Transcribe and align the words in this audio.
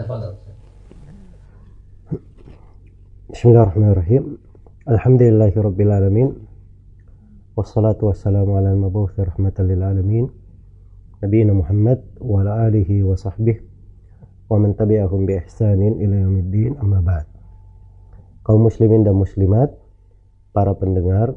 تفضل 0.00 0.32
بسم 3.30 3.48
الله 3.48 3.62
الرحمن 3.62 3.90
الرحيم 3.92 4.24
الحمد 4.88 5.22
لله 5.22 5.52
رب 5.56 5.80
العالمين 5.80 6.28
والصلاة 7.56 8.00
والسلام 8.02 8.48
على 8.52 8.72
المبعوث 8.72 9.20
رحمة 9.20 9.56
للعالمين 9.58 10.24
نبينا 11.24 11.52
محمد 11.52 12.00
وعلى 12.20 12.68
آله 12.68 12.90
وصحبه 13.04 13.56
ومن 14.50 14.76
تبعهم 14.76 15.26
بإحسان 15.26 15.80
إلى 16.00 16.16
يوم 16.24 16.36
الدين 16.48 16.72
أما 16.80 17.00
بعد 17.04 17.26
kaum 18.40 18.64
muslimin 18.64 19.04
dan 19.04 19.20
muslimat 19.20 19.68
para 20.56 20.72
pendengar 20.72 21.36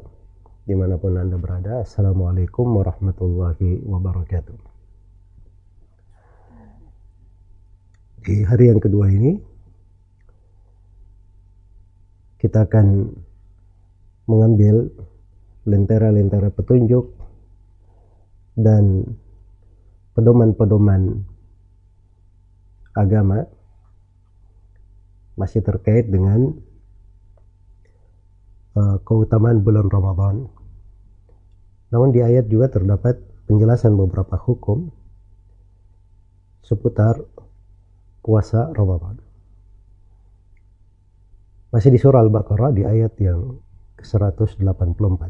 dimanapun 0.64 1.20
anda 1.20 1.36
berada 1.36 1.84
Assalamualaikum 1.84 2.64
warahmatullahi 2.80 3.84
wabarakatuh 3.84 4.56
Di 8.24 8.40
hari 8.40 8.72
yang 8.72 8.80
kedua 8.80 9.12
ini 9.12 9.36
kita 12.40 12.64
akan 12.64 13.12
mengambil 14.24 14.88
lentera-lentera 15.68 16.48
petunjuk 16.48 17.12
dan 18.56 19.04
pedoman-pedoman 20.16 21.20
agama 22.96 23.44
masih 25.36 25.60
terkait 25.60 26.08
dengan 26.08 26.56
uh, 28.78 28.96
keutamaan 29.04 29.60
bulan 29.60 29.90
Ramadan. 29.92 30.48
Namun 31.92 32.08
di 32.14 32.24
ayat 32.24 32.48
juga 32.48 32.72
terdapat 32.72 33.20
penjelasan 33.44 34.00
beberapa 34.00 34.40
hukum 34.40 34.88
seputar 36.64 37.20
puasa 38.24 38.72
Ramadan. 38.72 39.20
Masih 41.68 41.92
di 41.92 42.00
surah 42.00 42.24
Al-Baqarah 42.24 42.72
di 42.72 42.88
ayat 42.88 43.12
yang 43.20 43.60
ke-184. 44.00 45.22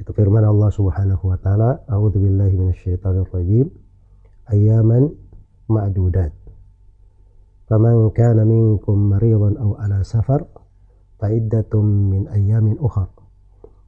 Itu 0.00 0.10
firman 0.16 0.48
Allah 0.48 0.72
Subhanahu 0.72 1.28
wa 1.28 1.38
taala, 1.38 1.84
"A'udzu 1.90 2.22
billahi 2.22 2.56
minasyaitonir 2.56 3.28
rajim. 3.28 3.68
Ayyaman 4.48 5.12
ma'dudat. 5.68 6.32
Faman 7.68 8.08
kana 8.16 8.46
minkum 8.48 9.12
maridan 9.12 9.60
aw 9.60 9.76
ala 9.84 10.06
safar 10.06 10.46
fa 11.20 11.28
iddatum 11.28 11.84
min 11.84 12.22
ayyamin 12.32 12.80
ukhra. 12.80 13.10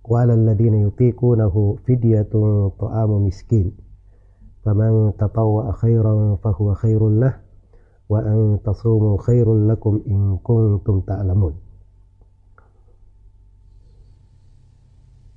'alal 0.05 0.43
ladzina 0.47 0.83
yutiqunahu 0.85 1.81
fidyatun 1.87 2.75
ta'amu 2.77 3.25
miskin." 3.25 3.86
فمن 4.66 5.18
تطوع 5.18 5.72
خيرا 5.72 6.36
فهو 6.44 6.74
خير 6.74 7.10
له 7.10 7.34
وأن 8.10 8.60
تصوموا 8.66 9.18
خير 9.22 9.48
لكم 9.68 9.94
إن 10.08 10.38
كنتم 10.44 11.02
تعلمون 11.02 11.56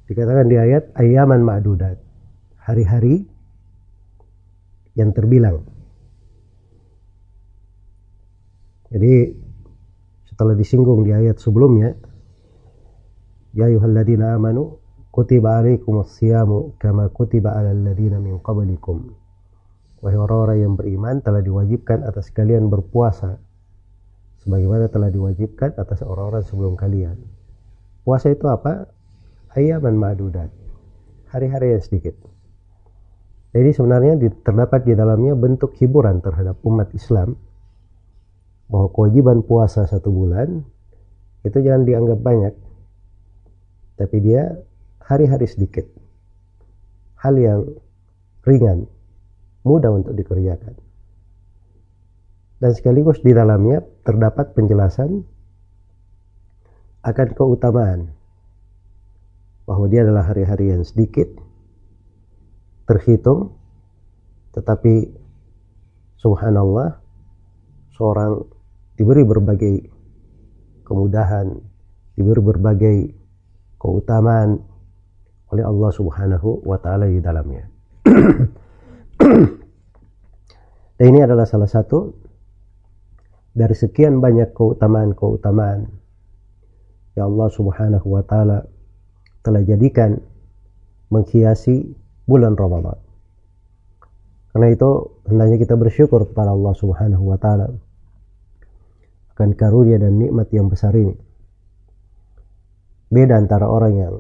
dikatakan 0.05 0.53
di 0.53 0.61
ayat 0.61 0.93
ayaman 1.01 1.41
ma'dudat 1.41 1.97
hari-hari 2.61 3.25
yang 4.93 5.17
terbilang 5.17 5.65
jadi 8.93 9.33
setelah 10.29 10.53
disinggung 10.61 11.09
di 11.09 11.17
ayat 11.17 11.41
sebelumnya 11.41 11.97
ya 13.57 13.65
ayuhalladzina 13.65 14.37
amanu 14.37 14.85
kutiba 15.15 15.63
alaikumus 15.63 16.11
siyamu 16.21 16.75
kama 16.77 17.09
kutiba 17.09 17.55
alal 17.57 17.81
ladzina 17.87 18.21
min 18.21 18.43
qablikum 18.43 19.15
Wahai 20.00 20.16
orang-orang 20.16 20.58
yang 20.64 20.74
beriman 20.80 21.20
telah 21.20 21.44
diwajibkan 21.44 22.08
atas 22.08 22.32
kalian 22.32 22.72
berpuasa 22.72 23.40
sebagaimana 24.40 24.88
telah 24.88 25.12
diwajibkan 25.12 25.76
atas 25.76 26.00
orang-orang 26.08 26.44
sebelum 26.48 26.74
kalian. 26.80 27.20
Puasa 28.08 28.32
itu 28.32 28.48
apa? 28.48 28.88
Ayaman 29.54 30.00
ma'dudat. 30.00 30.48
Hari-hari 31.36 31.76
yang 31.76 31.84
sedikit. 31.84 32.16
Jadi 33.52 33.70
sebenarnya 33.76 34.14
terdapat 34.46 34.88
di 34.88 34.94
dalamnya 34.96 35.36
bentuk 35.36 35.76
hiburan 35.76 36.22
terhadap 36.22 36.62
umat 36.64 36.94
Islam 36.96 37.36
bahwa 38.70 38.88
kewajiban 38.94 39.42
puasa 39.42 39.90
satu 39.90 40.14
bulan 40.14 40.62
itu 41.42 41.58
jangan 41.58 41.90
dianggap 41.90 42.20
banyak 42.22 42.54
tapi 43.98 44.18
dia 44.22 44.62
hari-hari 45.02 45.50
sedikit 45.50 45.90
hal 47.18 47.34
yang 47.36 47.66
ringan 48.46 48.86
mudah 49.70 49.94
untuk 49.94 50.18
dikerjakan. 50.18 50.74
Dan 52.60 52.72
sekaligus 52.74 53.22
di 53.22 53.32
dalamnya 53.32 53.86
terdapat 54.04 54.58
penjelasan 54.58 55.24
akan 57.06 57.28
keutamaan 57.38 58.12
bahwa 59.64 59.86
dia 59.88 60.04
adalah 60.04 60.28
hari-hari 60.28 60.74
yang 60.74 60.84
sedikit 60.84 61.30
terhitung 62.90 63.56
tetapi 64.52 65.14
subhanallah 66.18 67.00
seorang 67.96 68.44
diberi 68.98 69.24
berbagai 69.24 69.88
kemudahan 70.84 71.54
diberi 72.20 72.42
berbagai 72.44 72.98
keutamaan 73.80 74.60
oleh 75.50 75.64
Allah 75.64 75.92
Subhanahu 75.96 76.62
wa 76.68 76.78
taala 76.78 77.08
di 77.08 77.22
dalamnya. 77.24 77.64
Dan 81.00 81.16
ini 81.16 81.24
adalah 81.24 81.48
salah 81.48 81.72
satu 81.72 82.12
dari 83.56 83.72
sekian 83.72 84.20
banyak 84.20 84.52
keutamaan-keutamaan 84.52 85.88
yang 87.16 87.26
Allah 87.32 87.50
Subhanahu 87.56 88.08
wa 88.20 88.24
taala 88.28 88.68
telah 89.40 89.64
jadikan 89.64 90.20
menghiasi 91.08 91.96
bulan 92.28 92.60
Ramadan. 92.60 93.00
Karena 94.52 94.76
itu 94.76 95.24
hendaknya 95.24 95.56
kita 95.56 95.80
bersyukur 95.80 96.28
kepada 96.28 96.52
Allah 96.52 96.76
Subhanahu 96.76 97.24
wa 97.32 97.40
taala 97.40 97.72
akan 99.40 99.56
karunia 99.56 100.04
dan 100.04 100.20
nikmat 100.20 100.52
yang 100.52 100.68
besar 100.68 100.92
ini. 101.00 101.16
Beda 103.08 103.40
antara 103.40 103.72
orang 103.72 103.94
yang 103.96 104.16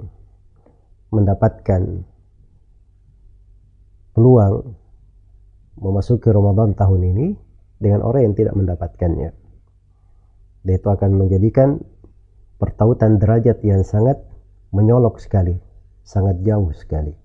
mendapatkan 1.11 2.07
peluang 4.15 4.78
memasuki 5.79 6.27
Ramadan 6.27 6.75
tahun 6.75 7.01
ini 7.15 7.27
dengan 7.79 8.03
orang 8.03 8.31
yang 8.31 8.35
tidak 8.35 8.55
mendapatkannya. 8.59 9.31
Dan 10.59 10.73
itu 10.75 10.87
akan 10.91 11.11
menjadikan 11.15 11.79
pertautan 12.59 13.17
derajat 13.17 13.63
yang 13.63 13.87
sangat 13.87 14.19
menyolok 14.75 15.23
sekali, 15.23 15.55
sangat 16.03 16.43
jauh 16.43 16.69
sekali. 16.75 17.15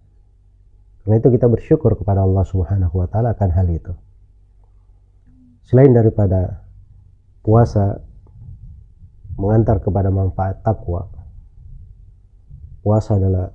Karena 1.03 1.21
itu 1.21 1.29
kita 1.35 1.51
bersyukur 1.51 1.99
kepada 1.99 2.25
Allah 2.25 2.47
Subhanahu 2.47 2.95
wa 2.95 3.11
taala 3.11 3.35
akan 3.35 3.51
hal 3.53 3.69
itu. 3.69 3.93
Selain 5.67 5.91
daripada 5.93 6.65
puasa 7.43 8.01
mengantar 9.35 9.83
kepada 9.83 10.09
manfaat 10.15 10.63
takwa. 10.63 11.11
Puasa 12.81 13.19
adalah 13.19 13.51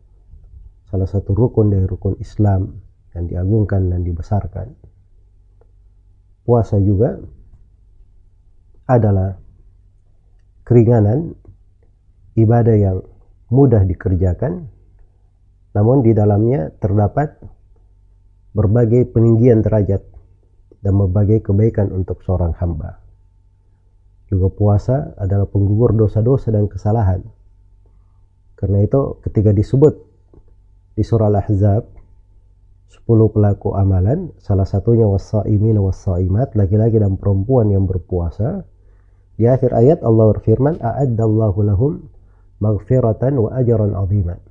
salah 0.92 1.08
satu 1.08 1.32
rukun 1.32 1.72
dari 1.72 1.86
rukun 1.88 2.20
Islam 2.20 2.82
yang 3.14 3.26
diagungkan 3.30 3.88
dan 3.94 4.02
dibesarkan 4.02 4.89
puasa 6.50 6.82
juga 6.82 7.14
adalah 8.90 9.38
keringanan 10.66 11.38
ibadah 12.34 12.74
yang 12.74 13.06
mudah 13.54 13.86
dikerjakan 13.86 14.66
namun 15.78 16.02
di 16.02 16.18
dalamnya 16.18 16.74
terdapat 16.82 17.38
berbagai 18.58 19.14
peninggian 19.14 19.62
derajat 19.62 20.02
dan 20.82 20.98
berbagai 20.98 21.46
kebaikan 21.46 21.94
untuk 21.94 22.26
seorang 22.26 22.58
hamba. 22.58 22.98
Juga 24.26 24.50
puasa 24.50 25.14
adalah 25.22 25.46
penggugur 25.46 25.94
dosa-dosa 25.94 26.50
dan 26.50 26.66
kesalahan. 26.66 27.22
Karena 28.58 28.82
itu 28.82 29.22
ketika 29.22 29.54
disebut 29.54 30.02
di 30.98 31.06
surah 31.06 31.30
Al-Ahzab 31.30 31.99
10 32.90 33.06
pelaku 33.06 33.78
amalan, 33.78 34.34
salah 34.42 34.66
satunya 34.66 35.06
wassaimin 35.06 35.78
wassaimat, 35.78 36.58
laki-laki 36.58 36.98
dan 36.98 37.22
perempuan 37.22 37.70
yang 37.70 37.86
berpuasa. 37.86 38.66
Di 39.38 39.46
akhir 39.46 39.78
ayat 39.78 40.02
Allah 40.02 40.34
berfirman, 40.34 40.82
"A'addallahu 40.82 41.60
lahum 41.70 42.10
maghfiratan 42.58 43.38
wa 43.38 43.54
ajran 43.54 43.94
'azima." 43.94 44.42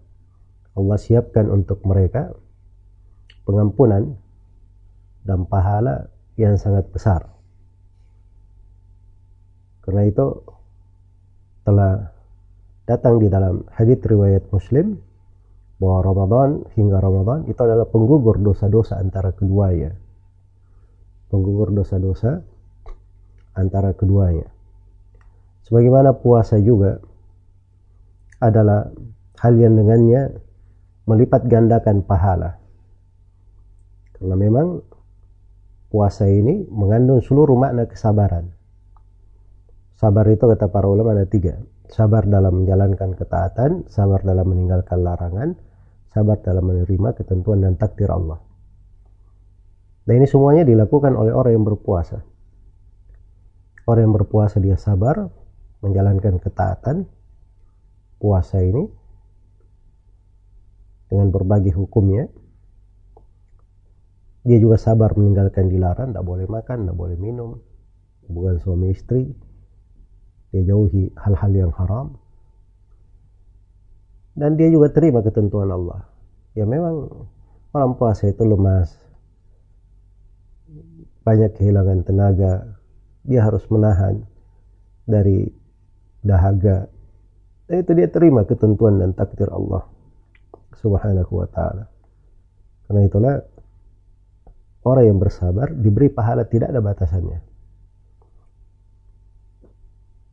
Allah 0.79 0.99
siapkan 1.03 1.51
untuk 1.51 1.83
mereka 1.83 2.31
pengampunan 3.43 4.15
dan 5.27 5.43
pahala 5.43 6.07
yang 6.39 6.55
sangat 6.55 6.87
besar. 6.95 7.27
Karena 9.83 10.07
itu 10.07 10.27
telah 11.67 12.15
datang 12.87 13.19
di 13.19 13.27
dalam 13.27 13.67
hadits 13.75 14.07
riwayat 14.07 14.47
Muslim 14.55 15.01
bahwa 15.79 15.99
Ramadan 16.03 16.49
hingga 16.75 16.99
Ramadan 16.99 17.47
itu 17.47 17.61
adalah 17.63 17.87
penggugur 17.87 18.43
dosa-dosa 18.43 18.99
antara 18.99 19.31
keduanya. 19.31 19.95
Penggugur 21.31 21.71
dosa-dosa 21.71 22.43
antara 23.55 23.95
keduanya. 23.95 24.51
Sebagaimana 25.67 26.19
puasa 26.19 26.59
juga 26.59 26.99
adalah 28.43 28.91
hal 29.39 29.55
yang 29.55 29.79
dengannya 29.79 30.35
melipat 31.07 31.47
gandakan 31.47 32.03
pahala. 32.03 32.59
Karena 34.19 34.35
memang 34.35 34.83
puasa 35.95 36.27
ini 36.27 36.67
mengandung 36.75 37.23
seluruh 37.23 37.55
makna 37.55 37.87
kesabaran. 37.87 38.51
Sabar 39.95 40.27
itu 40.31 40.47
kata 40.47 40.71
para 40.71 40.87
ulama 40.91 41.15
ada 41.15 41.27
tiga. 41.27 41.59
Sabar 41.91 42.27
dalam 42.27 42.63
menjalankan 42.63 43.15
ketaatan, 43.19 43.87
sabar 43.91 44.23
dalam 44.23 44.47
meninggalkan 44.47 45.03
larangan, 45.03 45.59
sabar 46.13 46.41
dalam 46.41 46.65
menerima 46.67 47.15
ketentuan 47.17 47.65
dan 47.65 47.77
takdir 47.77 48.09
Allah. 48.09 48.41
Dan 50.09 50.25
ini 50.25 50.27
semuanya 50.27 50.65
dilakukan 50.65 51.13
oleh 51.13 51.37
orang 51.37 51.53
yang 51.61 51.67
berpuasa. 51.69 52.25
Orang 53.85 54.03
yang 54.09 54.15
berpuasa 54.17 54.61
dia 54.61 54.77
sabar, 54.81 55.29
menjalankan 55.85 56.41
ketaatan, 56.41 57.05
puasa 58.17 58.61
ini 58.61 58.85
dengan 61.09 61.29
berbagai 61.33 61.73
hukumnya, 61.77 62.29
dia 64.49 64.57
juga 64.57 64.81
sabar 64.81 65.13
meninggalkan 65.13 65.69
dilarang 65.69 66.17
tidak 66.17 66.25
boleh 66.25 66.47
makan 66.49 66.89
tidak 66.89 66.97
boleh 66.97 67.17
minum 67.21 67.61
bukan 68.33 68.57
suami 68.57 68.97
istri 68.97 69.29
dia 70.49 70.65
jauhi 70.65 71.13
hal-hal 71.21 71.53
yang 71.53 71.73
haram 71.77 72.17
dan 74.39 74.55
dia 74.55 74.71
juga 74.71 74.95
terima 74.95 75.19
ketentuan 75.19 75.67
Allah. 75.67 76.07
Ya 76.55 76.63
memang 76.63 77.11
orang 77.75 77.99
puasa 77.99 78.31
itu 78.31 78.47
lemas. 78.47 78.95
Banyak 81.27 81.59
kehilangan 81.59 82.07
tenaga. 82.07 82.79
Dia 83.27 83.43
harus 83.43 83.67
menahan 83.67 84.23
dari 85.05 85.51
dahaga. 86.23 86.87
Dan 87.67 87.83
itu 87.83 87.93
dia 87.99 88.09
terima 88.09 88.47
ketentuan 88.47 89.03
dan 89.03 89.13
takdir 89.13 89.51
Allah 89.51 89.85
subhanahu 90.79 91.33
wa 91.35 91.49
ta'ala. 91.51 91.85
Karena 92.87 93.01
itulah 93.05 93.35
orang 94.87 95.05
yang 95.05 95.19
bersabar 95.19 95.69
diberi 95.75 96.09
pahala 96.09 96.47
tidak 96.47 96.71
ada 96.73 96.81
batasannya. 96.81 97.48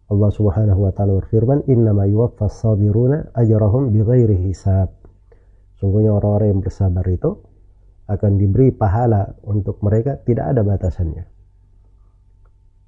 Allah 0.05 0.29
Subhanahu 0.29 0.85
wa 0.85 0.91
taala 0.93 1.17
berfirman, 1.17 1.65
"Innama 1.65 2.05
yuwaffas 2.05 2.61
sabiruna 2.61 3.33
ajrahum 3.33 3.89
bighairi 3.89 4.37
hisab." 4.45 4.93
Sungguhnya 5.81 6.13
orang-orang 6.13 6.55
yang 6.55 6.61
bersabar 6.61 7.05
itu 7.09 7.41
akan 8.05 8.37
diberi 8.37 8.69
pahala 8.69 9.33
untuk 9.41 9.81
mereka 9.81 10.21
tidak 10.21 10.53
ada 10.53 10.61
batasannya. 10.61 11.25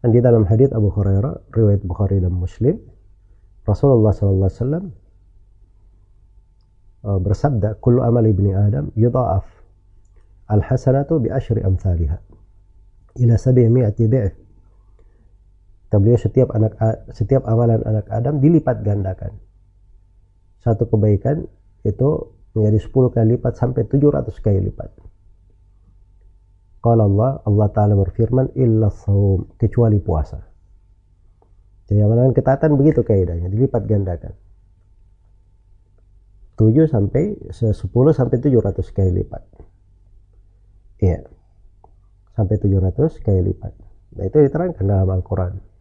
Dan 0.06 0.10
di 0.14 0.22
dalam 0.22 0.46
hadis 0.46 0.70
Abu 0.72 0.94
Hurairah, 0.94 1.50
riwayat 1.58 1.82
Bukhari 1.82 2.22
dan 2.22 2.38
Muslim, 2.38 2.78
Rasulullah 3.66 4.14
sallallahu 4.14 4.48
alaihi 4.48 4.62
wasallam 4.62 4.86
uh, 7.02 7.20
bersabda, 7.20 7.82
"Kullu 7.82 8.06
amali 8.06 8.30
ibni 8.30 8.54
Adam 8.54 8.94
yudha'af 8.94 9.58
Al-hasanatu 10.48 11.20
bi 11.20 11.28
asyri 11.28 11.60
amsalha 11.60 12.24
ila 13.20 13.36
sab'imi'ati 13.36 14.08
dha'f. 14.08 14.47
Kata 15.88 16.04
beliau 16.04 16.20
setiap 16.20 16.52
anak 16.52 16.76
setiap 17.16 17.48
amalan 17.48 17.80
anak 17.88 18.12
Adam 18.12 18.44
dilipat 18.44 18.84
gandakan. 18.84 19.40
Satu 20.60 20.84
kebaikan 20.92 21.48
itu 21.88 22.36
menjadi 22.52 22.80
10 22.84 23.16
kali 23.16 23.28
lipat 23.40 23.56
sampai 23.56 23.88
700 23.88 24.36
kali 24.44 24.60
lipat. 24.68 24.90
Kalau 26.84 27.08
Allah, 27.08 27.40
Allah 27.48 27.68
Ta'ala 27.72 27.96
berfirman, 27.96 28.52
illa 28.60 28.92
saum, 28.92 29.48
kecuali 29.56 29.98
puasa. 30.04 30.44
Jadi 31.88 32.00
amalan 32.04 32.36
ketaatan 32.36 32.76
begitu 32.76 33.08
kaidahnya, 33.08 33.48
dilipat 33.48 33.88
gandakan. 33.88 34.36
7 36.58 36.90
sampai 36.90 37.38
10 37.54 37.72
sampai 38.12 38.38
700 38.44 38.92
kali 38.92 39.12
lipat. 39.24 39.44
Iya. 41.00 41.22
Sampai 42.34 42.60
700 42.60 43.24
kali 43.24 43.42
lipat. 43.54 43.74
Nah, 44.18 44.24
itu 44.26 44.38
diterangkan 44.42 44.84
dalam 44.84 45.10
Al-Quran. 45.14 45.77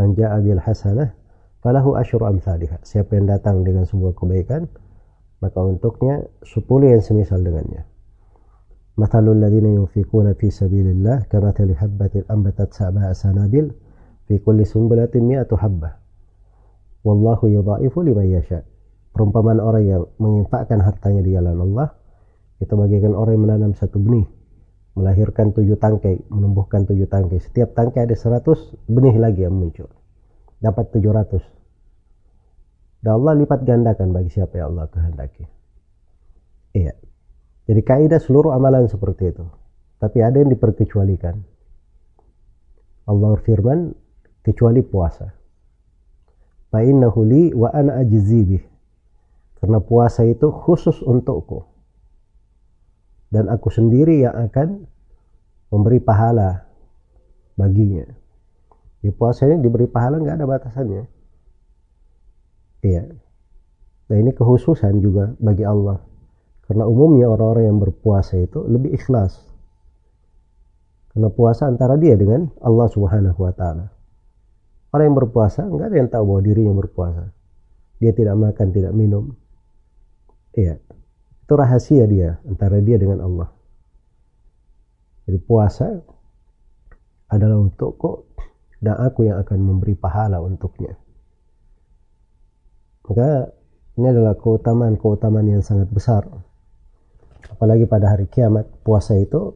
Manja 0.00 0.32
abil 0.32 0.56
hasanah 0.56 1.12
falahu 1.60 1.92
asyur 2.00 2.24
amsalihah. 2.24 2.80
Siapa 2.80 3.20
yang 3.20 3.28
datang 3.28 3.60
dengan 3.68 3.84
sebuah 3.84 4.16
kebaikan, 4.16 4.64
maka 5.44 5.60
untuknya 5.60 6.24
10 6.40 6.64
yang 6.88 7.04
semisal 7.04 7.44
dengannya. 7.44 7.84
Mathalul 8.96 9.36
ladhina 9.36 9.68
yunfikuna 9.76 10.32
fi 10.40 10.48
sabilillah 10.48 11.28
kamathali 11.28 11.76
habbatin 11.76 12.24
ambatat 12.32 12.72
sab'a 12.72 13.12
sanabil 13.12 13.68
fi 14.24 14.40
kulli 14.40 14.64
sumbulatin 14.64 15.20
mi'atu 15.20 15.60
habbah. 15.60 16.00
Wallahu 17.04 17.52
yudha'ifu 17.52 18.00
liman 18.00 18.24
yasha. 18.24 18.64
Perumpamaan 19.12 19.60
orang 19.60 19.84
yang 19.84 20.02
menginfakkan 20.16 20.80
hartanya 20.80 21.20
di 21.20 21.36
jalan 21.36 21.60
Allah 21.60 21.92
itu 22.56 22.72
bagaikan 22.72 23.12
orang 23.12 23.36
yang 23.36 23.44
menanam 23.44 23.72
satu 23.76 24.00
benih 24.00 24.24
melahirkan 25.00 25.56
tujuh 25.56 25.80
tangkai, 25.80 26.28
menumbuhkan 26.28 26.84
tujuh 26.84 27.08
tangkai. 27.08 27.40
Setiap 27.40 27.72
tangkai 27.72 28.04
ada 28.04 28.12
seratus 28.12 28.76
benih 28.84 29.16
lagi 29.16 29.48
yang 29.48 29.56
muncul. 29.56 29.88
Dapat 30.60 30.92
tujuh 30.92 31.08
ratus. 31.08 31.40
Dan 33.00 33.16
Allah 33.16 33.40
lipat 33.40 33.64
gandakan 33.64 34.12
bagi 34.12 34.28
siapa 34.28 34.60
yang 34.60 34.76
Allah 34.76 34.92
kehendaki. 34.92 35.48
Iya. 36.76 36.92
Jadi 37.64 37.80
kaidah 37.80 38.20
seluruh 38.20 38.52
amalan 38.52 38.84
seperti 38.92 39.32
itu. 39.32 39.48
Tapi 39.96 40.20
ada 40.20 40.36
yang 40.36 40.52
diperkecualikan. 40.52 41.40
Allah 43.08 43.28
berfirman, 43.40 43.96
kecuali 44.44 44.84
puasa. 44.84 45.32
Fa'innahu 46.68 47.20
li 47.24 47.42
wa 47.56 47.72
ana. 47.72 48.04
Karena 49.60 49.78
puasa 49.80 50.28
itu 50.28 50.52
khusus 50.52 51.00
untukku 51.00 51.79
dan 53.30 53.46
aku 53.46 53.70
sendiri 53.70 54.26
yang 54.26 54.34
akan 54.34 54.90
memberi 55.70 56.02
pahala 56.02 56.66
baginya. 57.54 58.04
Di 59.00 59.08
puasa 59.14 59.48
ini 59.48 59.62
diberi 59.62 59.86
pahala 59.86 60.20
nggak 60.20 60.36
ada 60.36 60.46
batasannya. 60.46 61.04
Iya. 62.84 63.04
Nah 64.10 64.16
ini 64.18 64.34
kehususan 64.34 64.98
juga 64.98 65.32
bagi 65.38 65.64
Allah. 65.64 66.02
Karena 66.66 66.86
umumnya 66.86 67.26
orang-orang 67.30 67.64
yang 67.70 67.78
berpuasa 67.78 68.38
itu 68.38 68.62
lebih 68.66 68.94
ikhlas. 68.94 69.38
Karena 71.10 71.30
puasa 71.30 71.66
antara 71.66 71.98
dia 71.98 72.14
dengan 72.14 72.50
Allah 72.62 72.86
Subhanahu 72.90 73.40
wa 73.40 73.54
taala. 73.54 73.90
Orang 74.90 75.14
yang 75.14 75.18
berpuasa 75.18 75.66
nggak 75.66 75.86
ada 75.86 75.96
yang 75.96 76.10
tahu 76.10 76.24
bahwa 76.26 76.42
dirinya 76.42 76.74
berpuasa. 76.74 77.24
Dia 78.02 78.10
tidak 78.10 78.36
makan, 78.38 78.68
tidak 78.74 78.92
minum. 78.94 79.34
Iya. 80.54 80.82
Itu 81.50 81.58
rahasia 81.58 82.06
dia 82.06 82.38
antara 82.46 82.78
dia 82.78 82.94
dengan 82.94 83.26
Allah. 83.26 83.50
Jadi 85.26 85.34
puasa 85.42 85.98
adalah 87.26 87.58
untukku 87.58 88.22
dan 88.78 88.94
aku 88.94 89.26
yang 89.26 89.42
akan 89.42 89.58
memberi 89.58 89.98
pahala 89.98 90.38
untuknya. 90.38 90.94
Maka 93.02 93.50
ini 93.98 94.06
adalah 94.14 94.38
keutamaan-keutamaan 94.38 95.50
yang 95.50 95.66
sangat 95.66 95.90
besar. 95.90 96.22
Apalagi 97.50 97.82
pada 97.90 98.14
hari 98.14 98.30
kiamat, 98.30 98.70
puasa 98.86 99.18
itu 99.18 99.50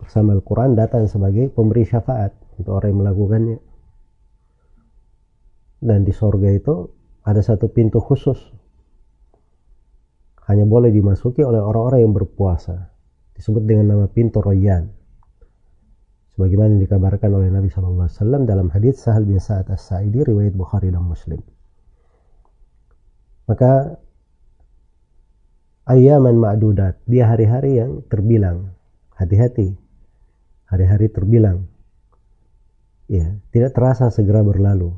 bersama 0.00 0.32
Al-Quran 0.32 0.72
datang 0.72 1.04
sebagai 1.04 1.52
pemberi 1.52 1.84
syafaat 1.84 2.32
untuk 2.56 2.80
orang 2.80 2.96
yang 2.96 3.00
melakukannya. 3.04 3.58
Dan 5.84 6.08
di 6.08 6.16
sorga 6.16 6.48
itu 6.48 6.88
ada 7.28 7.44
satu 7.44 7.68
pintu 7.68 8.00
khusus 8.00 8.63
hanya 10.44 10.64
boleh 10.68 10.92
dimasuki 10.92 11.40
oleh 11.40 11.60
orang-orang 11.60 12.04
yang 12.04 12.12
berpuasa. 12.12 12.92
Disebut 13.34 13.64
dengan 13.64 13.96
nama 13.96 14.06
pintu 14.06 14.44
Royan. 14.44 14.92
Sebagaimana 16.34 16.76
dikabarkan 16.82 17.30
oleh 17.30 17.48
Nabi 17.48 17.70
SAW 17.70 18.42
dalam 18.44 18.68
hadis 18.74 18.98
Sahal 18.98 19.22
bin 19.22 19.38
Sa'ad 19.38 19.70
As-Sa'idi 19.70 20.26
riwayat 20.26 20.52
Bukhari 20.52 20.90
dan 20.90 21.06
Muslim. 21.06 21.38
Maka 23.46 23.96
ayaman 25.86 26.36
ma'dudat, 26.36 27.00
dia 27.06 27.30
hari-hari 27.30 27.78
yang 27.80 28.02
terbilang. 28.10 28.74
Hati-hati. 29.14 29.78
Hari-hari 30.68 31.06
terbilang. 31.08 31.70
Ya, 33.06 33.36
tidak 33.54 33.76
terasa 33.78 34.10
segera 34.10 34.42
berlalu. 34.42 34.90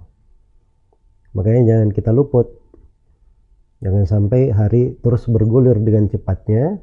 Makanya 1.37 1.62
jangan 1.69 1.88
kita 1.93 2.17
luput 2.17 2.49
Jangan 3.87 4.02
sampai 4.02 4.50
hari 4.50 4.99
terus 4.99 5.31
bergulir 5.31 5.78
dengan 5.78 6.11
cepatnya, 6.11 6.83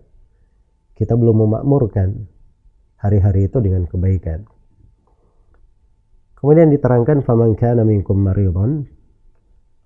kita 0.95 1.19
belum 1.19 1.43
memakmurkan 1.43 2.31
hari-hari 2.95 3.51
itu 3.51 3.59
dengan 3.59 3.83
kebaikan. 3.83 4.47
Kemudian 6.39 6.71
diterangkan 6.71 7.19
faman 7.27 7.59
kana 7.59 7.83
minkum 7.83 8.23
maridun 8.23 8.87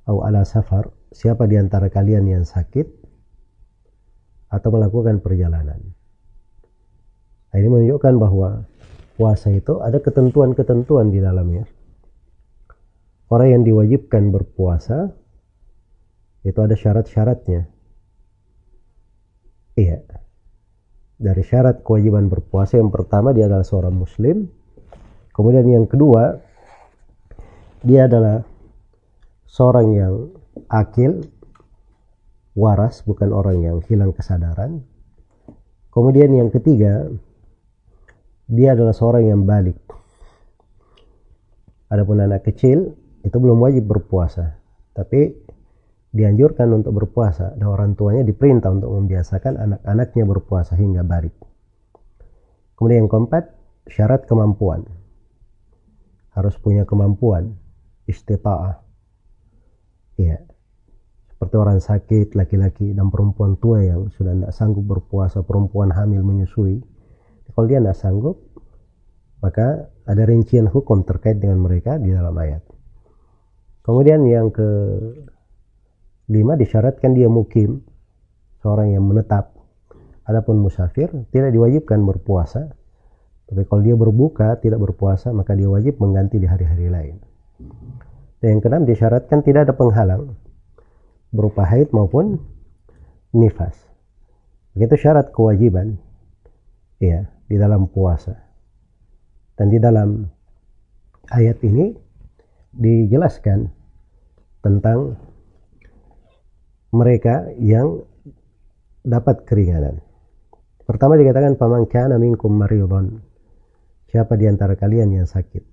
atau 0.06 0.22
ala 0.22 0.46
safar, 0.46 0.94
siapa 1.10 1.50
di 1.50 1.58
antara 1.58 1.90
kalian 1.90 2.30
yang 2.30 2.46
sakit 2.46 2.86
atau 4.54 4.70
melakukan 4.70 5.18
perjalanan. 5.18 5.82
Nah, 7.50 7.58
ini 7.58 7.66
menunjukkan 7.66 8.14
bahwa 8.22 8.70
puasa 9.18 9.50
itu 9.58 9.82
ada 9.82 9.98
ketentuan-ketentuan 9.98 11.10
di 11.10 11.18
dalamnya. 11.18 11.66
Orang 13.34 13.50
yang 13.50 13.64
diwajibkan 13.66 14.30
berpuasa 14.30 15.18
itu 16.48 16.60
ada 16.64 16.76
syarat-syaratnya. 16.80 17.68
Iya. 19.76 20.00
Dari 21.18 21.44
syarat 21.44 21.84
kewajiban 21.84 22.32
berpuasa 22.32 22.80
yang 22.80 22.88
pertama 22.88 23.36
dia 23.36 23.52
adalah 23.52 23.68
seorang 23.68 23.92
muslim. 23.92 24.48
Kemudian 25.36 25.68
yang 25.68 25.86
kedua 25.86 26.40
dia 27.84 28.08
adalah 28.08 28.48
seorang 29.46 29.88
yang 29.94 30.14
akil, 30.72 31.28
waras, 32.58 33.04
bukan 33.04 33.30
orang 33.36 33.62
yang 33.62 33.78
hilang 33.86 34.16
kesadaran. 34.16 34.82
Kemudian 35.94 36.30
yang 36.34 36.50
ketiga, 36.54 37.10
dia 38.48 38.74
adalah 38.78 38.94
seorang 38.94 39.30
yang 39.30 39.42
balik. 39.44 39.78
Adapun 41.90 42.22
anak 42.22 42.46
kecil 42.46 42.94
itu 43.26 43.38
belum 43.38 43.58
wajib 43.62 43.90
berpuasa, 43.90 44.58
tapi 44.94 45.34
dianjurkan 46.18 46.74
untuk 46.74 46.98
berpuasa 46.98 47.54
dan 47.54 47.70
orang 47.70 47.94
tuanya 47.94 48.26
diperintah 48.26 48.74
untuk 48.74 48.90
membiasakan 48.98 49.54
anak-anaknya 49.62 50.24
berpuasa 50.26 50.74
hingga 50.74 51.06
balik. 51.06 51.38
Kemudian 52.74 53.06
yang 53.06 53.12
keempat, 53.14 53.54
syarat 53.86 54.26
kemampuan. 54.26 54.86
Harus 56.34 56.58
punya 56.58 56.90
kemampuan, 56.90 57.58
istita'ah. 58.10 58.82
Iya. 60.18 60.42
Seperti 61.30 61.56
orang 61.58 61.78
sakit, 61.78 62.34
laki-laki 62.34 62.98
dan 62.98 63.14
perempuan 63.14 63.62
tua 63.62 63.86
yang 63.86 64.10
sudah 64.10 64.34
tidak 64.34 64.54
sanggup 64.58 64.86
berpuasa, 64.90 65.46
perempuan 65.46 65.94
hamil 65.94 66.26
menyusui. 66.26 66.82
Kalau 67.54 67.66
dia 67.70 67.78
tidak 67.78 67.98
sanggup, 67.98 68.42
maka 69.42 69.90
ada 70.06 70.24
rincian 70.26 70.66
hukum 70.66 71.06
terkait 71.06 71.38
dengan 71.38 71.62
mereka 71.62 72.02
di 72.02 72.10
dalam 72.10 72.34
ayat. 72.38 72.62
Kemudian 73.86 74.26
yang 74.26 74.50
ke 74.50 74.68
lima 76.28 76.60
disyaratkan 76.60 77.16
dia 77.16 77.32
mukim, 77.32 77.84
seorang 78.60 78.96
yang 78.96 79.08
menetap. 79.08 79.56
Adapun 80.28 80.60
musafir 80.60 81.08
tidak 81.32 81.56
diwajibkan 81.56 82.04
berpuasa, 82.04 82.76
tapi 83.48 83.64
kalau 83.64 83.80
dia 83.80 83.96
berbuka 83.96 84.60
tidak 84.60 84.84
berpuasa 84.84 85.32
maka 85.32 85.56
dia 85.56 85.72
wajib 85.72 86.04
mengganti 86.04 86.36
di 86.36 86.48
hari-hari 86.52 86.92
lain. 86.92 87.16
Dan 88.44 88.60
yang 88.60 88.62
keenam 88.62 88.84
disyaratkan 88.84 89.40
tidak 89.42 89.72
ada 89.72 89.74
penghalang 89.74 90.36
berupa 91.32 91.64
haid 91.64 91.96
maupun 91.96 92.44
nifas. 93.32 93.76
Begitu 94.76 95.08
syarat 95.08 95.32
kewajiban 95.32 95.96
ya 97.00 97.32
di 97.48 97.56
dalam 97.56 97.88
puasa. 97.88 98.36
Dan 99.58 99.72
di 99.74 99.80
dalam 99.80 100.28
ayat 101.32 101.58
ini 101.66 101.96
dijelaskan 102.78 103.72
tentang 104.62 105.18
mereka 106.98 107.54
yang 107.62 108.02
dapat 109.06 109.46
keringanan. 109.46 110.02
Pertama 110.84 111.14
dikatakan 111.20 111.56
paman 111.60 111.86
kana 111.86 112.18
minkum 112.18 112.58
maridun. 112.58 113.22
Siapa 114.08 114.40
di 114.40 114.48
antara 114.50 114.74
kalian 114.80 115.14
yang 115.14 115.28
sakit? 115.28 115.64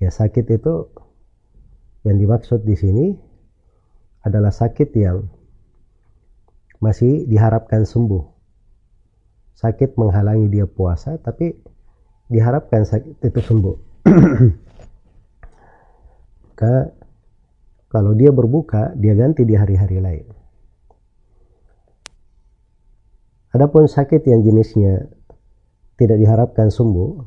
Ya 0.00 0.10
sakit 0.12 0.44
itu 0.48 0.74
yang 2.04 2.16
dimaksud 2.18 2.64
di 2.66 2.76
sini 2.76 3.06
adalah 4.24 4.50
sakit 4.50 4.90
yang 4.96 5.28
masih 6.82 7.24
diharapkan 7.28 7.86
sembuh. 7.86 8.24
Sakit 9.56 9.96
menghalangi 9.96 10.52
dia 10.52 10.68
puasa 10.68 11.16
tapi 11.16 11.56
diharapkan 12.28 12.84
sakit 12.84 13.22
itu 13.24 13.40
sembuh. 13.40 13.76
Maka 16.56 16.88
kalau 17.96 18.12
dia 18.12 18.28
berbuka, 18.28 18.92
dia 18.92 19.16
ganti 19.16 19.48
di 19.48 19.56
hari-hari 19.56 20.04
lain. 20.04 20.28
Adapun 23.56 23.88
sakit 23.88 24.20
yang 24.28 24.44
jenisnya 24.44 25.08
tidak 25.96 26.20
diharapkan 26.20 26.68
sembuh, 26.68 27.24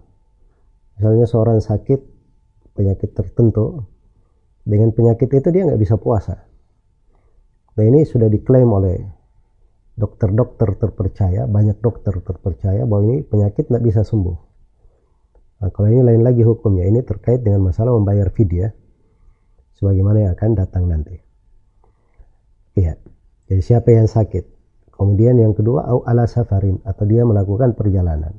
misalnya 0.94 1.26
seorang 1.26 1.58
sakit 1.58 1.98
penyakit 2.78 3.18
tertentu, 3.18 3.82
dengan 4.62 4.94
penyakit 4.94 5.34
itu 5.34 5.50
dia 5.50 5.66
nggak 5.66 5.82
bisa 5.82 5.98
puasa. 5.98 6.38
Nah 7.74 7.84
ini 7.90 8.06
sudah 8.06 8.30
diklaim 8.30 8.70
oleh 8.70 9.02
dokter-dokter 9.98 10.78
terpercaya, 10.78 11.50
banyak 11.50 11.82
dokter 11.82 12.14
terpercaya 12.22 12.86
bahwa 12.86 13.10
ini 13.10 13.26
penyakit 13.26 13.74
nggak 13.74 13.86
bisa 13.90 14.06
sembuh. 14.06 14.38
Nah, 15.66 15.74
kalau 15.74 15.90
ini 15.90 16.06
lain 16.06 16.22
lagi 16.22 16.46
hukumnya, 16.46 16.86
ini 16.86 17.02
terkait 17.02 17.42
dengan 17.42 17.66
masalah 17.66 17.98
membayar 17.98 18.30
fidyah 18.30 18.70
sebagaimana 19.80 20.28
yang 20.28 20.32
akan 20.36 20.52
datang 20.60 20.92
nanti. 20.92 21.16
Iya. 22.76 23.00
Jadi 23.48 23.62
siapa 23.64 23.90
yang 23.96 24.12
sakit? 24.12 24.46
Kemudian 24.94 25.40
yang 25.40 25.56
kedua 25.56 25.88
au 25.88 26.04
ala 26.04 26.28
safarin 26.28 26.84
atau 26.84 27.08
dia 27.08 27.24
melakukan 27.24 27.74
perjalanan. 27.74 28.36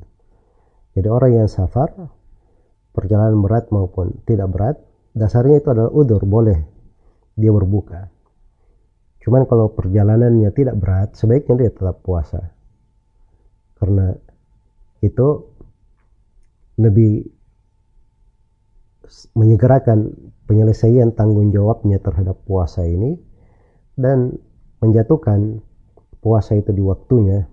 Jadi 0.93 1.09
orang 1.09 1.33
yang 1.33 1.49
safar 1.49 1.89
perjalanan 2.93 3.41
berat 3.41 3.73
maupun 3.73 4.21
tidak 4.29 4.53
berat 4.53 4.77
dasarnya 5.17 5.65
itu 5.65 5.73
adalah 5.73 5.89
udur 5.89 6.21
boleh 6.29 6.61
dia 7.35 7.51
berbuka. 7.51 8.13
Cuman 9.25 9.49
kalau 9.49 9.73
perjalanannya 9.73 10.53
tidak 10.53 10.77
berat 10.77 11.17
sebaiknya 11.17 11.67
dia 11.67 11.71
tetap 11.73 12.05
puasa. 12.05 12.53
Karena 13.81 14.13
itu 15.01 15.49
lebih 16.77 17.25
menyegerakan 19.35 20.15
penyelesaian 20.47 21.15
tanggung 21.15 21.51
jawabnya 21.51 21.99
terhadap 21.99 22.39
puasa 22.47 22.87
ini 22.87 23.19
dan 23.99 24.39
menjatuhkan 24.81 25.61
puasa 26.21 26.57
itu 26.57 26.71
di 26.73 26.83
waktunya 26.85 27.45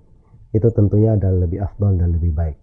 itu 0.55 0.67
tentunya 0.71 1.15
adalah 1.19 1.45
lebih 1.45 1.59
afdal 1.61 1.97
dan 1.99 2.15
lebih 2.15 2.31
baik. 2.33 2.57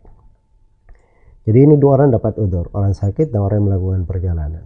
Jadi 1.45 1.59
ini 1.61 1.75
dua 1.77 2.01
orang 2.01 2.17
dapat 2.17 2.41
udur, 2.41 2.73
orang 2.73 2.97
sakit 2.97 3.29
dan 3.29 3.45
orang 3.45 3.61
yang 3.61 3.67
melakukan 3.69 4.03
perjalanan. 4.09 4.65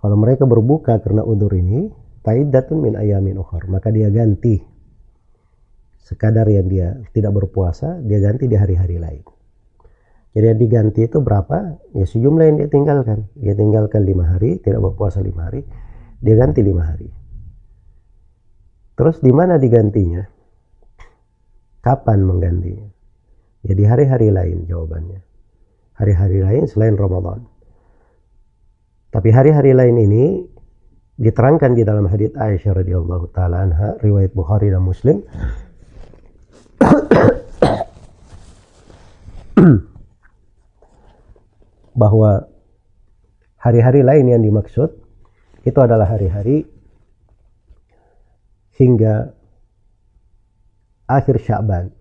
Kalau 0.00 0.16
mereka 0.16 0.48
berbuka 0.48 0.98
karena 1.04 1.20
udur 1.20 1.52
ini, 1.52 1.92
faidatun 2.24 2.80
min 2.80 2.94
ayamin 2.96 3.36
ukhar, 3.36 3.68
maka 3.68 3.92
dia 3.92 4.08
ganti 4.08 4.58
sekadar 6.00 6.48
yang 6.48 6.66
dia 6.66 6.96
tidak 7.12 7.36
berpuasa, 7.36 8.00
dia 8.02 8.18
ganti 8.18 8.48
di 8.48 8.56
hari-hari 8.56 8.96
lain. 8.96 9.24
Jadi 10.32 10.46
yang 10.48 10.60
diganti 10.60 11.00
itu 11.04 11.20
berapa? 11.20 11.76
Ya 11.92 12.08
sejumlah 12.08 12.44
yang 12.48 12.56
dia 12.56 12.68
tinggalkan. 12.72 13.28
Dia 13.36 13.52
tinggalkan 13.52 14.08
lima 14.08 14.32
hari, 14.32 14.56
tidak 14.64 14.80
berpuasa 14.80 15.20
lima 15.20 15.52
hari, 15.52 15.60
dia 16.24 16.34
ganti 16.40 16.64
lima 16.64 16.88
hari. 16.88 17.12
Terus 18.96 19.20
di 19.20 19.28
mana 19.28 19.60
digantinya? 19.60 20.24
Kapan 21.84 22.24
menggantinya? 22.24 22.88
Ya 23.68 23.76
di 23.76 23.84
hari-hari 23.84 24.32
lain 24.32 24.64
jawabannya. 24.64 25.20
Hari-hari 26.00 26.40
lain 26.40 26.64
selain 26.64 26.96
Ramadan. 26.96 27.44
Tapi 29.12 29.28
hari-hari 29.28 29.76
lain 29.76 29.96
ini 30.00 30.24
diterangkan 31.20 31.76
di 31.76 31.84
dalam 31.84 32.08
hadits 32.08 32.32
Aisyah 32.40 32.80
radhiyallahu 32.80 33.36
taala 33.36 33.68
anha 33.68 34.00
riwayat 34.00 34.32
Bukhari 34.32 34.72
dan 34.72 34.80
Muslim 34.80 35.20
bahwa 41.92 42.48
hari-hari 43.60 44.02
lain 44.02 44.26
yang 44.32 44.42
dimaksud 44.42 44.90
itu 45.62 45.78
adalah 45.78 46.10
hari-hari 46.10 46.66
hingga 48.74 49.30
akhir 51.06 51.38
Sya'ban 51.38 51.92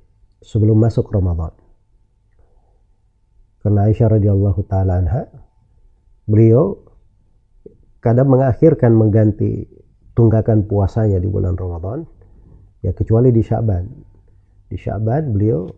sebelum 0.42 0.82
masuk 0.82 1.12
Ramadan. 1.14 1.54
Karena 3.62 3.86
Aisyah 3.86 4.18
radhiyallahu 4.18 4.62
taala 4.66 4.98
anha 4.98 5.30
beliau 6.26 6.82
kadang 8.02 8.34
mengakhirkan 8.34 8.98
mengganti 8.98 9.70
tunggakan 10.18 10.66
puasanya 10.66 11.22
di 11.22 11.30
bulan 11.30 11.54
Ramadan 11.54 12.10
ya 12.82 12.90
kecuali 12.98 13.30
di 13.30 13.46
Sya'ban. 13.46 13.86
Di 14.66 14.78
Sya'ban 14.80 15.30
beliau 15.30 15.70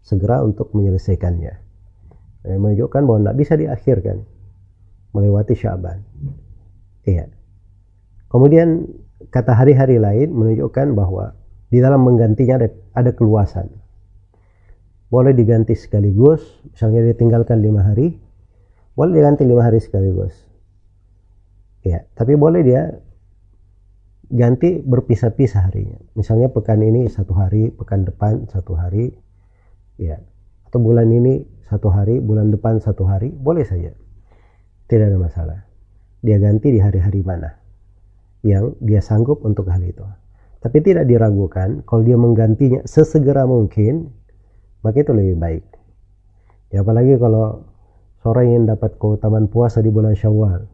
segera 0.00 0.40
untuk 0.40 0.72
menyelesaikannya 0.72 1.69
eh, 2.46 2.56
menunjukkan 2.56 3.02
bahwa 3.04 3.18
tidak 3.26 3.36
bisa 3.38 3.52
diakhirkan 3.56 4.16
melewati 5.12 5.54
Syaban. 5.58 6.06
Iya. 7.04 7.26
Kemudian 8.30 8.86
kata 9.28 9.52
hari-hari 9.52 9.98
lain 9.98 10.30
menunjukkan 10.32 10.94
bahwa 10.94 11.34
di 11.70 11.78
dalam 11.82 12.02
menggantinya 12.06 12.62
ada, 12.62 12.68
ada 12.94 13.10
keluasan. 13.14 13.68
Boleh 15.10 15.34
diganti 15.34 15.74
sekaligus, 15.74 16.62
misalnya 16.70 17.02
dia 17.02 17.14
tinggalkan 17.18 17.58
lima 17.58 17.82
hari, 17.82 18.14
boleh 18.94 19.18
diganti 19.18 19.42
lima 19.42 19.66
hari 19.66 19.82
sekaligus. 19.82 20.34
Ya, 21.82 22.06
tapi 22.14 22.38
boleh 22.38 22.62
dia 22.62 22.94
ganti 24.30 24.78
berpisah-pisah 24.78 25.66
harinya. 25.66 25.98
Misalnya 26.14 26.54
pekan 26.54 26.78
ini 26.86 27.10
satu 27.10 27.34
hari, 27.34 27.74
pekan 27.74 28.06
depan 28.06 28.46
satu 28.46 28.78
hari, 28.78 29.10
ya. 29.98 30.22
Atau 30.70 30.78
bulan 30.78 31.10
ini 31.10 31.42
satu 31.70 31.86
hari, 31.94 32.18
bulan 32.18 32.50
depan 32.50 32.82
satu 32.82 33.06
hari, 33.06 33.30
boleh 33.30 33.62
saja. 33.62 33.94
Tidak 34.90 35.06
ada 35.06 35.18
masalah. 35.22 35.70
Dia 36.26 36.42
ganti 36.42 36.74
di 36.74 36.82
hari-hari 36.82 37.22
mana 37.22 37.54
yang 38.42 38.74
dia 38.82 38.98
sanggup 38.98 39.46
untuk 39.46 39.70
hal 39.70 39.78
itu. 39.86 40.02
Tapi 40.60 40.82
tidak 40.82 41.06
diragukan 41.06 41.86
kalau 41.86 42.02
dia 42.02 42.18
menggantinya 42.18 42.82
sesegera 42.84 43.46
mungkin, 43.46 44.10
maka 44.82 45.00
itu 45.00 45.14
lebih 45.14 45.38
baik. 45.38 45.64
Ya 46.74 46.82
apalagi 46.82 47.16
kalau 47.16 47.70
seorang 48.20 48.46
yang 48.50 48.64
dapat 48.68 48.98
keutamaan 49.00 49.48
puasa 49.48 49.80
di 49.80 49.88
bulan 49.88 50.18
Syawal. 50.18 50.66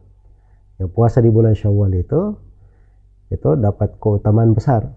Ya 0.81 0.85
puasa 0.89 1.23
di 1.23 1.29
bulan 1.31 1.55
Syawal 1.55 1.93
itu 1.95 2.35
itu 3.31 3.49
dapat 3.59 3.95
keutamaan 4.01 4.57
besar. 4.57 4.91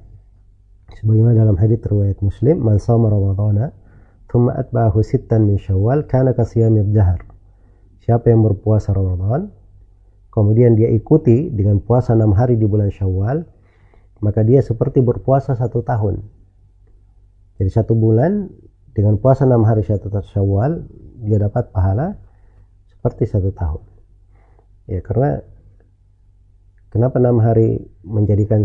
Sebagaimana 0.90 1.38
dalam 1.38 1.54
hadis 1.54 1.78
riwayat 1.86 2.18
Muslim, 2.18 2.58
"Man 2.62 2.82
shoma 2.82 3.10
Ramadhana 3.10 3.70
thumma 4.30 4.54
atba'ahu 4.54 5.02
sittan 5.02 5.50
min 5.50 5.58
Syawal 5.58 6.06
kana 6.06 6.32
kasiyamid 6.32 6.94
jahar." 6.94 7.26
Siapa 8.00 8.30
yang 8.30 8.46
berpuasa 8.46 8.94
Ramadan, 8.94 9.50
kemudian 10.30 10.78
dia 10.78 10.88
ikuti 10.88 11.50
dengan 11.50 11.82
puasa 11.82 12.14
enam 12.14 12.32
hari 12.32 12.54
di 12.54 12.64
bulan 12.64 12.88
Syawal, 12.94 13.44
maka 14.22 14.40
dia 14.46 14.60
seperti 14.62 15.00
berpuasa 15.02 15.56
satu 15.56 15.82
tahun. 15.82 16.22
Jadi 17.60 17.70
satu 17.72 17.92
bulan 17.92 18.48
dengan 18.96 19.20
puasa 19.20 19.44
enam 19.44 19.64
hari 19.68 19.84
satu 19.84 20.08
syawal 20.24 20.84
dia 21.24 21.36
dapat 21.36 21.72
pahala 21.72 22.16
seperti 22.88 23.28
satu 23.28 23.52
tahun. 23.52 23.84
Ya 24.88 25.04
karena 25.04 25.44
kenapa 26.88 27.20
enam 27.20 27.40
hari 27.40 27.84
menjadikan 28.00 28.64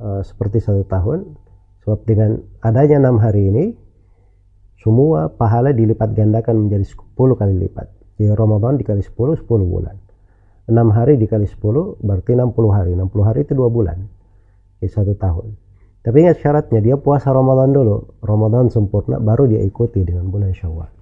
uh, 0.00 0.24
seperti 0.24 0.64
satu 0.64 0.84
tahun? 0.88 1.36
Sebab 1.84 2.08
dengan 2.08 2.40
adanya 2.64 3.04
enam 3.04 3.20
hari 3.20 3.52
ini 3.52 3.64
semua 4.84 5.32
pahala 5.32 5.72
dilipat 5.72 6.12
gandakan 6.12 6.68
menjadi 6.68 6.84
10 6.84 7.16
kali 7.16 7.56
lipat. 7.56 7.88
Jadi 8.20 8.28
Ramadan 8.36 8.76
dikali 8.76 9.00
10, 9.00 9.40
10 9.40 9.48
bulan. 9.48 9.96
6 10.68 10.76
hari 10.92 11.16
dikali 11.16 11.48
10 11.48 12.04
berarti 12.04 12.36
60 12.36 12.68
hari. 12.68 12.92
60 12.92 13.24
hari 13.24 13.48
itu 13.48 13.56
2 13.56 13.64
bulan 13.72 14.04
di 14.84 14.88
satu 14.92 15.16
tahun. 15.16 15.56
Tapi 16.04 16.16
ingat 16.20 16.36
syaratnya 16.44 16.84
dia 16.84 17.00
puasa 17.00 17.32
Ramadan 17.32 17.72
dulu. 17.72 18.20
Ramadan 18.20 18.68
sempurna 18.68 19.16
baru 19.16 19.48
dia 19.48 19.64
ikuti 19.64 20.04
dengan 20.04 20.28
bulan 20.28 20.52
Syawal. 20.52 20.92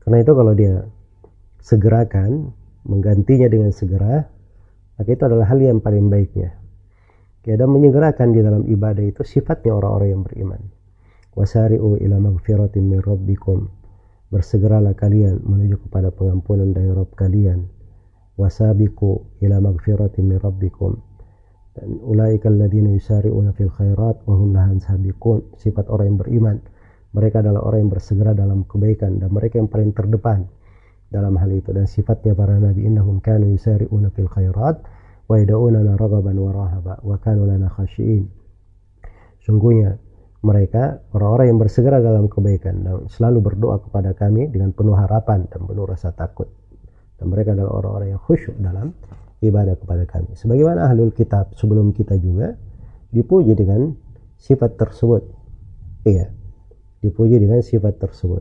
Karena 0.00 0.16
itu 0.24 0.32
kalau 0.32 0.56
dia 0.56 0.80
segerakan, 1.60 2.56
menggantinya 2.88 3.52
dengan 3.52 3.68
segera, 3.68 4.24
maka 4.96 5.08
itu 5.12 5.22
adalah 5.28 5.44
hal 5.44 5.60
yang 5.60 5.84
paling 5.84 6.08
baiknya. 6.08 6.56
Ya, 7.44 7.60
dan 7.60 7.68
menyegerakan 7.68 8.32
di 8.32 8.40
dalam 8.40 8.64
ibadah 8.64 9.04
itu 9.04 9.20
sifatnya 9.28 9.76
orang-orang 9.76 10.08
yang 10.08 10.22
beriman. 10.24 10.79
Wasari'u 11.30 11.94
ila 12.02 12.18
magfiratin 12.18 12.90
min 12.90 12.98
rabbikum. 12.98 13.70
Bersegeralah 14.30 14.94
kalian 14.94 15.42
menuju 15.42 15.86
kepada 15.86 16.10
pengampunan 16.14 16.70
dari 16.70 16.90
Rabb 16.90 17.14
kalian. 17.18 17.66
Wasabiku 18.38 19.38
ila 19.42 19.58
magfiratin 19.58 20.26
min 20.26 20.38
rabbikum. 20.38 20.98
Dan 21.74 22.02
ulaika 22.02 22.50
alladzina 22.50 22.90
yusari'una 22.90 23.54
fil 23.54 23.70
khairat 23.70 24.26
wa 24.26 24.34
hum 24.34 24.54
lahan 24.54 24.78
sabiqun. 24.82 25.54
Sifat 25.58 25.86
orang 25.90 26.14
yang 26.14 26.18
beriman. 26.18 26.56
Mereka 27.10 27.42
adalah 27.42 27.66
orang 27.66 27.86
yang 27.86 27.92
bersegera 27.94 28.34
dalam 28.34 28.62
kebaikan 28.70 29.18
dan 29.18 29.34
mereka 29.34 29.58
yang 29.58 29.66
paling 29.66 29.90
terdepan 29.90 30.46
dalam 31.10 31.34
hal 31.38 31.50
itu. 31.50 31.74
Dan 31.74 31.90
sifatnya 31.90 32.34
para 32.38 32.54
nabi 32.58 32.86
innahum 32.86 33.18
kanu 33.18 33.50
yusari'una 33.50 34.14
fil 34.14 34.30
khairat 34.30 34.82
wa 35.26 35.34
yad'unana 35.38 35.94
raghaban 35.94 36.38
wa 36.38 36.50
rahaba 36.54 36.98
wa 37.02 37.18
kanu 37.18 37.50
lana 37.50 37.70
khashiin. 37.70 38.30
Sungguhnya 39.42 39.98
mereka 40.40 41.04
orang-orang 41.12 41.46
yang 41.52 41.60
bersegera 41.60 42.00
dalam 42.00 42.28
kebaikan 42.28 42.80
dan 42.80 42.94
selalu 43.12 43.52
berdoa 43.52 43.80
kepada 43.84 44.16
kami 44.16 44.48
dengan 44.48 44.72
penuh 44.72 44.96
harapan 44.96 45.44
dan 45.52 45.68
penuh 45.68 45.84
rasa 45.84 46.16
takut 46.16 46.48
dan 47.20 47.28
mereka 47.28 47.52
adalah 47.52 47.84
orang-orang 47.84 48.16
yang 48.16 48.22
khusyuk 48.24 48.56
dalam 48.56 48.96
ibadah 49.44 49.76
kepada 49.76 50.08
kami. 50.08 50.32
Sebagaimana 50.32 50.88
ahlul 50.88 51.12
kitab 51.12 51.52
sebelum 51.52 51.92
kita 51.92 52.16
juga 52.16 52.56
dipuji 53.12 53.52
dengan 53.52 53.92
sifat 54.40 54.80
tersebut. 54.80 55.22
Iya, 56.08 56.32
dipuji 57.04 57.36
dengan 57.36 57.60
sifat 57.60 58.00
tersebut. 58.00 58.40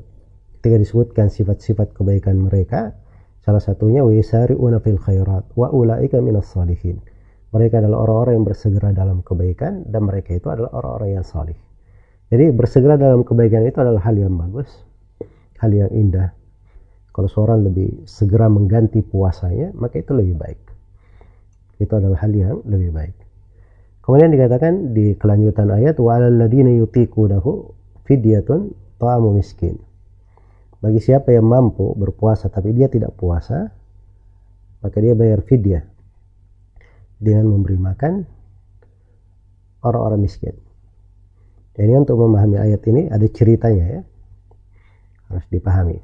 Ketika 0.59 0.79
disebutkan 0.79 1.27
sifat-sifat 1.27 1.91
kebaikan 1.91 2.39
mereka, 2.39 2.95
salah 3.43 3.59
satunya 3.59 4.03
wisari'una 4.07 4.79
fil 4.79 4.99
khairat 4.99 5.51
wa 5.59 5.67
ulaika 5.75 6.23
minas 6.23 6.47
salihin. 6.47 7.03
Mereka 7.51 7.83
adalah 7.83 8.07
orang-orang 8.07 8.33
yang 8.39 8.47
bersegera 8.47 8.89
dalam 8.95 9.19
kebaikan 9.25 9.83
dan 9.91 10.07
mereka 10.07 10.31
itu 10.37 10.47
adalah 10.47 10.71
orang-orang 10.71 11.19
yang 11.19 11.25
salih. 11.27 11.57
Jadi 12.29 12.53
bersegera 12.53 12.95
dalam 12.97 13.25
kebaikan 13.25 13.65
itu 13.65 13.81
adalah 13.81 14.05
hal 14.05 14.13
yang 14.13 14.37
bagus, 14.37 14.69
hal 15.57 15.73
yang 15.73 15.89
indah. 15.89 16.33
Kalau 17.09 17.25
seorang 17.25 17.65
lebih 17.65 18.05
segera 18.05 18.45
mengganti 18.47 19.01
puasanya, 19.01 19.73
maka 19.73 19.97
itu 19.97 20.13
lebih 20.13 20.37
baik 20.37 20.59
itu 21.79 21.93
adalah 21.95 22.19
hal 22.19 22.31
yang 22.35 22.59
lebih 22.67 22.91
baik. 22.91 23.15
Kemudian 24.03 24.29
dikatakan 24.35 24.91
di 24.91 25.15
kelanjutan 25.15 25.71
ayat 25.71 25.95
wa 25.97 26.19
alal 26.19 26.35
ladina 26.35 26.71
yutiqunahu 26.75 27.71
fidyatun 28.03 28.75
ta'amu 28.99 29.39
miskin. 29.39 29.79
Bagi 30.79 30.99
siapa 30.99 31.31
yang 31.31 31.47
mampu 31.47 31.95
berpuasa 31.95 32.51
tapi 32.51 32.75
dia 32.75 32.91
tidak 32.91 33.15
puasa, 33.15 33.71
maka 34.83 34.97
dia 34.99 35.15
bayar 35.15 35.43
fidyah 35.43 35.83
dengan 37.19 37.51
memberi 37.51 37.79
makan 37.79 38.23
orang-orang 39.83 40.23
miskin. 40.23 40.55
Ini 41.79 41.95
untuk 41.95 42.19
memahami 42.19 42.59
ayat 42.59 42.83
ini 42.91 43.07
ada 43.07 43.23
ceritanya 43.31 43.85
ya. 43.87 44.01
Harus 45.31 45.45
dipahami. 45.47 45.95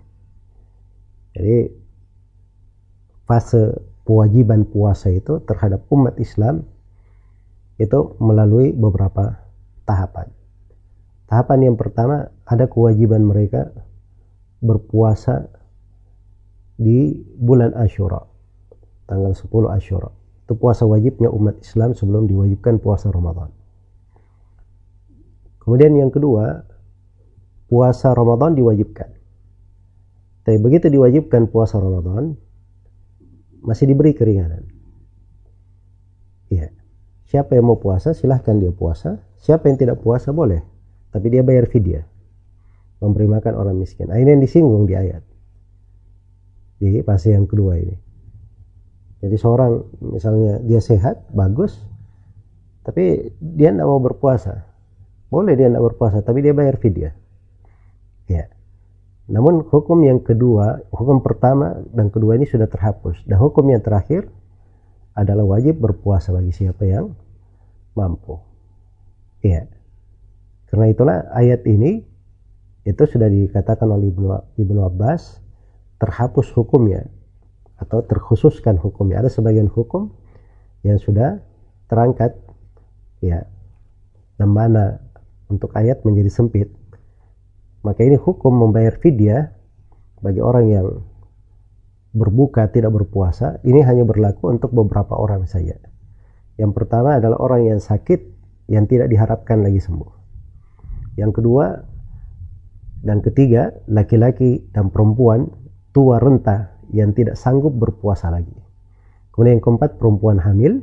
Jadi 1.36 1.68
fase 3.28 3.76
kewajiban 4.08 4.64
puasa 4.64 5.12
itu 5.12 5.44
terhadap 5.44 5.84
umat 5.92 6.16
Islam 6.16 6.64
itu 7.76 8.16
melalui 8.24 8.72
beberapa 8.72 9.44
tahapan. 9.84 10.32
Tahapan 11.28 11.60
yang 11.68 11.76
pertama 11.76 12.32
ada 12.48 12.70
kewajiban 12.70 13.26
mereka 13.26 13.74
berpuasa 14.62 15.50
di 16.80 17.12
bulan 17.36 17.74
Ashura, 17.76 18.24
tanggal 19.10 19.34
10 19.34 19.76
Ashura. 19.76 20.12
Itu 20.46 20.54
puasa 20.56 20.86
wajibnya 20.86 21.34
umat 21.34 21.60
Islam 21.66 21.98
sebelum 21.98 22.30
diwajibkan 22.30 22.78
puasa 22.78 23.10
Ramadan. 23.10 23.55
Kemudian 25.66 25.98
yang 25.98 26.14
kedua, 26.14 26.62
puasa 27.66 28.14
Ramadan 28.14 28.54
diwajibkan. 28.54 29.10
Tapi 30.46 30.58
begitu 30.62 30.94
diwajibkan 30.94 31.50
puasa 31.50 31.82
Ramadan, 31.82 32.38
masih 33.66 33.90
diberi 33.90 34.14
keringanan. 34.14 34.62
Ya. 36.54 36.70
Siapa 37.26 37.58
yang 37.58 37.74
mau 37.74 37.82
puasa 37.82 38.14
silahkan 38.14 38.62
dia 38.62 38.70
puasa. 38.70 39.26
Siapa 39.42 39.66
yang 39.66 39.82
tidak 39.82 40.06
puasa 40.06 40.30
boleh. 40.30 40.62
Tapi 41.10 41.34
dia 41.34 41.42
bayar 41.42 41.66
fidyah. 41.66 42.06
Memberi 43.02 43.26
makan 43.26 43.58
orang 43.58 43.76
miskin. 43.82 44.14
Nah, 44.14 44.22
ini 44.22 44.38
yang 44.38 44.42
disinggung 44.46 44.86
di 44.86 44.94
ayat. 44.94 45.26
Di 46.78 47.02
fase 47.02 47.34
yang 47.34 47.50
kedua 47.50 47.82
ini. 47.82 47.98
Jadi 49.26 49.36
seorang 49.42 49.82
misalnya 50.14 50.62
dia 50.62 50.78
sehat, 50.78 51.26
bagus. 51.34 51.82
Tapi 52.86 53.34
dia 53.42 53.74
tidak 53.74 53.90
mau 53.90 53.98
berpuasa. 53.98 54.75
Boleh 55.36 55.60
dia 55.60 55.68
tidak 55.68 55.84
berpuasa. 55.92 56.24
Tapi 56.24 56.40
dia 56.40 56.56
bayar 56.56 56.80
fidyah. 56.80 57.12
Ya. 58.32 58.48
Namun 59.28 59.68
hukum 59.68 60.00
yang 60.08 60.24
kedua, 60.24 60.88
hukum 60.96 61.20
pertama 61.20 61.84
dan 61.92 62.08
kedua 62.08 62.40
ini 62.40 62.48
sudah 62.48 62.72
terhapus. 62.72 63.20
Dan 63.28 63.36
hukum 63.44 63.68
yang 63.68 63.84
terakhir 63.84 64.32
adalah 65.12 65.44
wajib 65.44 65.84
berpuasa 65.84 66.32
bagi 66.32 66.56
siapa 66.56 66.88
yang 66.88 67.12
mampu. 68.00 68.40
Iya. 69.44 69.68
Karena 70.72 70.88
itulah 70.88 71.18
ayat 71.36 71.68
ini 71.68 72.00
itu 72.88 73.04
sudah 73.04 73.28
dikatakan 73.28 73.92
oleh 73.92 74.16
Ibnu, 74.16 74.56
Ibnu 74.56 74.80
Abbas 74.88 75.44
terhapus 76.00 76.48
hukumnya 76.56 77.12
atau 77.76 78.08
terkhususkan 78.08 78.80
hukumnya. 78.80 79.20
Ada 79.20 79.36
sebagian 79.36 79.68
hukum 79.68 80.16
yang 80.88 80.96
sudah 80.96 81.44
terangkat 81.92 82.40
ya 83.20 83.44
dan 84.38 84.50
mana 84.52 85.05
untuk 85.50 85.74
ayat 85.78 86.02
menjadi 86.06 86.30
sempit 86.32 86.70
maka 87.86 88.02
ini 88.02 88.18
hukum 88.18 88.50
membayar 88.50 88.98
fidyah 88.98 89.54
bagi 90.26 90.42
orang 90.42 90.66
yang 90.74 90.88
berbuka 92.18 92.66
tidak 92.74 92.90
berpuasa 92.90 93.62
ini 93.62 93.86
hanya 93.86 94.02
berlaku 94.02 94.50
untuk 94.50 94.74
beberapa 94.74 95.14
orang 95.14 95.46
saja. 95.46 95.78
Yang 96.58 96.72
pertama 96.74 97.22
adalah 97.22 97.38
orang 97.38 97.70
yang 97.70 97.78
sakit 97.78 98.26
yang 98.74 98.90
tidak 98.90 99.14
diharapkan 99.14 99.62
lagi 99.62 99.78
sembuh. 99.78 100.10
Yang 101.22 101.32
kedua 101.38 101.66
dan 103.06 103.22
ketiga 103.22 103.70
laki-laki 103.86 104.66
dan 104.74 104.90
perempuan 104.90 105.54
tua 105.94 106.18
renta 106.18 106.74
yang 106.90 107.14
tidak 107.14 107.38
sanggup 107.38 107.78
berpuasa 107.78 108.34
lagi. 108.34 108.56
Kemudian 109.30 109.62
yang 109.62 109.64
keempat 109.64 110.02
perempuan 110.02 110.42
hamil 110.42 110.82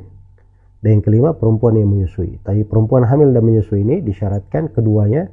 dan 0.83 0.99
yang 0.99 1.03
kelima 1.03 1.31
perempuan 1.31 1.79
yang 1.79 1.87
menyusui. 1.87 2.43
Tapi 2.43 2.67
perempuan 2.67 3.07
hamil 3.07 3.31
dan 3.31 3.47
menyusui 3.47 3.87
ini 3.87 4.03
disyaratkan 4.03 4.67
keduanya 4.75 5.31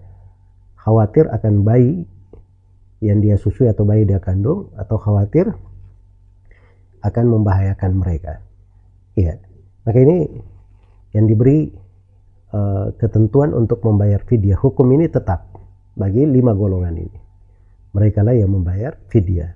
khawatir 0.78 1.26
akan 1.26 1.66
bayi 1.66 2.06
yang 3.02 3.18
dia 3.18 3.34
susui 3.34 3.66
atau 3.66 3.82
bayi 3.82 4.06
dia 4.06 4.22
kandung 4.22 4.70
atau 4.78 4.94
khawatir 4.94 5.50
akan 7.02 7.24
membahayakan 7.26 7.98
mereka. 7.98 8.38
Iya. 9.18 9.42
Maka 9.82 9.98
ini 9.98 10.30
yang 11.10 11.26
diberi 11.26 11.66
uh, 12.54 12.94
ketentuan 12.94 13.50
untuk 13.50 13.82
membayar 13.82 14.22
fidyah. 14.22 14.54
Hukum 14.54 14.86
ini 14.94 15.10
tetap 15.10 15.50
bagi 15.98 16.30
lima 16.30 16.54
golongan 16.54 16.94
ini. 16.94 17.18
Mereka 17.90 18.22
lah 18.22 18.38
yang 18.38 18.54
membayar 18.54 18.94
fidyah. 19.10 19.50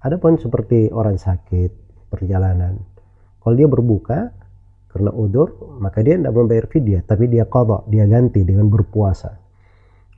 Adapun 0.00 0.40
seperti 0.40 0.88
orang 0.88 1.20
sakit, 1.20 1.68
perjalanan, 2.08 2.80
kalau 3.44 3.54
dia 3.60 3.68
berbuka 3.68 4.32
karena 4.94 5.10
udur, 5.10 5.74
maka 5.82 6.06
dia 6.06 6.14
tidak 6.14 6.38
membayar 6.38 6.70
fidyah, 6.70 7.02
tapi 7.02 7.26
dia 7.26 7.50
kodok, 7.50 7.90
dia 7.90 8.06
ganti 8.06 8.46
dengan 8.46 8.70
berpuasa. 8.70 9.42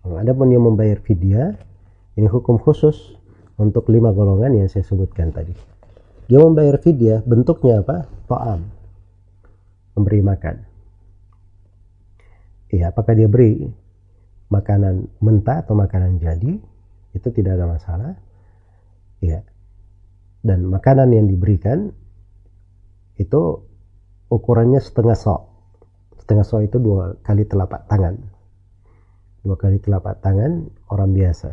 Adapun 0.04 0.52
yang 0.52 0.68
membayar 0.68 1.00
fidyah, 1.00 1.56
ini 2.20 2.28
hukum 2.28 2.60
khusus 2.60 3.16
untuk 3.56 3.88
lima 3.88 4.12
golongan 4.12 4.52
yang 4.52 4.68
saya 4.68 4.84
sebutkan 4.84 5.32
tadi. 5.32 5.56
Dia 6.28 6.44
membayar 6.44 6.76
fidyah, 6.76 7.24
bentuknya 7.24 7.80
apa? 7.80 8.04
To'am. 8.28 8.68
Memberi 9.96 10.20
makan. 10.20 10.56
Iya, 12.68 12.92
apakah 12.92 13.16
dia 13.16 13.32
beri 13.32 13.64
makanan 14.52 15.08
mentah 15.24 15.64
atau 15.64 15.72
makanan 15.72 16.20
jadi? 16.20 16.52
Itu 17.16 17.32
tidak 17.32 17.56
ada 17.56 17.64
masalah. 17.64 18.12
Iya. 19.24 19.40
Dan 20.44 20.68
makanan 20.68 21.16
yang 21.16 21.32
diberikan 21.32 21.96
itu 23.16 23.64
ukurannya 24.30 24.82
setengah 24.82 25.14
sok. 25.14 25.40
Setengah 26.22 26.44
sok 26.46 26.60
itu 26.66 26.76
dua 26.82 27.14
kali 27.22 27.46
telapak 27.46 27.86
tangan. 27.86 28.18
Dua 29.46 29.54
kali 29.54 29.78
telapak 29.78 30.18
tangan 30.22 30.66
orang 30.90 31.10
biasa. 31.14 31.50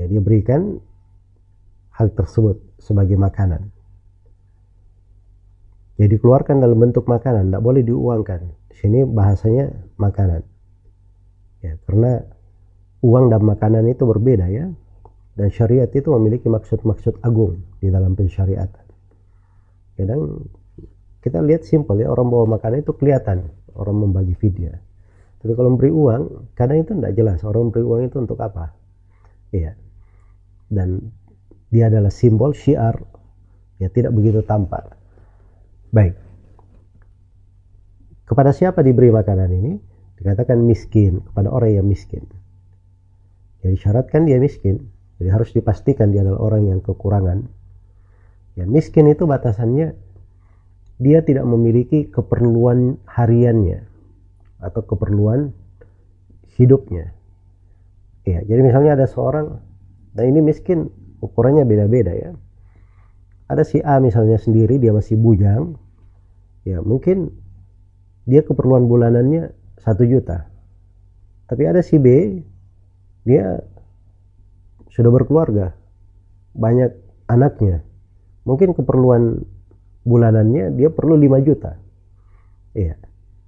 Ya, 0.00 0.08
berikan 0.08 0.80
hal 1.92 2.08
tersebut 2.16 2.56
sebagai 2.80 3.20
makanan. 3.20 3.68
Jadi 6.00 6.16
dikeluarkan 6.16 6.64
dalam 6.64 6.80
bentuk 6.80 7.04
makanan, 7.04 7.52
tidak 7.52 7.60
boleh 7.60 7.84
diuangkan. 7.84 8.40
Di 8.72 8.76
sini 8.80 9.04
bahasanya 9.04 9.68
makanan. 10.00 10.40
Ya, 11.60 11.76
karena 11.84 12.24
uang 13.04 13.28
dan 13.28 13.44
makanan 13.44 13.84
itu 13.92 14.08
berbeda 14.08 14.48
ya. 14.48 14.72
Dan 15.36 15.48
syariat 15.52 15.92
itu 15.92 16.08
memiliki 16.16 16.48
maksud-maksud 16.48 17.20
agung 17.20 17.60
di 17.84 17.92
dalam 17.92 18.16
pensyariatan. 18.16 18.86
Kadang 20.00 20.48
kita 21.20 21.44
lihat 21.44 21.68
simpel 21.68 22.00
ya 22.00 22.08
orang 22.08 22.28
bawa 22.32 22.56
makanan 22.56 22.84
itu 22.84 22.96
kelihatan 22.96 23.52
orang 23.76 23.96
membagi 23.96 24.34
video. 24.36 24.72
Tapi 25.40 25.52
kalau 25.56 25.72
memberi 25.72 25.88
uang, 25.88 26.52
kadang 26.52 26.84
itu 26.84 26.92
tidak 26.92 27.12
jelas 27.16 27.40
orang 27.48 27.72
memberi 27.72 27.84
uang 27.84 28.00
itu 28.08 28.16
untuk 28.20 28.36
apa. 28.44 28.76
Iya. 29.52 29.72
Dan 30.68 31.12
dia 31.70 31.86
adalah 31.86 32.10
simbol 32.10 32.52
syiar 32.52 32.98
ya 33.78 33.88
tidak 33.88 34.12
begitu 34.12 34.42
tampak 34.42 34.98
baik 35.94 36.18
kepada 38.26 38.50
siapa 38.50 38.82
diberi 38.82 39.14
makanan 39.14 39.50
ini 39.54 39.72
dikatakan 40.18 40.60
miskin 40.60 41.22
kepada 41.30 41.48
orang 41.48 41.80
yang 41.80 41.86
miskin 41.86 42.26
jadi 43.62 43.78
syaratkan 43.78 44.26
dia 44.26 44.42
miskin 44.42 44.90
jadi 45.22 45.30
harus 45.32 45.54
dipastikan 45.54 46.10
dia 46.10 46.26
adalah 46.26 46.42
orang 46.42 46.68
yang 46.68 46.82
kekurangan 46.82 47.46
ya 48.58 48.66
miskin 48.66 49.06
itu 49.06 49.24
batasannya 49.24 49.94
dia 51.00 51.24
tidak 51.24 51.48
memiliki 51.48 52.12
keperluan 52.12 53.00
hariannya 53.08 53.88
atau 54.60 54.84
keperluan 54.84 55.56
hidupnya. 56.60 57.16
Ya 58.28 58.44
jadi 58.44 58.60
misalnya 58.60 59.00
ada 59.00 59.08
seorang 59.08 59.64
nah 60.12 60.24
ini 60.28 60.44
miskin 60.44 60.92
ukurannya 61.24 61.64
beda-beda 61.64 62.12
ya. 62.12 62.30
Ada 63.48 63.64
si 63.64 63.80
A 63.80 63.96
misalnya 63.98 64.36
sendiri 64.36 64.76
dia 64.76 64.92
masih 64.92 65.16
bujang 65.16 65.80
ya 66.68 66.84
mungkin 66.84 67.32
dia 68.28 68.44
keperluan 68.44 68.84
bulanannya 68.84 69.56
satu 69.80 70.04
juta. 70.04 70.52
Tapi 71.48 71.62
ada 71.64 71.80
si 71.80 71.96
B 71.96 72.38
dia 73.24 73.56
sudah 74.92 75.08
berkeluarga 75.08 75.72
banyak 76.52 76.92
anaknya. 77.24 77.80
Mungkin 78.44 78.76
keperluan 78.76 79.48
bulanannya 80.04 80.76
dia 80.76 80.88
perlu 80.88 81.16
5 81.16 81.46
juta. 81.46 81.76
Iya. 82.76 82.96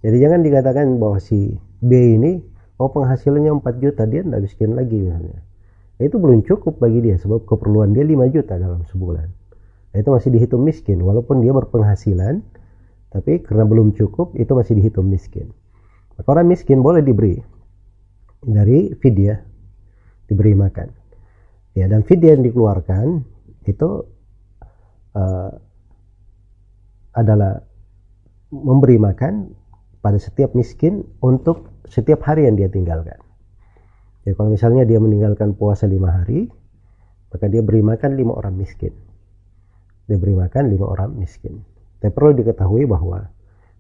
Jadi 0.03 0.17
jangan 0.19 0.41
dikatakan 0.43 0.87
bahwa 0.99 1.23
si 1.23 1.55
B 1.79 2.19
ini 2.19 2.43
oh 2.83 2.91
penghasilannya 2.91 3.63
4 3.63 3.85
juta 3.85 4.03
dia 4.05 4.27
tidak 4.27 4.41
miskin 4.43 4.75
lagi 4.75 4.99
misalnya. 4.99 5.41
Itu 6.03 6.19
belum 6.19 6.43
cukup 6.43 6.83
bagi 6.83 6.99
dia 6.99 7.15
sebab 7.21 7.47
keperluan 7.47 7.95
dia 7.95 8.03
5 8.03 8.35
juta 8.35 8.59
dalam 8.59 8.83
sebulan. 8.91 9.31
Itu 9.95 10.11
masih 10.11 10.35
dihitung 10.35 10.67
miskin. 10.67 10.99
Walaupun 10.99 11.45
dia 11.45 11.55
berpenghasilan 11.55 12.43
tapi 13.13 13.45
karena 13.45 13.69
belum 13.69 13.93
cukup 13.93 14.35
itu 14.41 14.51
masih 14.57 14.81
dihitung 14.81 15.07
miskin. 15.07 15.53
Maka 16.17 16.29
orang 16.33 16.49
miskin 16.49 16.81
boleh 16.81 17.05
diberi 17.05 17.37
dari 18.43 18.91
fidyah 18.99 19.39
diberi 20.27 20.57
makan. 20.57 20.89
Ya 21.77 21.87
dan 21.89 22.03
fidyah 22.03 22.37
yang 22.41 22.45
dikeluarkan 22.45 23.23
itu 23.69 23.89
uh, 25.15 25.51
adalah 27.13 27.61
memberi 28.53 29.01
makan 29.01 29.53
pada 30.01 30.19
setiap 30.21 30.53
miskin 30.53 31.05
untuk 31.25 31.73
setiap 31.89 32.25
hari 32.25 32.49
yang 32.49 32.57
dia 32.57 32.69
tinggalkan 32.69 33.21
Ya 34.23 34.39
kalau 34.39 34.55
misalnya 34.55 34.87
dia 34.87 35.03
meninggalkan 35.03 35.59
puasa 35.59 35.91
lima 35.91 36.23
hari, 36.23 36.47
maka 37.35 37.51
dia 37.51 37.59
beri 37.59 37.83
makan 37.83 38.15
lima 38.15 38.39
orang 38.39 38.55
miskin. 38.55 38.95
Dia 40.07 40.15
beri 40.19 40.35
makan 40.39 40.71
lima 40.71 40.87
orang 40.87 41.19
miskin. 41.19 41.59
Tapi 41.99 42.11
perlu 42.15 42.35
diketahui 42.39 42.87
bahwa 42.87 43.27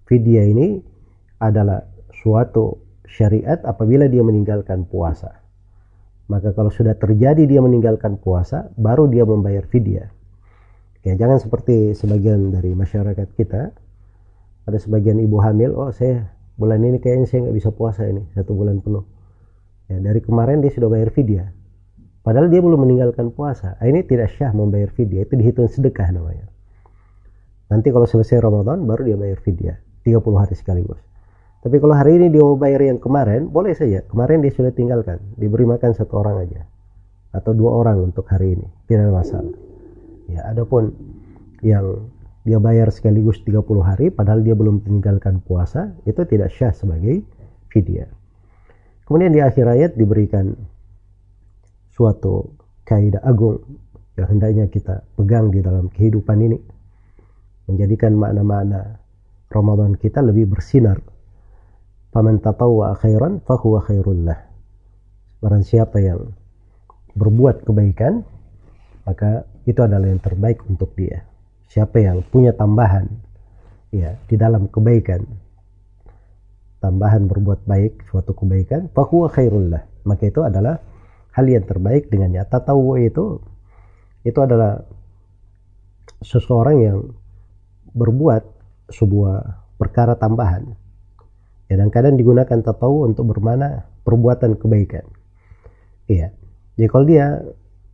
vidya 0.07 0.43
ini 0.43 0.83
adalah 1.39 1.87
suatu 2.11 2.79
syariat 3.07 3.63
apabila 3.63 4.11
dia 4.11 4.23
meninggalkan 4.27 4.87
puasa. 4.87 5.43
Maka 6.27 6.55
kalau 6.55 6.71
sudah 6.75 6.99
terjadi 6.99 7.47
dia 7.47 7.63
meninggalkan 7.63 8.19
puasa, 8.19 8.71
baru 8.75 9.07
dia 9.11 9.23
membayar 9.23 9.63
vidya. 9.71 10.11
Ya 11.03 11.19
jangan 11.19 11.43
seperti 11.43 11.99
sebagian 11.99 12.55
dari 12.55 12.79
masyarakat 12.79 13.35
kita, 13.35 13.75
ada 14.63 14.79
sebagian 14.79 15.19
ibu 15.19 15.43
hamil, 15.43 15.75
oh 15.75 15.91
saya 15.91 16.31
bulan 16.55 16.79
ini 16.87 17.03
kayaknya 17.03 17.27
saya 17.27 17.39
nggak 17.49 17.57
bisa 17.59 17.71
puasa 17.75 18.07
ini 18.07 18.23
satu 18.39 18.55
bulan 18.55 18.79
penuh. 18.79 19.03
Ya, 19.91 19.99
dari 19.99 20.23
kemarin 20.23 20.63
dia 20.63 20.71
sudah 20.71 20.87
bayar 20.87 21.11
fidyah. 21.11 21.51
Padahal 22.23 22.47
dia 22.47 22.63
belum 22.63 22.87
meninggalkan 22.87 23.35
puasa. 23.35 23.75
Ah, 23.83 23.91
ini 23.91 24.07
tidak 24.07 24.31
syah 24.31 24.55
membayar 24.55 24.87
fidyah 24.95 25.27
itu 25.27 25.35
dihitung 25.35 25.67
sedekah 25.67 26.07
namanya. 26.15 26.47
Nanti 27.67 27.91
kalau 27.91 28.07
selesai 28.07 28.39
Ramadan 28.39 28.87
baru 28.87 29.03
dia 29.03 29.17
bayar 29.19 29.43
fidyah 29.43 29.83
30 30.07 30.23
hari 30.39 30.55
sekaligus. 30.55 31.03
Tapi 31.67 31.83
kalau 31.83 31.99
hari 31.99 32.23
ini 32.23 32.31
dia 32.31 32.47
mau 32.47 32.55
bayar 32.55 32.79
yang 32.79 33.03
kemarin 33.03 33.51
boleh 33.51 33.75
saja. 33.75 34.07
Kemarin 34.07 34.39
dia 34.39 34.55
sudah 34.55 34.71
tinggalkan 34.71 35.19
diberi 35.35 35.67
makan 35.67 35.99
satu 35.99 36.15
orang 36.15 36.47
aja 36.47 36.63
atau 37.33 37.57
dua 37.57 37.75
orang 37.75 38.13
untuk 38.13 38.29
hari 38.29 38.55
ini 38.55 38.69
tidak 38.87 39.09
ada 39.09 39.15
masalah 39.17 39.72
ya 40.33 40.49
adapun 40.49 40.97
yang 41.61 42.09
dia 42.43 42.59
bayar 42.59 42.91
sekaligus 42.91 43.39
30 43.45 43.63
hari 43.85 44.11
padahal 44.11 44.43
dia 44.43 44.57
belum 44.57 44.83
meninggalkan 44.83 45.45
puasa 45.45 45.95
itu 46.09 46.25
tidak 46.27 46.51
syah 46.51 46.75
sebagai 46.75 47.23
fidyah 47.71 48.11
Kemudian 49.13 49.35
di 49.35 49.45
akhir 49.45 49.67
ayat 49.67 49.93
diberikan 49.99 50.57
suatu 51.93 52.55
kaidah 52.87 53.21
agung 53.27 53.61
yang 54.17 54.25
hendaknya 54.25 54.65
kita 54.73 55.05
pegang 55.21 55.53
di 55.53 55.61
dalam 55.61 55.93
kehidupan 55.93 56.39
ini 56.41 56.59
menjadikan 57.69 58.17
makna-makna 58.17 59.03
Ramadan 59.53 60.01
kita 60.01 60.25
lebih 60.25 60.49
bersinar. 60.49 60.97
Faman 62.09 62.41
tatawwa 62.41 62.97
khairan 62.97 63.45
fahuwa 63.45 63.85
khairul 63.85 64.25
lah. 64.25 64.41
Barang 65.45 65.61
siapa 65.61 66.01
yang 66.01 66.33
berbuat 67.13 67.69
kebaikan 67.69 68.25
maka 69.05 69.45
itu 69.69 69.81
adalah 69.83 70.11
yang 70.11 70.23
terbaik 70.23 70.63
untuk 70.67 70.95
dia. 70.99 71.23
Siapa 71.71 72.03
yang 72.03 72.21
punya 72.27 72.53
tambahan 72.53 73.09
ya 73.95 74.19
di 74.27 74.37
dalam 74.37 74.67
kebaikan. 74.69 75.23
Tambahan 76.83 77.31
berbuat 77.31 77.63
baik 77.63 78.11
suatu 78.11 78.35
kebaikan 78.35 78.91
fahuwa 78.91 79.31
khairul 79.31 79.71
lah. 79.71 79.87
Maka 80.03 80.27
itu 80.27 80.43
adalah 80.43 80.83
hal 81.31 81.47
yang 81.47 81.63
terbaik 81.63 82.11
dengannya 82.11 82.43
tatawu 82.43 82.99
itu. 82.99 83.39
Itu 84.27 84.39
adalah 84.43 84.83
seseorang 86.23 86.77
yang 86.83 86.99
berbuat 87.95 88.43
sebuah 88.91 89.63
perkara 89.79 90.19
tambahan. 90.19 90.75
Kadang-kadang 91.71 92.19
digunakan 92.19 92.59
tatawu 92.61 93.07
untuk 93.09 93.31
bermana 93.31 93.87
perbuatan 94.03 94.59
kebaikan. 94.59 95.07
Iya. 96.11 96.35
Jadi 96.77 96.89
kalau 96.91 97.07
dia 97.07 97.41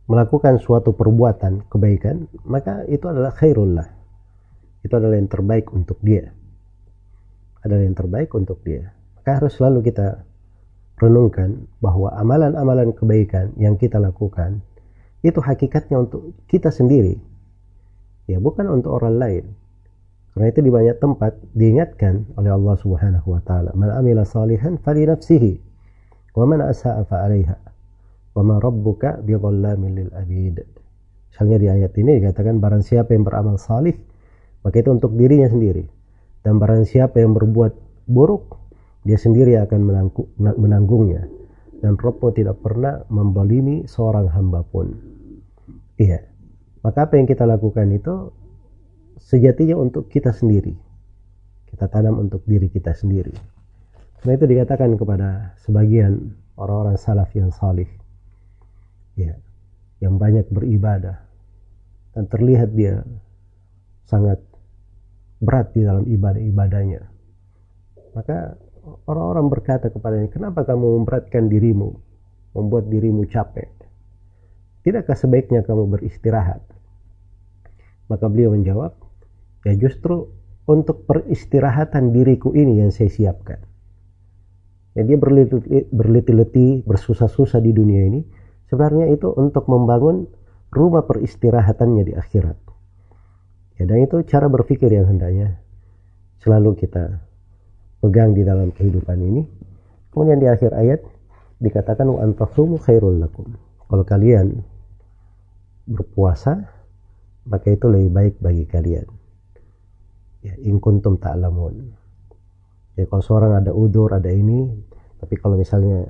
melakukan 0.09 0.57
suatu 0.57 0.97
perbuatan 0.97 1.69
kebaikan 1.69 2.25
maka 2.49 2.81
itu 2.89 3.05
adalah 3.05 3.29
khairul 3.29 3.77
lah. 3.77 3.85
Itu 4.81 4.97
adalah 4.97 5.21
yang 5.21 5.29
terbaik 5.29 5.69
untuk 5.69 6.01
dia. 6.01 6.33
Adalah 7.61 7.83
yang 7.85 7.93
terbaik 7.93 8.33
untuk 8.33 8.57
dia. 8.65 8.89
Maka 9.21 9.37
harus 9.37 9.53
selalu 9.53 9.85
kita 9.85 10.25
renungkan 10.97 11.69
bahwa 11.77 12.09
amalan-amalan 12.17 12.89
kebaikan 12.97 13.53
yang 13.61 13.77
kita 13.77 14.01
lakukan 14.01 14.65
itu 15.21 15.37
hakikatnya 15.37 16.01
untuk 16.01 16.33
kita 16.49 16.73
sendiri. 16.73 17.21
Ya 18.25 18.41
bukan 18.41 18.65
untuk 18.65 18.97
orang 18.97 19.15
lain. 19.21 19.45
Karena 20.33 20.45
itu 20.49 20.59
di 20.65 20.71
banyak 20.73 20.97
tempat 20.97 21.37
diingatkan 21.53 22.33
oleh 22.39 22.49
Allah 22.49 22.75
Subhanahu 22.79 23.27
wa 23.29 23.41
taala 23.43 23.75
man 23.75 23.93
amila 23.93 24.23
salihan 24.23 24.79
fali 24.79 25.03
nafsihi 25.03 25.59
wa 26.37 26.45
man 26.47 26.63
asa'a 26.63 27.03
fa 27.03 27.25
'alaiha 27.25 27.68
wa 28.35 28.43
ma 28.45 28.55
rabbuka 28.61 29.21
bidhallamin 29.23 30.05
lil 30.05 30.11
abid 30.13 30.61
misalnya 31.33 31.57
di 31.57 31.67
ayat 31.69 31.93
ini 31.97 32.21
dikatakan 32.21 32.61
barang 32.61 32.83
siapa 32.85 33.13
yang 33.15 33.23
beramal 33.25 33.57
salih 33.57 33.95
maka 34.61 34.75
itu 34.81 34.89
untuk 34.91 35.15
dirinya 35.15 35.47
sendiri 35.47 35.87
dan 36.43 36.57
barang 36.59 36.85
siapa 36.85 37.21
yang 37.21 37.33
berbuat 37.33 38.05
buruk 38.09 38.59
dia 39.07 39.15
sendiri 39.15 39.55
akan 39.55 40.11
menanggungnya 40.59 41.39
dan 41.79 41.95
Rabbmu 41.95 42.35
tidak 42.35 42.59
pernah 42.59 43.03
membalimi 43.07 43.87
seorang 43.87 44.27
hamba 44.29 44.63
pun. 44.67 44.91
Iya. 45.95 46.27
Maka 46.83 47.07
apa 47.07 47.19
yang 47.19 47.27
kita 47.27 47.43
lakukan 47.43 47.91
itu 47.91 48.31
sejatinya 49.19 49.79
untuk 49.79 50.07
kita 50.11 50.31
sendiri. 50.31 50.75
Kita 51.67 51.87
tanam 51.91 52.19
untuk 52.19 52.43
diri 52.47 52.71
kita 52.71 52.95
sendiri. 52.95 53.31
Nah 54.27 54.31
itu 54.35 54.45
dikatakan 54.47 54.99
kepada 54.99 55.55
sebagian 55.63 56.35
orang-orang 56.59 56.99
salaf 56.99 57.31
yang 57.35 57.51
salih. 57.51 57.87
Ya. 59.19 59.35
Yang 59.99 60.15
banyak 60.15 60.45
beribadah. 60.47 61.19
Dan 62.15 62.31
terlihat 62.31 62.71
dia 62.71 63.03
sangat 64.07 64.39
berat 65.43 65.75
di 65.75 65.83
dalam 65.83 66.07
ibadah-ibadahnya. 66.07 67.03
Maka 68.15 68.55
orang-orang 69.05 69.51
berkata 69.51 69.91
kepadanya, 69.91 70.31
kenapa 70.31 70.63
kamu 70.63 71.03
memberatkan 71.03 71.51
dirimu, 71.51 71.99
membuat 72.55 72.87
dirimu 72.87 73.27
capek? 73.27 73.69
Tidakkah 74.87 75.19
sebaiknya 75.19 75.61
kamu 75.67 75.91
beristirahat? 75.99 76.63
Maka 78.09 78.25
beliau 78.25 78.55
menjawab, 78.55 78.97
ya 79.67 79.75
justru 79.77 80.31
untuk 80.65 81.05
peristirahatan 81.05 82.09
diriku 82.09 82.55
ini 82.57 82.81
yang 82.81 82.89
saya 82.89 83.11
siapkan. 83.11 83.61
Ya, 84.97 85.05
dia 85.05 85.17
berleti-leti, 85.93 86.81
bersusah-susah 86.83 87.61
di 87.61 87.71
dunia 87.71 88.09
ini, 88.09 88.25
sebenarnya 88.69 89.09
itu 89.11 89.33
untuk 89.33 89.65
membangun 89.65 90.29
rumah 90.69 91.03
peristirahatannya 91.03 92.03
di 92.05 92.13
akhirat. 92.13 92.57
Ya, 93.81 93.83
dan 93.89 94.05
itu 94.05 94.21
cara 94.29 94.45
berpikir 94.47 94.91
yang 94.93 95.09
hendaknya 95.09 95.59
selalu 96.39 96.77
kita 96.77 97.19
pegang 97.99 98.37
di 98.37 98.45
dalam 98.45 98.71
kehidupan 98.71 99.17
ini. 99.19 99.41
Kemudian 100.13 100.39
di 100.39 100.47
akhir 100.47 100.71
ayat 100.73 101.01
dikatakan 101.59 102.07
wa 102.07 102.23
khairul 102.79 103.19
lakum. 103.19 103.55
Kalau 103.89 104.05
kalian 104.05 104.61
berpuasa 105.89 106.79
maka 107.49 107.73
itu 107.73 107.89
lebih 107.89 108.11
baik 108.13 108.35
bagi 108.37 108.65
kalian. 108.69 109.07
Ya, 110.39 110.55
in 110.61 110.79
kuntum 110.79 111.19
ta'lamun. 111.19 111.91
Ya, 112.95 113.03
kalau 113.09 113.23
seorang 113.23 113.59
ada 113.59 113.75
udur, 113.75 114.13
ada 114.15 114.29
ini, 114.31 114.71
tapi 115.19 115.35
kalau 115.35 115.59
misalnya 115.59 116.07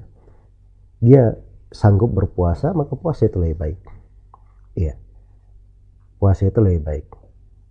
dia 1.02 1.34
sanggup 1.70 2.12
berpuasa, 2.14 2.74
maka 2.74 2.98
puasa 2.98 3.30
itu 3.30 3.38
lebih 3.38 3.58
baik. 3.58 3.80
Iya. 4.78 4.94
Puasa 6.18 6.50
itu 6.50 6.60
lebih 6.60 6.82
baik. 6.84 7.06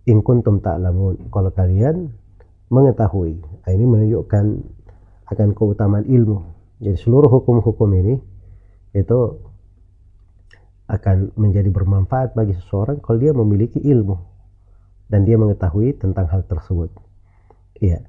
In 0.09 0.25
kuntum 0.25 0.63
ta'lamun. 0.63 1.29
Kalau 1.29 1.51
kalian 1.53 2.09
mengetahui. 2.71 3.41
Nah, 3.65 3.71
ini 3.73 3.85
menunjukkan 3.85 4.45
akan 5.29 5.47
keutamaan 5.53 6.05
ilmu. 6.09 6.37
Jadi 6.81 6.97
seluruh 6.97 7.29
hukum-hukum 7.29 7.89
ini 7.93 8.15
itu 8.95 9.19
akan 10.89 11.37
menjadi 11.37 11.69
bermanfaat 11.69 12.33
bagi 12.33 12.57
seseorang 12.57 12.97
kalau 12.97 13.21
dia 13.21 13.29
memiliki 13.29 13.77
ilmu 13.77 14.17
dan 15.05 15.21
dia 15.21 15.37
mengetahui 15.37 16.01
tentang 16.01 16.25
hal 16.29 16.41
tersebut. 16.49 16.89
Iya. 17.77 18.05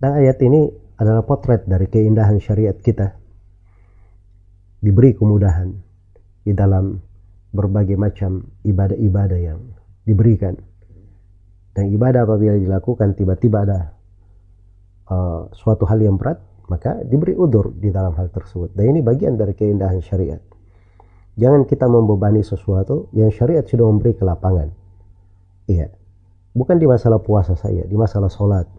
Dan 0.00 0.10
ayat 0.20 0.40
ini 0.40 0.68
adalah 0.96 1.24
potret 1.24 1.68
dari 1.68 1.88
keindahan 1.88 2.40
syariat 2.40 2.76
kita. 2.76 3.16
Diberi 4.84 5.16
kemudahan 5.16 5.72
di 6.44 6.52
dalam 6.52 7.00
berbagai 7.54 7.96
macam 7.96 8.44
ibadah-ibadah 8.68 9.40
yang 9.40 9.64
diberikan. 10.04 10.52
Dan 11.72 11.88
ibadah 11.90 12.28
apabila 12.28 12.60
dilakukan 12.60 13.16
tiba-tiba 13.16 13.64
ada 13.64 13.80
uh, 15.08 15.48
suatu 15.56 15.88
hal 15.88 16.04
yang 16.04 16.20
berat, 16.20 16.38
maka 16.68 17.00
diberi 17.02 17.32
udur 17.32 17.72
di 17.72 17.88
dalam 17.88 18.12
hal 18.14 18.28
tersebut. 18.28 18.76
Dan 18.76 18.94
ini 18.94 19.00
bagian 19.00 19.40
dari 19.40 19.56
keindahan 19.56 20.04
syariat. 20.04 20.40
Jangan 21.34 21.66
kita 21.66 21.90
membebani 21.90 22.46
sesuatu 22.46 23.10
yang 23.10 23.32
syariat 23.34 23.66
sudah 23.66 23.90
memberi 23.90 24.14
kelapangan. 24.14 24.70
Iya. 25.66 25.90
Bukan 26.54 26.78
di 26.78 26.86
masalah 26.86 27.18
puasa 27.18 27.58
saya, 27.58 27.82
di 27.82 27.96
masalah 27.98 28.30
sholat. 28.30 28.70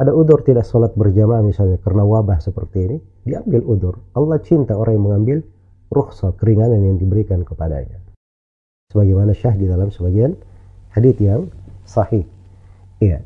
Ada 0.00 0.16
udur 0.16 0.40
tidak 0.40 0.64
sholat 0.64 0.96
berjamaah 0.96 1.44
misalnya 1.44 1.76
karena 1.76 2.00
wabah 2.00 2.40
seperti 2.40 2.78
ini, 2.88 2.98
diambil 3.22 3.62
udur. 3.66 3.94
Allah 4.18 4.38
cinta 4.42 4.74
orang 4.74 4.98
yang 4.98 5.06
mengambil 5.06 5.38
rukhsah, 5.92 6.34
keringanan 6.38 6.82
yang 6.82 6.96
diberikan 6.98 7.46
kepadanya. 7.46 8.00
Sebagaimana 8.90 9.32
syah 9.32 9.54
di 9.56 9.66
dalam 9.68 9.88
sebagian 9.88 10.36
hadith 10.92 11.18
yang 11.20 11.48
sahih. 11.88 12.24
Iya. 13.00 13.24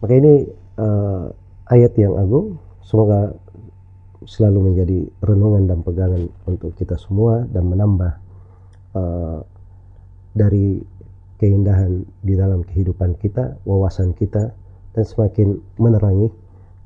Maka 0.00 0.12
ini 0.16 0.48
uh, 0.80 1.28
ayat 1.68 1.92
yang 2.00 2.16
agung, 2.16 2.56
semoga 2.82 3.36
selalu 4.24 4.72
menjadi 4.72 4.98
renungan 5.24 5.64
dan 5.68 5.80
pegangan 5.80 6.28
untuk 6.44 6.76
kita 6.76 6.96
semua 7.00 7.44
dan 7.48 7.68
menambah 7.68 8.12
uh, 8.96 9.40
dari 10.36 10.80
keindahan 11.40 12.04
di 12.20 12.36
dalam 12.36 12.60
kehidupan 12.64 13.16
kita, 13.16 13.56
wawasan 13.64 14.12
kita, 14.12 14.52
dan 14.92 15.04
semakin 15.04 15.56
menerangi 15.80 16.28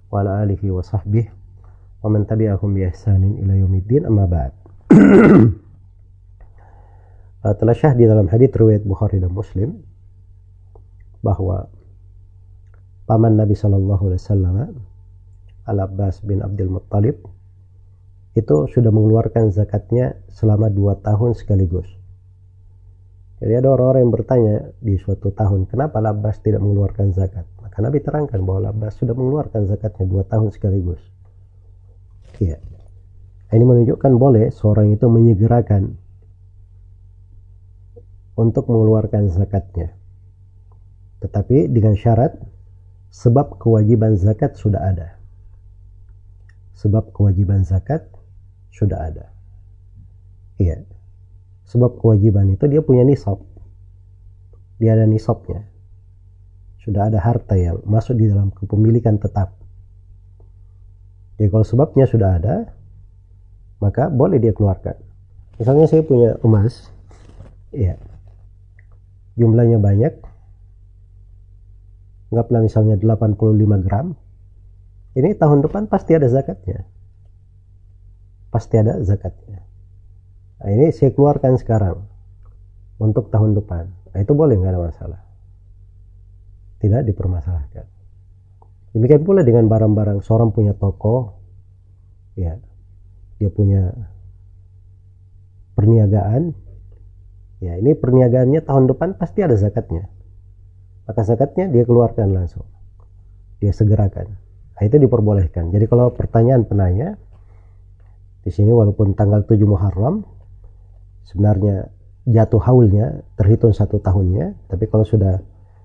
wa 0.07 0.23
ala 0.23 0.47
alihi 0.47 0.71
wa 0.71 0.79
sahbihi 0.79 1.27
wa 1.99 2.07
man 2.07 2.23
tabi'ahum 2.23 2.71
bi 2.71 2.87
ihsanin 2.87 3.39
ila 3.43 3.55
yaumiddin 3.55 4.07
amma 4.07 4.27
ba'd. 4.27 4.55
Telah 7.41 7.73
syah 7.73 7.93
di 7.97 8.05
dalam 8.05 8.29
hadis 8.29 8.53
riwayat 8.53 8.85
Bukhari 8.85 9.17
dan 9.17 9.33
Muslim 9.33 9.81
bahwa 11.25 11.65
paman 13.09 13.33
Nabi 13.37 13.57
sallallahu 13.57 14.13
alaihi 14.13 14.21
wasallam 14.21 14.55
Al-Abbas 15.65 16.21
bin 16.21 16.45
Abdul 16.45 16.69
Muttalib 16.69 17.17
itu 18.37 18.55
sudah 18.69 18.93
mengeluarkan 18.93 19.49
zakatnya 19.49 20.21
selama 20.29 20.69
dua 20.69 20.97
tahun 21.01 21.33
sekaligus 21.33 21.89
jadi 23.41 23.57
ada 23.57 23.73
orang-orang 23.73 24.05
yang 24.05 24.13
bertanya 24.13 24.55
di 24.77 25.01
suatu 25.01 25.33
tahun, 25.33 25.65
kenapa 25.65 25.97
Labas 25.97 26.37
tidak 26.45 26.61
mengeluarkan 26.61 27.09
zakat? 27.09 27.49
Maka 27.57 27.81
Nabi 27.81 27.97
terangkan 28.05 28.37
bahwa 28.45 28.69
Labas 28.69 29.01
sudah 29.01 29.17
mengeluarkan 29.17 29.65
zakatnya 29.65 30.05
dua 30.05 30.23
tahun 30.29 30.53
sekaligus. 30.53 31.01
Iya. 32.37 32.61
Ini 33.49 33.65
menunjukkan 33.65 34.13
boleh 34.13 34.53
seorang 34.53 34.93
itu 34.93 35.09
menyegerakan 35.09 35.97
untuk 38.35 38.67
mengeluarkan 38.71 39.27
zakatnya. 39.31 39.95
Tetapi 41.21 41.69
dengan 41.69 41.93
syarat 41.93 42.33
sebab 43.11 43.59
kewajiban 43.59 44.15
zakat 44.17 44.57
sudah 44.57 44.81
ada. 44.81 45.19
Sebab 46.79 47.13
kewajiban 47.13 47.61
zakat 47.61 48.07
sudah 48.73 49.11
ada. 49.11 49.25
Iya. 50.57 50.81
Sebab 51.69 52.01
kewajiban 52.01 52.49
itu 52.49 52.65
dia 52.65 52.81
punya 52.81 53.05
nisab. 53.05 53.43
Dia 54.81 54.97
ada 54.97 55.05
nisabnya. 55.05 55.67
Sudah 56.81 57.13
ada 57.13 57.21
harta 57.21 57.53
yang 57.53 57.85
masuk 57.85 58.17
di 58.17 58.25
dalam 58.25 58.49
kepemilikan 58.49 59.21
tetap. 59.21 59.53
Jadi 61.37 61.47
kalau 61.53 61.65
sebabnya 61.65 62.09
sudah 62.09 62.41
ada, 62.41 62.55
maka 63.77 64.09
boleh 64.09 64.41
dia 64.41 64.53
keluarkan. 64.53 64.97
Misalnya 65.61 65.85
saya 65.85 66.01
punya 66.01 66.37
emas, 66.41 66.89
ya, 67.69 67.97
jumlahnya 69.41 69.81
banyak, 69.81 70.13
anggaplah 72.29 72.61
misalnya 72.61 72.95
85 73.01 73.81
gram, 73.81 74.13
ini 75.17 75.33
tahun 75.35 75.65
depan 75.65 75.89
pasti 75.89 76.13
ada 76.13 76.29
zakatnya. 76.29 76.85
Pasti 78.53 78.77
ada 78.77 79.01
zakatnya. 79.01 79.65
Nah, 80.61 80.69
ini 80.69 80.93
saya 80.93 81.09
keluarkan 81.11 81.57
sekarang 81.57 82.05
untuk 83.01 83.33
tahun 83.33 83.57
depan. 83.57 83.89
Nah, 84.13 84.19
itu 84.21 84.31
boleh 84.37 84.61
nggak 84.61 84.71
ada 84.77 84.81
masalah. 84.85 85.21
Tidak 86.77 87.01
dipermasalahkan. 87.01 87.85
Demikian 88.91 89.23
pula 89.23 89.41
dengan 89.41 89.65
barang-barang 89.71 90.21
seorang 90.21 90.51
punya 90.51 90.75
toko, 90.75 91.39
ya, 92.35 92.59
dia 93.39 93.49
punya 93.49 93.89
perniagaan, 95.79 96.51
ya 97.61 97.77
ini 97.77 97.93
perniagaannya 97.93 98.65
tahun 98.65 98.89
depan 98.91 99.15
pasti 99.21 99.45
ada 99.45 99.53
zakatnya. 99.53 100.09
Maka 101.05 101.21
zakatnya 101.21 101.69
dia 101.69 101.85
keluarkan 101.85 102.33
langsung, 102.33 102.65
dia 103.61 103.69
segerakan. 103.69 104.33
Nah, 104.75 104.81
itu 104.81 104.97
diperbolehkan. 104.97 105.69
Jadi 105.69 105.85
kalau 105.85 106.09
pertanyaan 106.09 106.65
penanya 106.65 107.21
di 108.41 108.49
sini 108.49 108.73
walaupun 108.73 109.13
tanggal 109.13 109.45
7 109.45 109.61
Muharram 109.69 110.25
sebenarnya 111.29 111.93
jatuh 112.25 112.61
haulnya 112.61 113.21
terhitung 113.37 113.73
satu 113.77 114.01
tahunnya, 114.01 114.57
tapi 114.65 114.89
kalau 114.89 115.05
sudah 115.05 115.41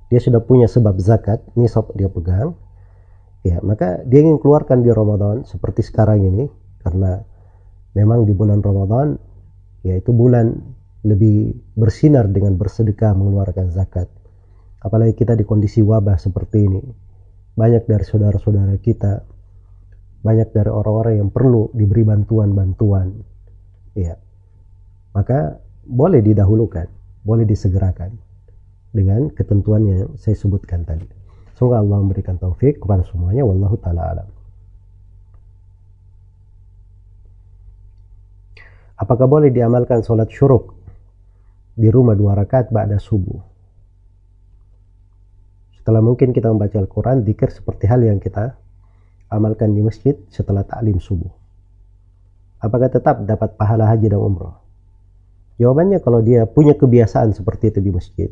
dia 0.08 0.20
sudah 0.22 0.40
punya 0.40 0.64
sebab 0.64 0.96
zakat, 0.96 1.44
nisab 1.58 1.92
dia 1.92 2.08
pegang, 2.08 2.56
ya 3.44 3.60
maka 3.60 4.00
dia 4.08 4.24
ingin 4.24 4.40
keluarkan 4.40 4.80
di 4.80 4.90
Ramadan 4.92 5.44
seperti 5.44 5.84
sekarang 5.84 6.24
ini 6.24 6.44
karena 6.80 7.20
memang 7.92 8.24
di 8.24 8.32
bulan 8.32 8.62
Ramadan 8.64 9.18
yaitu 9.84 10.10
bulan 10.10 10.56
lebih 11.06 11.54
bersinar 11.78 12.26
dengan 12.26 12.58
bersedekah 12.58 13.14
mengeluarkan 13.14 13.70
zakat. 13.70 14.10
Apalagi 14.82 15.14
kita 15.14 15.38
di 15.38 15.46
kondisi 15.46 15.78
wabah 15.78 16.18
seperti 16.18 16.66
ini, 16.66 16.82
banyak 17.54 17.86
dari 17.86 18.02
saudara-saudara 18.02 18.74
kita, 18.82 19.22
banyak 20.26 20.50
dari 20.50 20.70
orang-orang 20.70 21.22
yang 21.22 21.30
perlu 21.30 21.70
diberi 21.70 22.02
bantuan-bantuan. 22.02 23.14
Ya. 23.94 24.18
Maka 25.14 25.62
boleh 25.86 26.20
didahulukan, 26.20 26.90
boleh 27.22 27.46
disegerakan 27.46 28.18
dengan 28.90 29.30
ketentuan 29.30 29.86
yang 29.86 30.10
saya 30.18 30.34
sebutkan 30.34 30.82
tadi. 30.82 31.06
Semoga 31.56 31.80
Allah 31.80 32.02
memberikan 32.02 32.36
taufik 32.36 32.82
kepada 32.82 33.06
semuanya. 33.06 33.46
Wallahu 33.46 33.80
taala 33.80 34.02
alam. 34.12 34.28
Apakah 39.00 39.24
boleh 39.28 39.48
diamalkan 39.48 40.04
sholat 40.04 40.28
syuruk 40.28 40.75
di 41.76 41.92
rumah 41.92 42.16
dua 42.16 42.32
rakaat 42.32 42.72
ba'da 42.72 42.96
subuh? 42.96 43.38
Setelah 45.76 46.02
mungkin 46.02 46.32
kita 46.32 46.50
membaca 46.50 46.80
Al-Quran, 46.80 47.22
dikir 47.22 47.52
seperti 47.52 47.86
hal 47.86 48.02
yang 48.02 48.18
kita 48.18 48.58
amalkan 49.30 49.76
di 49.76 49.84
masjid 49.84 50.18
setelah 50.32 50.66
taklim 50.66 50.98
subuh. 50.98 51.30
Apakah 52.58 52.90
tetap 52.90 53.22
dapat 53.22 53.54
pahala 53.54 53.86
haji 53.92 54.10
dan 54.10 54.18
umroh? 54.18 54.56
Jawabannya 55.62 56.02
kalau 56.02 56.24
dia 56.24 56.48
punya 56.48 56.74
kebiasaan 56.74 57.36
seperti 57.36 57.70
itu 57.70 57.80
di 57.84 57.90
masjid, 57.94 58.30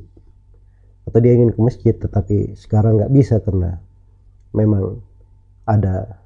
atau 1.05 1.19
dia 1.21 1.37
ingin 1.37 1.53
ke 1.53 1.61
masjid 1.61 1.95
tetapi 1.95 2.57
sekarang 2.57 2.99
nggak 3.01 3.13
bisa 3.13 3.39
karena 3.45 3.79
memang 4.57 5.05
ada 5.69 6.21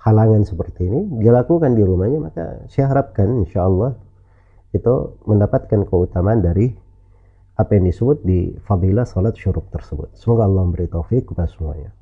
halangan 0.00 0.44
seperti 0.44 0.84
ini, 0.84 1.22
dia 1.22 1.32
lakukan 1.32 1.72
di 1.72 1.80
rumahnya, 1.80 2.18
maka 2.28 2.44
saya 2.68 2.92
harapkan 2.92 3.46
insya 3.46 3.64
Allah 3.64 3.96
itu 4.74 4.94
mendapatkan 5.24 5.86
keutamaan 5.86 6.42
dari 6.42 6.74
apa 7.54 7.70
yang 7.78 7.86
disebut 7.86 8.26
di 8.26 8.50
fadilah 8.66 9.06
salat 9.06 9.38
syuruk 9.38 9.70
tersebut. 9.70 10.10
Semoga 10.18 10.50
Allah 10.50 10.66
memberi 10.66 10.90
taufik 10.90 11.30
kepada 11.30 11.46
semuanya. 11.46 11.94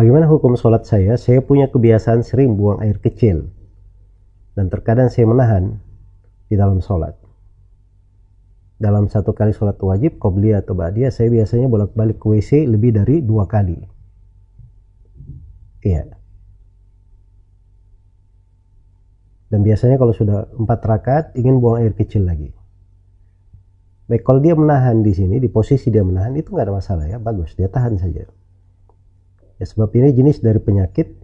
Bagaimana 0.00 0.24
hukum 0.32 0.56
sholat 0.56 0.88
saya? 0.88 1.20
Saya 1.20 1.44
punya 1.44 1.68
kebiasaan 1.68 2.24
sering 2.24 2.56
buang 2.56 2.80
air 2.80 2.96
kecil. 2.96 3.52
Dan 4.56 4.72
terkadang 4.72 5.12
saya 5.12 5.28
menahan 5.28 5.76
di 6.48 6.56
dalam 6.56 6.80
sholat. 6.80 7.20
Dalam 8.80 9.12
satu 9.12 9.36
kali 9.36 9.52
sholat 9.52 9.76
wajib, 9.76 10.16
qobliyah 10.16 10.64
atau 10.64 10.72
ba'diyah, 10.72 11.12
saya 11.12 11.28
biasanya 11.28 11.68
bolak-balik 11.68 12.16
ke 12.16 12.32
WC 12.32 12.64
lebih 12.64 12.96
dari 12.96 13.20
dua 13.20 13.44
kali. 13.44 13.76
Iya. 15.84 16.16
Dan 19.52 19.60
biasanya 19.60 20.00
kalau 20.00 20.16
sudah 20.16 20.48
empat 20.56 20.80
rakaat, 20.80 21.24
ingin 21.36 21.60
buang 21.60 21.84
air 21.84 21.92
kecil 21.92 22.24
lagi. 22.24 22.48
Baik, 24.08 24.24
kalau 24.24 24.40
dia 24.40 24.56
menahan 24.56 25.04
di 25.04 25.12
sini, 25.12 25.36
di 25.36 25.52
posisi 25.52 25.92
dia 25.92 26.00
menahan, 26.00 26.32
itu 26.40 26.56
nggak 26.56 26.72
ada 26.72 26.72
masalah 26.72 27.04
ya, 27.04 27.20
bagus, 27.20 27.52
dia 27.52 27.68
tahan 27.68 28.00
saja. 28.00 28.39
Ya, 29.60 29.68
sebab 29.68 29.92
ini 29.92 30.16
jenis 30.16 30.40
dari 30.40 30.56
penyakit 30.56 31.20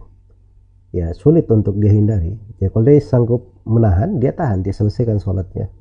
ya 0.93 1.11
sulit 1.17 1.49
untuk 1.49 1.81
dia 1.81 1.89
hindari. 1.89 2.37
Ya 2.61 2.69
kalau 2.69 2.85
dia 2.85 3.01
sanggup 3.01 3.49
menahan, 3.65 4.21
dia 4.21 4.31
tahan, 4.31 4.61
dia 4.61 4.77
selesaikan 4.77 5.17
sholatnya. 5.17 5.73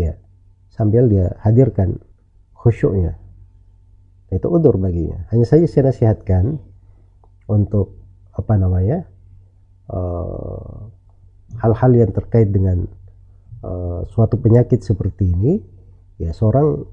Ya, 0.00 0.16
sambil 0.72 1.12
dia 1.12 1.36
hadirkan 1.44 2.00
khusyuknya. 2.56 3.20
Itu 4.32 4.48
udur 4.48 4.80
baginya. 4.80 5.28
Hanya 5.28 5.44
saja 5.44 5.68
saya 5.68 5.92
nasihatkan 5.92 6.56
untuk 7.48 8.00
apa 8.32 8.54
namanya 8.56 9.04
eh, 9.92 10.76
hal-hal 11.58 11.90
uh, 11.92 11.98
yang 11.98 12.12
terkait 12.12 12.52
dengan 12.52 12.86
uh, 13.64 14.04
suatu 14.12 14.36
penyakit 14.36 14.84
seperti 14.84 15.32
ini, 15.32 15.52
ya 16.20 16.30
seorang 16.32 16.84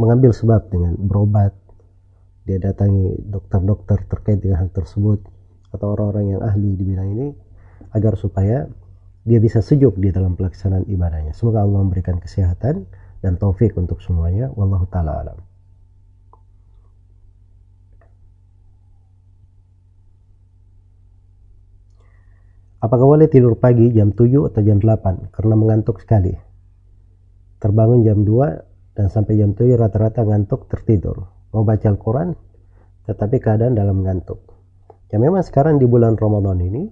mengambil 0.00 0.32
sebab 0.32 0.72
dengan 0.72 0.96
berobat 0.96 1.54
dia 2.42 2.58
datangi 2.58 3.22
dokter-dokter 3.22 4.02
terkait 4.10 4.42
dengan 4.42 4.66
hal 4.66 4.70
tersebut 4.74 5.22
atau 5.70 5.86
orang-orang 5.94 6.36
yang 6.36 6.40
ahli 6.42 6.74
di 6.74 6.84
bidang 6.84 7.08
ini 7.14 7.28
agar 7.94 8.18
supaya 8.18 8.66
dia 9.22 9.38
bisa 9.38 9.62
sejuk 9.62 9.94
di 10.02 10.10
dalam 10.10 10.34
pelaksanaan 10.34 10.90
ibadahnya. 10.90 11.30
Semoga 11.38 11.62
Allah 11.62 11.86
memberikan 11.86 12.18
kesehatan 12.18 12.90
dan 13.22 13.38
taufik 13.38 13.78
untuk 13.78 14.02
semuanya. 14.02 14.50
Wallahu 14.58 14.90
taala 14.90 15.22
alam. 15.22 15.38
Apakah 22.82 23.06
boleh 23.06 23.30
tidur 23.30 23.54
pagi 23.54 23.94
jam 23.94 24.10
7 24.10 24.50
atau 24.50 24.58
jam 24.66 24.82
8 24.82 25.30
karena 25.30 25.54
mengantuk 25.54 26.02
sekali? 26.02 26.34
Terbangun 27.62 28.02
jam 28.02 28.26
2 28.26 28.98
dan 28.98 29.06
sampai 29.06 29.38
jam 29.38 29.54
7 29.54 29.78
rata-rata 29.78 30.26
ngantuk 30.26 30.66
tertidur 30.66 31.30
mau 31.52 31.62
baca 31.62 31.86
Al-Quran 31.86 32.34
tetapi 33.06 33.36
keadaan 33.42 33.76
dalam 33.76 34.02
ngantuk. 34.02 34.40
Ya 35.12 35.20
memang 35.20 35.44
sekarang 35.44 35.76
di 35.76 35.84
bulan 35.84 36.16
Ramadan 36.16 36.58
ini 36.64 36.88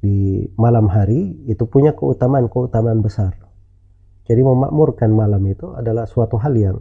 di 0.00 0.48
malam 0.56 0.88
hari 0.88 1.44
itu 1.44 1.68
punya 1.68 1.92
keutamaan-keutamaan 1.92 3.04
besar. 3.04 3.36
Jadi 4.24 4.40
memakmurkan 4.40 5.12
malam 5.12 5.44
itu 5.44 5.76
adalah 5.76 6.08
suatu 6.08 6.40
hal 6.40 6.56
yang 6.56 6.78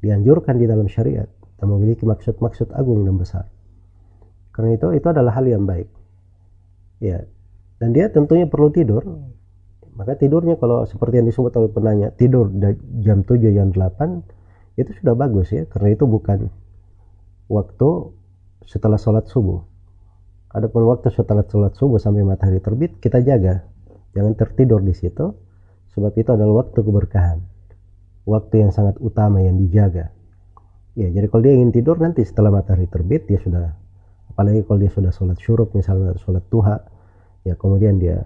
dianjurkan 0.00 0.56
di 0.56 0.64
dalam 0.64 0.88
syariat 0.88 1.28
dan 1.58 1.66
memiliki 1.68 2.08
maksud-maksud 2.08 2.72
agung 2.72 3.04
dan 3.04 3.18
besar. 3.20 3.44
Karena 4.54 4.78
itu 4.78 4.94
itu 4.96 5.06
adalah 5.10 5.36
hal 5.36 5.44
yang 5.44 5.68
baik. 5.68 5.90
Ya 7.02 7.26
dan 7.78 7.94
dia 7.94 8.10
tentunya 8.10 8.46
perlu 8.46 8.72
tidur. 8.74 9.02
Maka 9.98 10.14
tidurnya 10.14 10.54
kalau 10.62 10.86
seperti 10.86 11.18
yang 11.18 11.26
disebut 11.26 11.50
oleh 11.58 11.70
penanya 11.74 12.14
tidur 12.14 12.46
jam 13.02 13.26
7 13.26 13.50
jam 13.50 13.74
8 13.74 14.37
itu 14.78 14.94
sudah 15.02 15.18
bagus 15.18 15.50
ya 15.50 15.66
karena 15.66 15.98
itu 15.98 16.06
bukan 16.06 16.46
waktu 17.50 17.90
setelah 18.62 19.00
sholat 19.00 19.26
subuh. 19.26 19.64
Adapun 20.54 20.86
waktu 20.86 21.10
setelah 21.10 21.42
sholat 21.44 21.74
subuh 21.74 21.98
sampai 21.98 22.22
matahari 22.22 22.62
terbit 22.62 23.02
kita 23.02 23.18
jaga. 23.20 23.66
Jangan 24.14 24.38
tertidur 24.38 24.80
di 24.80 24.94
situ 24.94 25.34
sebab 25.92 26.14
itu 26.14 26.30
adalah 26.30 26.64
waktu 26.64 26.78
keberkahan. 26.78 27.42
Waktu 28.28 28.54
yang 28.62 28.70
sangat 28.70 29.00
utama 29.02 29.42
yang 29.42 29.58
dijaga. 29.58 30.14
Ya 30.94 31.08
jadi 31.10 31.26
kalau 31.26 31.42
dia 31.42 31.58
ingin 31.58 31.74
tidur 31.74 31.98
nanti 31.98 32.22
setelah 32.22 32.54
matahari 32.54 32.86
terbit 32.86 33.26
dia 33.26 33.40
sudah 33.42 33.74
apalagi 34.38 34.62
kalau 34.62 34.78
dia 34.78 34.92
sudah 34.94 35.10
sholat 35.10 35.38
syuruk 35.42 35.74
misalnya 35.74 36.14
sholat 36.22 36.46
tuha 36.46 36.78
ya 37.42 37.58
kemudian 37.58 37.98
dia 37.98 38.22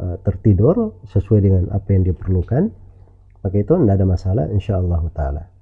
uh, 0.00 0.16
tertidur 0.24 0.96
sesuai 1.12 1.40
dengan 1.44 1.62
apa 1.68 1.92
yang 1.92 2.08
diperlukan 2.08 2.72
maka 3.44 3.56
itu 3.60 3.72
tidak 3.76 3.94
ada 4.00 4.06
masalah 4.08 4.44
insyaallah 4.48 5.04
taala 5.12 5.53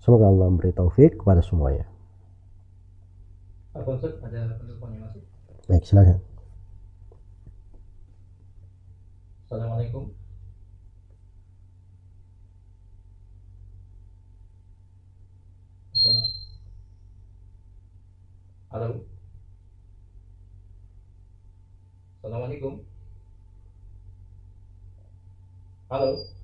semoga 0.00 0.26
Allah 0.26 0.48
memberi 0.48 0.72
taufik 0.72 1.20
kepada 1.20 1.44
semuanya. 1.44 1.84
Pak 3.70 3.86
Konsep 3.86 4.18
ada 4.24 4.58
penelpon 4.58 4.96
yang 4.96 5.06
masuk? 5.06 5.22
Baik 5.70 5.84
silakan. 5.86 6.18
Assalamualaikum. 9.46 10.10
Halo. 18.70 19.02
Assalamualaikum. 22.22 22.74
Halo. 25.90 26.39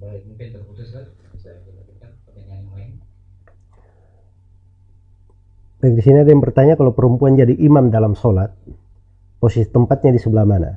Baik, 0.00 0.24
mungkin 0.24 0.46
terputus 0.56 0.88
kan? 0.96 1.04
Bisa 1.36 1.52
kita 1.60 2.08
pertanyaan 2.24 2.64
yang 2.64 2.72
lain. 2.72 2.90
Baik, 5.84 5.92
di 5.96 6.02
sini 6.02 6.24
ada 6.24 6.30
yang 6.32 6.40
bertanya 6.40 6.74
kalau 6.80 6.96
perempuan 6.96 7.36
jadi 7.36 7.52
imam 7.52 7.92
dalam 7.92 8.16
sholat, 8.16 8.56
posisi 9.36 9.68
tempatnya 9.68 10.16
di 10.16 10.20
sebelah 10.20 10.48
mana? 10.48 10.72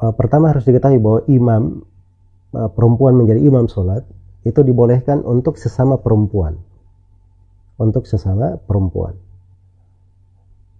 Uh, 0.00 0.12
pertama 0.16 0.50
harus 0.50 0.64
diketahui 0.64 0.98
bahwa 0.98 1.20
imam 1.28 1.62
uh, 2.56 2.70
perempuan 2.72 3.14
menjadi 3.14 3.44
imam 3.44 3.68
sholat 3.68 4.02
itu 4.42 4.60
dibolehkan 4.64 5.20
untuk 5.22 5.60
sesama 5.60 6.00
perempuan 6.00 6.58
untuk 7.78 8.06
sesama 8.06 8.58
perempuan. 8.58 9.18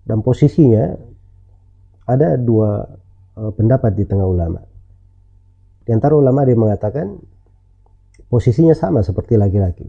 Dan 0.05 0.21
posisinya 0.21 0.95
ada 2.05 2.37
dua 2.37 2.85
uh, 3.41 3.53
pendapat 3.57 3.97
di 3.97 4.05
tengah 4.05 4.29
ulama. 4.29 4.61
Di 5.85 5.91
antara 5.93 6.16
ulama 6.16 6.43
ada 6.43 6.51
yang 6.51 6.64
mengatakan 6.64 7.20
posisinya 8.32 8.72
sama 8.72 9.05
seperti 9.05 9.37
laki-laki. 9.37 9.87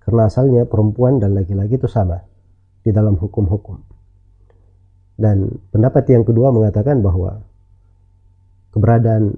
Karena 0.00 0.30
asalnya 0.30 0.62
perempuan 0.70 1.18
dan 1.18 1.34
laki-laki 1.34 1.76
itu 1.76 1.90
sama 1.90 2.22
di 2.86 2.94
dalam 2.94 3.18
hukum-hukum. 3.18 3.82
Dan 5.18 5.50
pendapat 5.74 6.06
yang 6.14 6.22
kedua 6.22 6.54
mengatakan 6.54 7.02
bahwa 7.02 7.42
keberadaan 8.70 9.34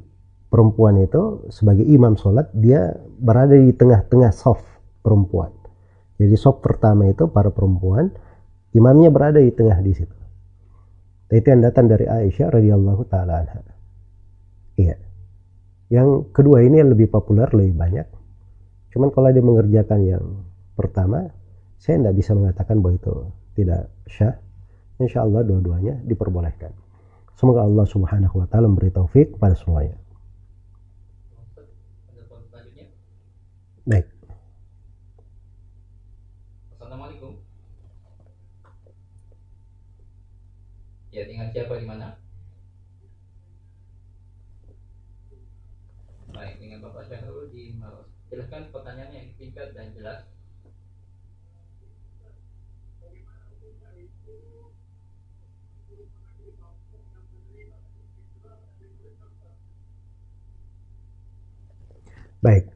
perempuan 0.53 1.01
itu 1.01 1.49
sebagai 1.49 1.89
imam 1.89 2.19
sholat 2.21 2.53
dia 2.53 2.93
berada 3.17 3.57
di 3.57 3.73
tengah-tengah 3.73 4.35
soft 4.35 4.67
perempuan 5.01 5.59
jadi 6.19 6.35
sop 6.35 6.67
pertama 6.67 7.07
itu 7.07 7.31
para 7.31 7.55
perempuan, 7.55 8.11
imamnya 8.75 9.09
berada 9.15 9.39
di 9.39 9.55
tengah 9.55 9.79
di 9.79 9.95
situ. 9.95 10.19
Itu 11.31 11.47
yang 11.47 11.63
datang 11.63 11.87
dari 11.87 12.11
Aisyah 12.11 12.59
radhiyallahu 12.59 13.03
taala 13.07 13.47
anha. 13.47 13.63
Iya. 14.75 14.99
Yang 15.89 16.29
kedua 16.37 16.61
ini 16.65 16.81
yang 16.85 16.93
lebih 16.93 17.09
populer 17.09 17.49
lebih 17.53 17.75
banyak. 17.77 18.09
Cuman 18.93 19.09
kalau 19.13 19.33
dia 19.33 19.45
mengerjakan 19.45 20.01
yang 20.05 20.25
pertama, 20.77 21.33
saya 21.81 22.01
tidak 22.01 22.15
bisa 22.17 22.37
mengatakan 22.37 22.81
bahwa 22.85 22.97
itu 22.97 23.15
tidak 23.57 23.89
syah. 24.05 24.37
Insya 24.99 25.23
Allah 25.25 25.47
dua-duanya 25.47 26.03
diperbolehkan. 26.05 26.75
Semoga 27.39 27.63
Allah 27.63 27.87
subhanahu 27.87 28.43
wa 28.43 28.47
ta'ala 28.51 28.67
memberi 28.67 28.91
taufik 28.91 29.39
kepada 29.39 29.55
semuanya. 29.55 29.95
Baik. 33.87 34.11
Ya, 41.15 41.27
dengan 41.27 41.51
siapa 41.51 41.75
di 41.79 41.87
mana? 41.89 42.15
Baik, 46.31 46.63
dengan 46.79 46.95
Bapak 46.95 47.11
Syahrul 47.11 47.51
di 47.51 47.75
Maros. 47.75 48.07
Silahkan 48.31 48.71
pertanyaannya 48.71 49.19
yang 49.19 49.35
singkat 49.35 49.75
dan 49.75 49.91
jelas. 49.99 50.31
Baik. 62.39 62.71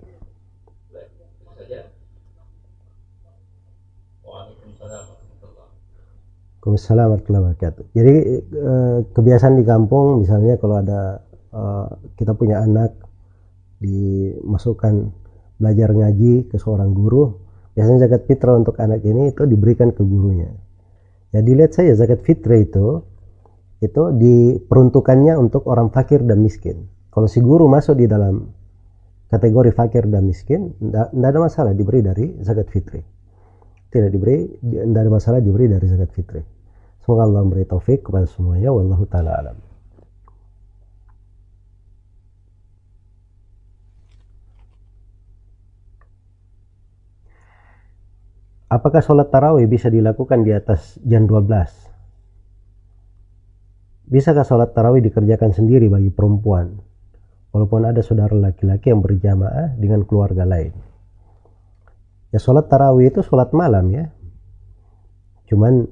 Waalaikumsalam 4.26 7.14
warahmatullahi 7.14 7.42
wabarakatuh. 7.46 7.84
Jadi 7.94 8.14
eh, 8.50 8.98
kebiasaan 9.14 9.54
di 9.54 9.62
kampung 9.62 10.26
misalnya 10.26 10.58
kalau 10.58 10.82
ada 10.82 11.22
eh, 11.54 11.86
kita 12.18 12.34
punya 12.34 12.66
anak 12.66 13.01
dimasukkan 13.82 14.94
belajar 15.58 15.90
ngaji 15.90 16.46
ke 16.46 16.56
seorang 16.56 16.94
guru, 16.94 17.42
biasanya 17.74 18.06
zakat 18.06 18.30
fitrah 18.30 18.54
untuk 18.54 18.78
anak 18.78 19.02
ini 19.02 19.34
itu 19.34 19.42
diberikan 19.42 19.90
ke 19.90 20.06
gurunya. 20.06 20.54
Ya 21.34 21.42
dilihat 21.42 21.74
saya 21.74 21.98
zakat 21.98 22.22
fitrah 22.22 22.62
itu 22.62 23.02
itu 23.82 24.02
diperuntukannya 24.14 25.34
untuk 25.34 25.66
orang 25.66 25.90
fakir 25.90 26.22
dan 26.22 26.38
miskin. 26.38 26.86
Kalau 27.10 27.26
si 27.26 27.42
guru 27.42 27.66
masuk 27.66 27.98
di 27.98 28.06
dalam 28.06 28.46
kategori 29.26 29.74
fakir 29.74 30.06
dan 30.06 30.30
miskin, 30.30 30.78
tidak 30.78 31.10
ada 31.10 31.38
masalah 31.42 31.72
diberi 31.74 31.98
dari 31.98 32.38
zakat 32.40 32.70
fitri 32.70 33.02
tidak 33.92 34.08
diberi 34.08 34.48
tidak 34.64 35.00
ada 35.04 35.12
masalah 35.12 35.38
diberi 35.44 35.68
dari 35.68 35.84
zakat 35.84 36.10
fitri 36.16 36.40
semoga 37.04 37.28
Allah 37.28 37.44
memberi 37.44 37.68
taufik 37.68 38.08
kepada 38.08 38.24
semuanya 38.24 38.72
wallahu 38.72 39.04
taala 39.04 39.36
alam 39.36 39.56
Apakah 48.72 49.04
sholat 49.04 49.28
tarawih 49.28 49.68
bisa 49.68 49.92
dilakukan 49.92 50.48
di 50.48 50.56
atas 50.56 50.96
jam 51.04 51.28
12? 51.28 51.44
Bisakah 54.08 54.48
sholat 54.48 54.72
tarawih 54.72 55.04
dikerjakan 55.04 55.52
sendiri 55.52 55.92
bagi 55.92 56.08
perempuan? 56.08 56.80
Walaupun 57.52 57.84
ada 57.84 58.00
saudara 58.00 58.32
laki-laki 58.32 58.88
yang 58.88 59.04
berjamaah 59.04 59.76
dengan 59.76 60.08
keluarga 60.08 60.48
lain. 60.48 60.72
Ya 62.32 62.40
sholat 62.40 62.72
tarawih 62.72 63.12
itu 63.12 63.20
sholat 63.20 63.52
malam 63.52 63.92
ya. 63.92 64.08
Cuman 65.52 65.84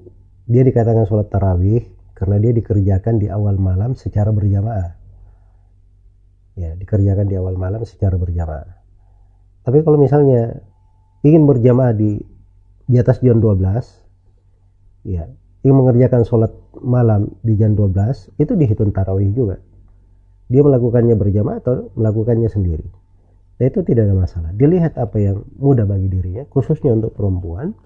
dia 0.48 0.64
dikatakan 0.64 1.04
sholat 1.04 1.28
tarawih 1.28 1.84
karena 2.16 2.40
dia 2.40 2.56
dikerjakan 2.56 3.20
di 3.20 3.28
awal 3.28 3.60
malam 3.60 3.92
secara 3.92 4.32
berjamaah. 4.32 4.96
Ya, 6.56 6.72
dikerjakan 6.80 7.28
di 7.28 7.36
awal 7.36 7.60
malam 7.60 7.84
secara 7.84 8.16
berjamaah. 8.16 8.72
Tapi 9.68 9.84
kalau 9.84 10.00
misalnya 10.00 10.64
ingin 11.20 11.44
berjamaah 11.44 11.92
di 11.92 12.39
di 12.90 12.98
atas 12.98 13.22
jam 13.22 13.38
12, 13.38 15.06
ya, 15.06 15.30
ingin 15.62 15.76
mengerjakan 15.78 16.26
sholat 16.26 16.50
malam 16.82 17.30
di 17.46 17.54
jam 17.54 17.78
12, 17.78 18.34
itu 18.42 18.52
dihitung 18.58 18.90
tarawih 18.90 19.30
juga. 19.30 19.62
Dia 20.50 20.66
melakukannya 20.66 21.14
berjamaah 21.14 21.62
atau 21.62 21.94
melakukannya 21.94 22.50
sendiri. 22.50 22.82
Nah 23.62 23.64
itu 23.68 23.86
tidak 23.86 24.10
ada 24.10 24.16
masalah. 24.18 24.50
Dilihat 24.56 24.98
apa 24.98 25.20
yang 25.22 25.46
mudah 25.60 25.86
bagi 25.86 26.10
dirinya, 26.10 26.42
khususnya 26.50 26.90
untuk 26.90 27.14
perempuan. 27.14 27.76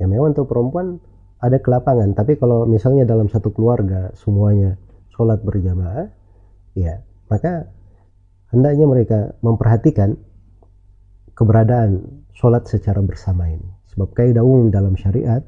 Ya 0.00 0.08
memang 0.08 0.32
untuk 0.32 0.48
perempuan 0.48 1.04
ada 1.42 1.58
kelapangan. 1.60 2.16
Tapi 2.16 2.40
kalau 2.40 2.64
misalnya 2.64 3.04
dalam 3.04 3.28
satu 3.28 3.52
keluarga 3.52 4.14
semuanya 4.16 4.80
sholat 5.12 5.42
berjamaah, 5.44 6.08
ya 6.72 7.02
maka 7.28 7.68
hendaknya 8.54 8.86
mereka 8.86 9.18
memperhatikan 9.42 10.16
keberadaan 11.34 12.22
sholat 12.32 12.64
secara 12.70 13.02
bersama 13.02 13.50
ini. 13.50 13.81
Sebab 13.92 14.08
kaidah 14.16 14.40
umum 14.40 14.72
dalam 14.72 14.96
syariat 14.96 15.44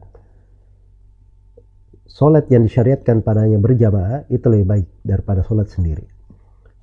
solat 2.14 2.46
yang 2.46 2.62
disyariatkan 2.68 3.26
padanya 3.26 3.58
berjamaah 3.58 4.28
itu 4.30 4.46
lebih 4.46 4.66
baik 4.70 4.88
daripada 5.02 5.42
solat 5.42 5.66
sendiri. 5.72 6.06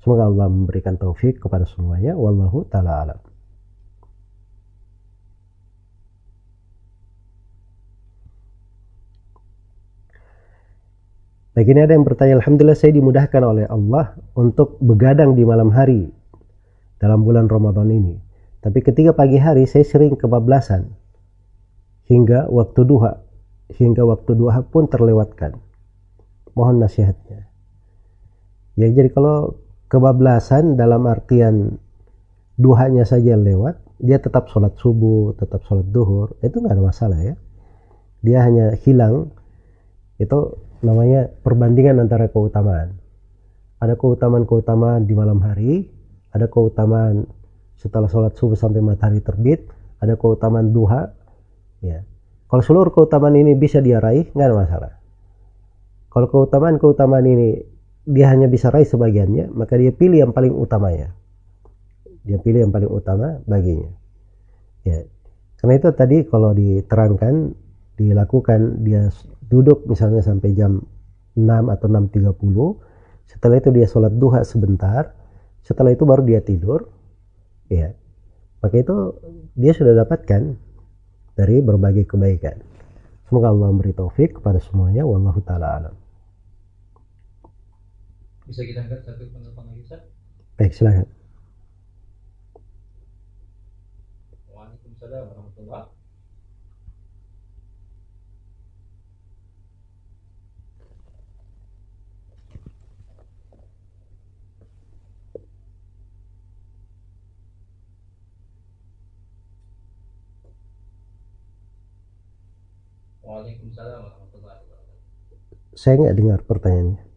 Semoga 0.02 0.28
Allah 0.28 0.50
memberikan 0.50 0.98
taufik 0.98 1.38
kepada 1.38 1.64
semuanya. 1.64 2.18
Wallahu 2.18 2.66
taala 2.66 3.06
alam. 3.06 3.20
Baik 11.52 11.68
ini 11.68 11.84
ada 11.84 11.92
yang 11.92 12.08
bertanya, 12.08 12.40
Alhamdulillah 12.40 12.80
saya 12.80 12.96
dimudahkan 12.96 13.42
oleh 13.44 13.68
Allah 13.68 14.16
untuk 14.32 14.80
begadang 14.80 15.36
di 15.36 15.44
malam 15.44 15.68
hari 15.68 16.08
dalam 16.96 17.28
bulan 17.28 17.44
Ramadan 17.44 17.92
ini. 17.92 18.16
Tapi 18.64 18.80
ketika 18.80 19.12
pagi 19.12 19.36
hari 19.36 19.68
saya 19.68 19.84
sering 19.84 20.16
kebablasan 20.16 21.01
hingga 22.06 22.50
waktu 22.50 22.80
duha, 22.86 23.22
hingga 23.76 24.02
waktu 24.06 24.32
duha 24.34 24.62
pun 24.66 24.88
terlewatkan. 24.90 25.58
Mohon 26.52 26.84
nasihatnya. 26.84 27.48
Ya 28.76 28.88
jadi 28.88 29.12
kalau 29.12 29.60
kebablasan 29.92 30.80
dalam 30.80 31.04
artian 31.04 31.76
duhanya 32.56 33.04
saja 33.04 33.36
lewat, 33.36 33.80
dia 34.00 34.18
tetap 34.18 34.48
sholat 34.48 34.74
subuh, 34.80 35.36
tetap 35.36 35.62
sholat 35.68 35.86
duhur, 35.92 36.34
itu 36.42 36.58
nggak 36.58 36.74
ada 36.74 36.84
masalah 36.84 37.20
ya. 37.20 37.34
Dia 38.22 38.38
hanya 38.46 38.74
hilang, 38.82 39.30
itu 40.18 40.58
namanya 40.82 41.30
perbandingan 41.42 42.02
antara 42.02 42.26
keutamaan. 42.28 42.98
Ada 43.82 43.98
keutamaan-keutamaan 43.98 45.06
di 45.06 45.14
malam 45.14 45.42
hari, 45.42 45.90
ada 46.30 46.46
keutamaan 46.46 47.26
setelah 47.78 48.06
sholat 48.06 48.34
subuh 48.38 48.54
sampai 48.54 48.78
matahari 48.78 49.18
terbit, 49.18 49.66
ada 49.98 50.14
keutamaan 50.14 50.70
duha. 50.70 51.10
Ya. 51.82 52.06
Kalau 52.46 52.62
seluruh 52.62 52.92
keutamaan 52.94 53.34
ini 53.34 53.58
bisa 53.58 53.82
dia 53.82 53.98
raih, 53.98 54.30
nggak 54.30 54.46
ada 54.46 54.56
masalah. 54.56 54.92
Kalau 56.12 56.28
keutamaan-keutamaan 56.28 57.26
ini 57.26 57.48
dia 58.06 58.28
hanya 58.30 58.46
bisa 58.46 58.68
raih 58.70 58.86
sebagiannya, 58.86 59.50
maka 59.50 59.74
dia 59.80 59.90
pilih 59.90 60.22
yang 60.22 60.32
paling 60.36 60.52
utamanya. 60.52 61.16
Dia 62.22 62.38
pilih 62.38 62.68
yang 62.68 62.72
paling 62.72 62.90
utama 62.92 63.42
baginya. 63.48 63.90
Ya. 64.86 65.02
Karena 65.58 65.72
itu 65.78 65.88
tadi 65.94 66.16
kalau 66.28 66.54
diterangkan, 66.54 67.54
dilakukan 67.96 68.82
dia 68.84 69.10
duduk 69.52 69.84
misalnya 69.84 70.24
sampai 70.24 70.56
jam 70.56 70.80
6 71.36 71.44
atau 71.68 71.86
6.30 71.88 73.36
setelah 73.36 73.56
itu 73.60 73.70
dia 73.72 73.86
sholat 73.88 74.12
duha 74.16 74.40
sebentar 74.44 75.12
setelah 75.60 75.92
itu 75.92 76.04
baru 76.08 76.24
dia 76.24 76.40
tidur 76.40 76.88
ya 77.68 77.92
maka 78.64 78.80
itu 78.80 79.16
dia 79.56 79.72
sudah 79.76 79.92
dapatkan 80.04 80.56
dari 81.36 81.60
berbagai 81.64 82.04
kebaikan. 82.08 82.60
Semoga 83.28 83.52
Allah 83.52 83.72
memberi 83.72 83.96
taufik 83.96 84.40
kepada 84.40 84.60
semuanya 84.60 85.08
wallahu 85.08 85.40
taala 85.40 85.68
alam. 85.80 85.94
Bisa 88.44 88.66
kita 88.66 88.84
angkat 88.84 89.00
satu 89.06 89.24
penelpon 89.32 89.64
lagi 89.70 89.86
Ustaz? 89.86 90.02
baik 90.62 90.78
silahkan 90.78 91.08
Waalaikumsalam 94.52 95.22
warahmatullahi 95.32 96.01
Waalaikumsalam 113.22 113.98
warahmatullahi 114.02 114.58
wabarakatuh. 114.66 115.78
saya 115.78 115.94
nggak 115.98 116.16
dengar 116.18 116.38
pertanyaannya 116.44 117.12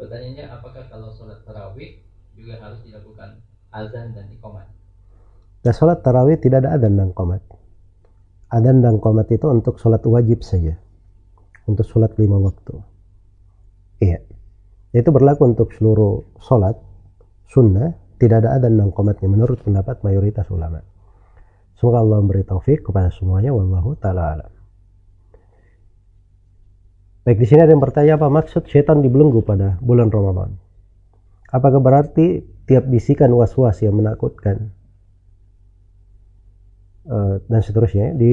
Pertanyaannya 0.00 0.46
apakah 0.48 0.88
kalau 0.88 1.12
sholat 1.12 1.44
tarawih 1.44 2.00
juga 2.32 2.56
harus 2.56 2.80
dilakukan 2.80 3.44
azan 3.68 4.16
dan 4.16 4.32
iqamat? 4.32 4.64
Nah, 5.60 5.74
sholat 5.76 6.00
tarawih 6.00 6.40
tidak 6.40 6.64
ada 6.64 6.80
adan 6.80 6.96
dan 6.96 7.12
komat. 7.12 7.44
Adan 8.48 8.80
dan 8.80 8.96
komat 8.96 9.28
itu 9.28 9.44
untuk 9.52 9.76
sholat 9.76 10.00
wajib 10.08 10.40
saja. 10.40 10.80
Untuk 11.68 11.84
sholat 11.84 12.16
lima 12.16 12.40
waktu. 12.40 12.80
Iya. 14.00 14.24
Itu 14.96 15.12
berlaku 15.12 15.52
untuk 15.52 15.68
seluruh 15.76 16.24
sholat 16.40 16.80
sunnah. 17.52 17.92
Tidak 18.16 18.40
ada 18.40 18.56
adan 18.56 18.80
dan 18.80 18.88
komatnya 18.96 19.28
menurut 19.28 19.60
pendapat 19.60 20.00
mayoritas 20.00 20.48
ulama. 20.48 20.80
Semoga 21.76 22.00
Allah 22.00 22.24
memberi 22.24 22.40
taufik 22.48 22.88
kepada 22.88 23.12
semuanya. 23.12 23.52
Wallahu 23.52 24.00
ta'ala 24.00 24.40
alam. 24.40 24.52
Baik, 27.20 27.36
di 27.36 27.46
sini 27.46 27.60
ada 27.60 27.76
yang 27.76 27.84
bertanya 27.84 28.16
apa 28.16 28.32
maksud 28.32 28.64
setan 28.64 29.04
dibelenggu 29.04 29.44
pada 29.44 29.76
bulan 29.84 30.08
Ramadan? 30.08 30.56
Apakah 31.52 31.82
berarti 31.82 32.40
tiap 32.64 32.88
bisikan 32.88 33.28
was-was 33.36 33.76
yang 33.84 34.00
menakutkan 34.00 34.72
uh, 37.10 37.42
dan 37.44 37.60
seterusnya 37.60 38.16
di 38.16 38.32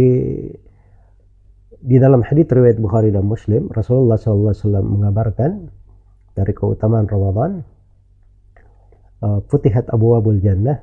di 1.77 1.95
dalam 1.99 2.23
hadits 2.23 2.47
riwayat 2.47 2.79
Bukhari 2.79 3.11
dan 3.11 3.27
Muslim 3.27 3.67
Rasulullah 3.73 4.15
SAW 4.15 4.55
mengabarkan 4.81 5.67
dari 6.31 6.53
keutamaan 6.55 7.11
Ramadan 7.11 7.67
uh, 9.25 9.43
futihat 9.51 9.91
abwabul 9.91 10.39
jannah 10.39 10.79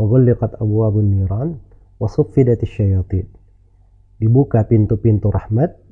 wa 0.00 0.04
ghulliqat 0.08 0.58
abwabun 0.62 1.12
niran 1.12 1.60
wa 2.00 2.08
suffidatis 2.08 2.72
syayatin 2.72 3.28
dibuka 4.22 4.62
pintu-pintu 4.64 5.28
rahmat 5.28 5.83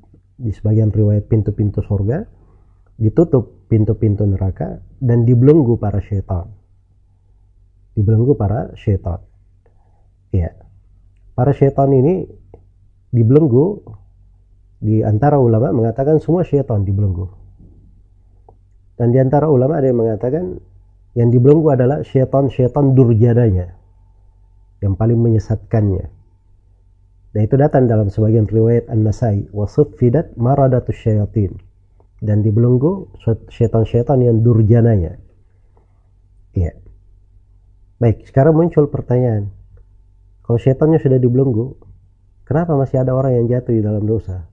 di 0.42 0.50
sebagian 0.50 0.90
riwayat 0.90 1.30
pintu-pintu 1.30 1.86
surga 1.86 2.26
ditutup 2.98 3.70
pintu-pintu 3.70 4.26
neraka 4.26 4.82
dan 4.98 5.22
dibelenggu 5.22 5.78
para 5.78 6.02
syaitan. 6.02 6.50
Dibelenggu 7.94 8.34
para 8.34 8.74
syaitan. 8.74 9.22
Ya 10.34 10.50
para 11.38 11.54
syaitan 11.54 11.88
ini 11.94 12.26
dibelenggu 13.14 13.86
di 14.82 15.06
antara 15.06 15.38
ulama 15.38 15.70
mengatakan 15.70 16.18
semua 16.18 16.42
syaitan 16.42 16.82
dibelenggu. 16.82 17.30
Dan 18.98 19.14
di 19.14 19.18
antara 19.22 19.48
ulama 19.48 19.78
ada 19.78 19.88
yang 19.88 19.98
mengatakan 20.02 20.58
yang 21.16 21.28
dibelenggu 21.30 21.70
adalah 21.72 22.02
syaitan-syaitan 22.02 22.92
durjananya 22.92 23.78
yang 24.82 24.98
paling 24.98 25.18
menyesatkannya 25.20 26.21
dan 27.32 27.48
itu 27.48 27.56
datang 27.56 27.88
dalam 27.88 28.12
sebagian 28.12 28.44
riwayat 28.44 28.92
An-Nasai. 28.92 29.48
Wasuffidat 29.56 30.36
maradatus 30.36 31.00
syayatin. 31.00 31.56
Dan 32.20 32.44
dibelenggu 32.44 33.08
syaitan-syaitan 33.48 34.20
yang 34.20 34.44
durjananya. 34.44 35.16
Iya. 36.52 36.76
Baik, 37.96 38.28
sekarang 38.28 38.52
muncul 38.54 38.86
pertanyaan. 38.92 39.48
Kalau 40.44 40.60
syaitannya 40.60 41.00
sudah 41.00 41.16
dibelenggu, 41.16 41.72
kenapa 42.44 42.76
masih 42.76 43.00
ada 43.00 43.16
orang 43.16 43.40
yang 43.40 43.46
jatuh 43.48 43.72
di 43.74 43.82
dalam 43.82 44.04
dosa? 44.04 44.44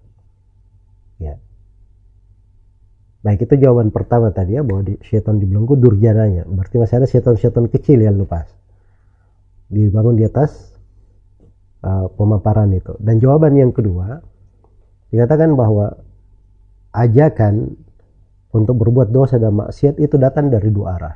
Ya. 1.20 1.36
Baik, 3.20 3.44
itu 3.44 3.60
jawaban 3.60 3.92
pertama 3.92 4.32
tadi 4.32 4.56
ya, 4.56 4.64
bahwa 4.64 4.88
syaitan 5.04 5.36
dibelenggu 5.36 5.76
durjananya. 5.76 6.48
Berarti 6.48 6.80
masih 6.80 7.04
ada 7.04 7.08
syaitan-syaitan 7.12 7.68
kecil 7.68 8.00
yang 8.00 8.16
lepas. 8.16 8.48
Dibangun 9.68 10.16
di 10.16 10.24
atas 10.26 10.69
uh, 11.84 12.08
pemaparan 12.14 12.72
itu. 12.76 12.96
Dan 13.00 13.20
jawaban 13.20 13.56
yang 13.56 13.72
kedua 13.72 14.20
dikatakan 15.10 15.54
bahwa 15.58 15.94
ajakan 16.96 17.76
untuk 18.50 18.82
berbuat 18.82 19.14
dosa 19.14 19.38
dan 19.38 19.54
maksiat 19.58 20.02
itu 20.02 20.18
datang 20.18 20.50
dari 20.50 20.70
dua 20.74 20.98
arah. 20.98 21.16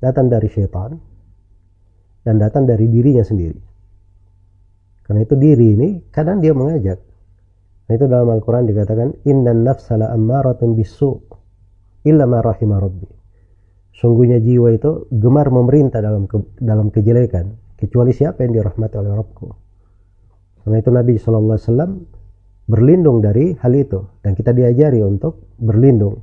Datang 0.00 0.32
dari 0.32 0.48
syaitan 0.48 0.96
dan 2.24 2.40
datang 2.40 2.64
dari 2.64 2.88
dirinya 2.88 3.24
sendiri. 3.24 3.60
Karena 5.04 5.20
itu 5.26 5.34
diri 5.36 5.76
ini 5.76 5.88
kadang 6.08 6.40
dia 6.40 6.56
mengajak. 6.56 6.98
Nah, 7.90 7.92
itu 7.98 8.06
dalam 8.06 8.30
Al-Quran 8.30 8.70
dikatakan 8.70 9.26
inna 9.26 9.50
nafsala 9.50 10.14
ammaratun 10.14 10.78
bisu 10.78 11.18
illa 12.06 12.24
ma 12.24 12.38
rahimah 12.38 12.78
rabbi. 12.78 13.08
Sungguhnya 13.90 14.40
jiwa 14.40 14.72
itu 14.72 15.10
gemar 15.10 15.50
memerintah 15.52 16.00
dalam 16.00 16.24
ke, 16.24 16.40
dalam 16.62 16.88
kejelekan 16.88 17.52
kecuali 17.80 18.12
siapa 18.12 18.44
yang 18.44 18.52
dirahmati 18.60 18.94
oleh 19.00 19.12
Rabbku. 19.16 19.48
Karena 20.60 20.76
itu 20.76 20.90
Nabi 20.92 21.12
SAW 21.16 21.88
berlindung 22.68 23.24
dari 23.24 23.56
hal 23.58 23.72
itu 23.72 24.04
dan 24.20 24.36
kita 24.36 24.52
diajari 24.52 25.00
untuk 25.00 25.56
berlindung. 25.56 26.20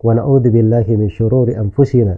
Wa 0.00 0.16
na'udzubillahi 0.16 0.96
min 0.96 1.08
syururi 1.12 1.56
anfusina 1.56 2.16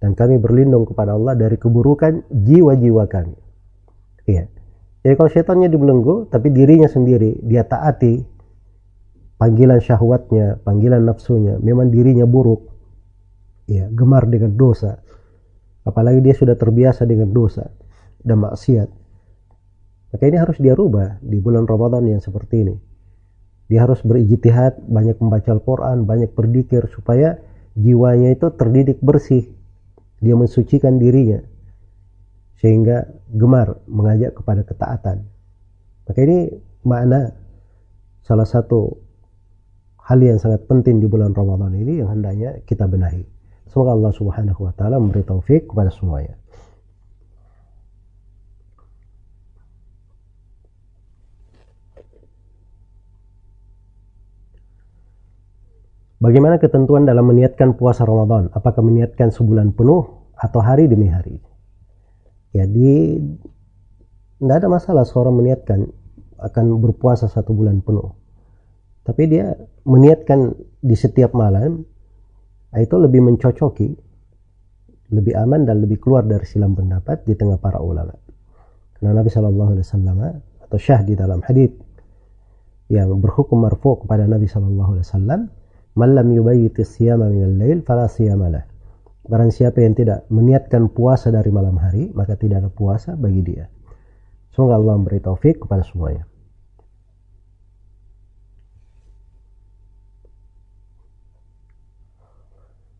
dan 0.00 0.12
kami 0.12 0.36
berlindung 0.36 0.84
kepada 0.84 1.16
Allah 1.16 1.36
dari 1.36 1.56
keburukan 1.56 2.28
jiwa-jiwa 2.28 3.04
kami. 3.08 3.36
Iya. 4.28 4.44
Jadi 5.06 5.14
kalau 5.14 5.30
setannya 5.30 5.68
dibelenggu 5.70 6.28
tapi 6.28 6.50
dirinya 6.50 6.90
sendiri 6.90 7.38
dia 7.46 7.62
taati 7.62 8.20
panggilan 9.38 9.78
syahwatnya, 9.78 10.60
panggilan 10.64 11.04
nafsunya, 11.04 11.60
memang 11.60 11.92
dirinya 11.92 12.24
buruk. 12.24 12.72
Ya, 13.66 13.90
gemar 13.90 14.30
dengan 14.30 14.54
dosa. 14.54 15.02
Apalagi 15.82 16.22
dia 16.22 16.34
sudah 16.34 16.54
terbiasa 16.54 17.02
dengan 17.06 17.30
dosa 17.34 17.66
dan 18.22 18.40
maksiat. 18.44 18.88
Maka 20.12 20.22
ini 20.24 20.38
harus 20.38 20.56
dia 20.56 20.72
rubah 20.72 21.20
di 21.20 21.42
bulan 21.42 21.68
Ramadan 21.68 22.06
yang 22.08 22.22
seperti 22.22 22.64
ini. 22.64 22.76
Dia 23.66 23.82
harus 23.82 23.98
berijtihad, 24.06 24.86
banyak 24.86 25.18
membaca 25.18 25.50
Al-Quran, 25.50 26.06
banyak 26.06 26.30
berdikir 26.32 26.86
supaya 26.94 27.36
jiwanya 27.74 28.32
itu 28.32 28.46
terdidik 28.54 29.02
bersih. 29.02 29.50
Dia 30.22 30.38
mensucikan 30.38 30.96
dirinya 30.96 31.42
sehingga 32.56 33.04
gemar 33.28 33.84
mengajak 33.84 34.40
kepada 34.40 34.64
ketaatan. 34.64 35.28
Maka 36.08 36.18
ini 36.22 36.48
makna 36.86 37.34
salah 38.24 38.48
satu 38.48 38.96
hal 40.06 40.22
yang 40.22 40.38
sangat 40.38 40.64
penting 40.70 41.02
di 41.02 41.10
bulan 41.10 41.34
Ramadan 41.34 41.74
ini 41.74 42.00
yang 42.00 42.14
hendaknya 42.14 42.62
kita 42.64 42.86
benahi. 42.86 43.26
Semoga 43.66 43.92
Allah 43.92 44.12
Subhanahu 44.14 44.60
wa 44.64 44.72
taala 44.72 45.02
memberi 45.02 45.26
taufik 45.26 45.68
kepada 45.68 45.90
semuanya. 45.90 46.38
Bagaimana 56.16 56.56
ketentuan 56.56 57.04
dalam 57.04 57.28
meniatkan 57.28 57.76
puasa 57.76 58.08
Ramadan? 58.08 58.48
Apakah 58.56 58.80
meniatkan 58.80 59.28
sebulan 59.28 59.76
penuh 59.76 60.32
atau 60.32 60.60
hari 60.64 60.88
demi 60.88 61.12
hari? 61.12 61.36
Jadi 62.56 63.20
tidak 64.40 64.56
ada 64.64 64.68
masalah 64.72 65.04
seorang 65.04 65.36
meniatkan 65.36 65.84
akan 66.40 66.64
berpuasa 66.80 67.28
satu 67.28 67.52
bulan 67.52 67.84
penuh. 67.84 68.16
Tapi 69.04 69.22
dia 69.28 69.52
meniatkan 69.84 70.56
di 70.80 70.96
setiap 70.96 71.36
malam, 71.36 71.84
itu 72.72 72.96
lebih 72.96 73.20
mencocoki, 73.20 73.92
lebih 75.12 75.36
aman 75.36 75.68
dan 75.68 75.84
lebih 75.84 76.00
keluar 76.00 76.24
dari 76.24 76.48
silam 76.48 76.72
pendapat 76.72 77.28
di 77.28 77.36
tengah 77.36 77.60
para 77.60 77.76
ulama. 77.78 78.16
Karena 78.96 79.20
Nabi 79.20 79.28
Shallallahu 79.28 79.70
Alaihi 79.76 79.84
Wasallam 79.84 80.16
atau 80.64 80.78
syah 80.80 81.00
di 81.04 81.12
dalam 81.12 81.44
hadis 81.44 81.76
yang 82.88 83.12
berhukum 83.20 83.60
marfu 83.60 84.00
kepada 84.00 84.24
Nabi 84.24 84.48
Shallallahu 84.48 84.96
Alaihi 84.96 85.06
Wasallam 85.06 85.40
Man 85.96 86.12
lam 86.12 86.28
yubayyiti 86.28 86.84
siyama 86.84 87.32
minal 87.32 87.56
lail 87.56 87.80
fala 87.80 88.04
siyamalah. 88.04 88.68
Barang 89.26 89.48
siapa 89.48 89.80
yang 89.80 89.96
tidak 89.96 90.28
meniatkan 90.28 90.92
puasa 90.92 91.32
dari 91.32 91.48
malam 91.48 91.80
hari, 91.80 92.12
maka 92.12 92.36
tidak 92.36 92.62
ada 92.62 92.70
puasa 92.70 93.16
bagi 93.16 93.40
dia. 93.40 93.64
Semoga 94.52 94.76
Allah 94.76 94.94
memberi 95.00 95.24
taufik 95.24 95.64
kepada 95.64 95.82
semuanya. 95.82 96.28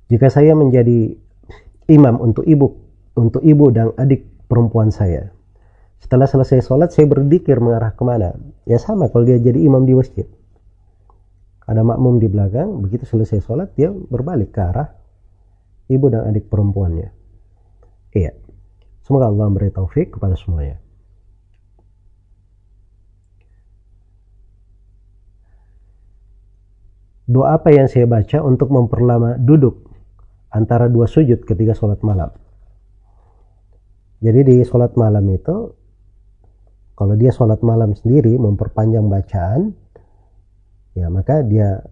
Jika 0.08 0.32
saya 0.32 0.56
menjadi 0.56 1.18
imam 1.92 2.16
untuk 2.18 2.48
ibu, 2.48 2.80
untuk 3.18 3.44
ibu 3.44 3.70
dan 3.74 3.92
adik 4.00 4.24
perempuan 4.48 4.88
saya, 4.88 5.36
setelah 6.00 6.24
selesai 6.24 6.64
sholat 6.64 6.94
saya 6.96 7.10
berdikir 7.10 7.60
mengarah 7.60 7.92
ke 7.92 8.02
mana? 8.06 8.34
Ya 8.64 8.80
sama 8.80 9.12
kalau 9.12 9.28
dia 9.28 9.36
jadi 9.36 9.58
imam 9.58 9.84
di 9.84 9.92
masjid 9.98 10.26
ada 11.66 11.82
makmum 11.82 12.22
di 12.22 12.30
belakang 12.30 12.78
begitu 12.78 13.02
selesai 13.02 13.42
sholat 13.42 13.74
dia 13.74 13.90
berbalik 13.90 14.54
ke 14.54 14.62
arah 14.62 14.86
ibu 15.90 16.06
dan 16.06 16.30
adik 16.30 16.46
perempuannya. 16.46 17.10
Iya. 18.14 18.32
Semoga 19.02 19.30
Allah 19.30 19.46
memberi 19.50 19.70
taufik 19.70 20.18
kepada 20.18 20.34
semuanya. 20.34 20.82
Doa 27.26 27.58
apa 27.58 27.74
yang 27.74 27.90
saya 27.90 28.06
baca 28.06 28.38
untuk 28.46 28.70
memperlama 28.70 29.34
duduk 29.42 29.90
antara 30.54 30.86
dua 30.86 31.10
sujud 31.10 31.42
ketika 31.42 31.74
sholat 31.74 31.98
malam? 32.06 32.30
Jadi 34.22 34.46
di 34.46 34.56
sholat 34.62 34.94
malam 34.94 35.26
itu 35.34 35.74
kalau 36.94 37.14
dia 37.18 37.34
sholat 37.34 37.60
malam 37.66 37.98
sendiri 37.98 38.38
memperpanjang 38.38 39.10
bacaan 39.10 39.74
ya 40.96 41.12
maka 41.12 41.44
dia 41.44 41.84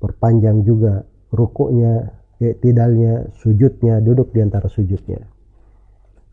perpanjang 0.00 0.64
juga 0.64 1.04
rukuknya 1.28 2.16
tidalnya 2.38 3.28
sujudnya 3.36 4.00
duduk 4.00 4.32
di 4.32 4.40
antara 4.40 4.70
sujudnya. 4.72 5.20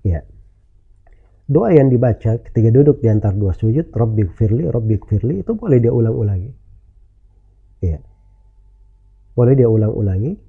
Ya. 0.05 0.23
Doa 1.45 1.75
yang 1.75 1.91
dibaca 1.93 2.41
ketika 2.41 2.69
duduk 2.73 3.03
di 3.03 3.09
antara 3.11 3.35
dua 3.35 3.53
sujud 3.53 3.93
Rabbik 3.93 4.33
firli 4.33 4.65
Rabbik 4.65 5.05
firli 5.05 5.45
itu 5.45 5.51
boleh 5.53 5.77
dia 5.81 5.91
ulang-ulangi. 5.93 6.51
Ya. 7.83 7.99
Boleh 9.35 9.53
dia 9.57 9.67
ulang-ulangi 9.67 10.39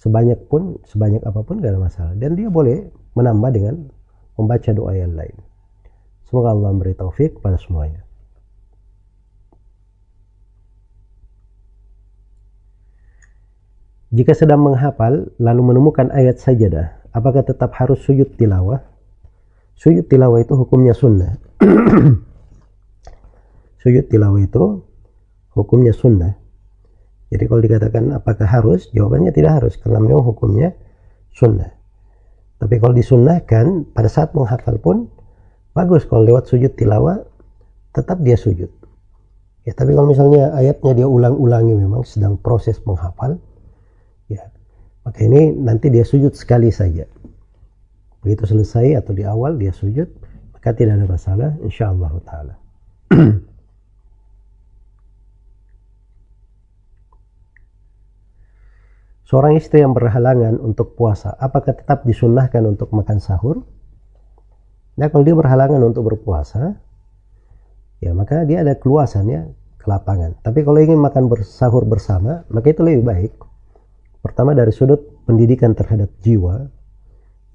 sebanyak 0.00 0.48
pun 0.50 0.80
sebanyak 0.88 1.22
apa 1.22 1.40
pun 1.44 1.62
gak 1.62 1.76
ada 1.76 1.80
masalah. 1.80 2.12
Dan 2.16 2.34
dia 2.34 2.50
boleh 2.50 2.88
menambah 3.14 3.50
dengan 3.52 3.74
membaca 4.34 4.70
doa 4.72 4.92
yang 4.96 5.12
lain. 5.12 5.36
Semoga 6.24 6.56
Allah 6.56 6.72
memberi 6.72 6.96
taufik 6.96 7.38
pada 7.44 7.60
semuanya 7.60 8.09
Jika 14.10 14.34
sedang 14.34 14.66
menghafal 14.66 15.30
lalu 15.38 15.70
menemukan 15.70 16.10
ayat 16.10 16.42
sajadah, 16.42 16.98
apakah 17.14 17.46
tetap 17.46 17.70
harus 17.78 18.02
sujud 18.02 18.34
tilawah? 18.34 18.82
Sujud 19.78 20.10
tilawah 20.10 20.42
itu 20.42 20.58
hukumnya 20.58 20.90
sunnah. 20.98 21.38
sujud 23.86 24.10
tilawah 24.10 24.42
itu 24.42 24.82
hukumnya 25.54 25.94
sunnah. 25.94 26.34
Jadi 27.30 27.46
kalau 27.46 27.62
dikatakan 27.62 28.10
apakah 28.10 28.50
harus, 28.50 28.90
jawabannya 28.90 29.30
tidak 29.30 29.62
harus 29.62 29.78
karena 29.78 30.02
memang 30.02 30.26
hukumnya 30.26 30.74
sunnah. 31.30 31.70
Tapi 32.58 32.82
kalau 32.82 32.90
disunnahkan 32.90 33.94
pada 33.94 34.10
saat 34.10 34.34
menghafal 34.34 34.82
pun 34.82 35.06
bagus 35.70 36.02
kalau 36.02 36.26
lewat 36.26 36.50
sujud 36.50 36.74
tilawah 36.74 37.22
tetap 37.94 38.18
dia 38.26 38.34
sujud. 38.34 38.68
Ya, 39.62 39.72
tapi 39.78 39.94
kalau 39.94 40.10
misalnya 40.10 40.50
ayatnya 40.50 40.98
dia 40.98 41.06
ulang-ulangi 41.06 41.78
memang 41.78 42.02
sedang 42.02 42.34
proses 42.34 42.82
menghafal, 42.82 43.38
ya 44.30 44.46
maka 45.02 45.26
ini 45.26 45.50
nanti 45.50 45.90
dia 45.90 46.06
sujud 46.06 46.38
sekali 46.38 46.70
saja 46.70 47.04
begitu 48.22 48.46
selesai 48.46 49.02
atau 49.02 49.10
di 49.10 49.26
awal 49.26 49.58
dia 49.58 49.74
sujud 49.74 50.06
maka 50.54 50.70
tidak 50.70 51.02
ada 51.02 51.06
masalah 51.10 51.50
insyaallah 51.66 52.12
taala 52.22 52.54
Seorang 59.30 59.54
istri 59.54 59.78
yang 59.78 59.94
berhalangan 59.94 60.58
untuk 60.58 60.98
puasa, 60.98 61.30
apakah 61.38 61.78
tetap 61.78 62.02
disunnahkan 62.02 62.66
untuk 62.66 62.90
makan 62.90 63.22
sahur? 63.22 63.62
Nah, 64.98 65.06
kalau 65.06 65.22
dia 65.22 65.38
berhalangan 65.38 65.78
untuk 65.86 66.10
berpuasa, 66.10 66.74
ya 68.02 68.10
maka 68.10 68.42
dia 68.42 68.66
ada 68.66 68.74
keluasannya 68.74 69.54
ke 69.78 69.86
lapangan. 69.86 70.34
Tapi 70.42 70.66
kalau 70.66 70.82
ingin 70.82 70.98
makan 70.98 71.30
bersahur 71.30 71.86
bersama, 71.86 72.42
maka 72.50 72.74
itu 72.74 72.82
lebih 72.82 73.06
baik 73.06 73.32
Pertama 74.20 74.52
dari 74.52 74.72
sudut 74.72 75.24
pendidikan 75.24 75.72
terhadap 75.72 76.12
jiwa, 76.20 76.68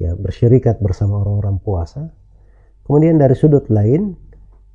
ya 0.02 0.18
bersyirikat 0.18 0.82
bersama 0.82 1.22
orang-orang 1.22 1.62
puasa. 1.62 2.10
Kemudian 2.86 3.22
dari 3.22 3.38
sudut 3.38 3.70
lain, 3.70 4.18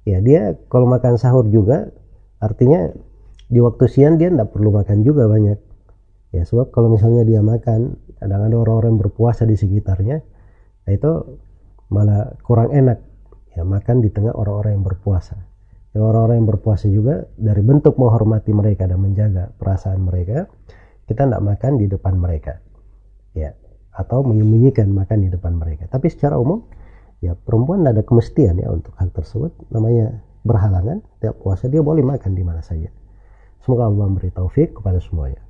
ya 0.06 0.22
dia 0.22 0.54
kalau 0.70 0.86
makan 0.86 1.18
sahur 1.18 1.46
juga, 1.50 1.90
artinya 2.38 2.90
di 3.50 3.58
waktu 3.58 3.90
siang 3.90 4.18
dia 4.18 4.30
tidak 4.30 4.54
perlu 4.54 4.70
makan 4.70 5.02
juga 5.02 5.26
banyak. 5.26 5.58
Ya 6.30 6.46
sebab 6.46 6.70
kalau 6.70 6.94
misalnya 6.94 7.26
dia 7.26 7.42
makan, 7.42 7.98
kadang 8.22 8.46
ada 8.46 8.56
orang-orang 8.58 8.94
berpuasa 8.94 9.42
di 9.42 9.58
sekitarnya, 9.58 10.22
nah 10.86 10.92
itu 10.94 11.40
malah 11.90 12.38
kurang 12.46 12.70
enak 12.70 13.02
ya 13.58 13.66
makan 13.66 13.98
di 13.98 14.14
tengah 14.14 14.30
orang-orang 14.38 14.78
yang 14.78 14.86
berpuasa. 14.86 15.34
Orang-orang 15.90 16.38
yang 16.38 16.48
berpuasa 16.54 16.86
juga 16.86 17.26
dari 17.34 17.66
bentuk 17.66 17.98
menghormati 17.98 18.54
mereka 18.54 18.86
dan 18.86 19.02
menjaga 19.02 19.50
perasaan 19.58 19.98
mereka, 20.06 20.46
kita 21.10 21.26
tidak 21.26 21.42
makan 21.42 21.82
di 21.82 21.90
depan 21.90 22.14
mereka. 22.14 22.62
Ya 23.34 23.58
atau 24.00 24.22
menyembunyikan 24.22 24.88
makan 24.90 25.26
di 25.26 25.28
depan 25.28 25.58
mereka. 25.58 25.90
Tapi 25.90 26.06
secara 26.08 26.38
umum 26.38 26.62
ya 27.20 27.34
perempuan 27.34 27.84
ada 27.84 28.00
kemestian 28.06 28.56
ya 28.56 28.70
untuk 28.70 28.94
hal 28.96 29.10
tersebut. 29.10 29.50
Namanya 29.74 30.22
berhalangan 30.46 31.02
tiap 31.20 31.36
puasa 31.42 31.66
dia 31.66 31.82
boleh 31.82 32.06
makan 32.06 32.32
di 32.32 32.42
mana 32.46 32.62
saja. 32.62 32.88
Semoga 33.60 33.90
Allah 33.90 34.08
memberi 34.08 34.32
taufik 34.32 34.78
kepada 34.80 35.02
semuanya. 35.02 35.42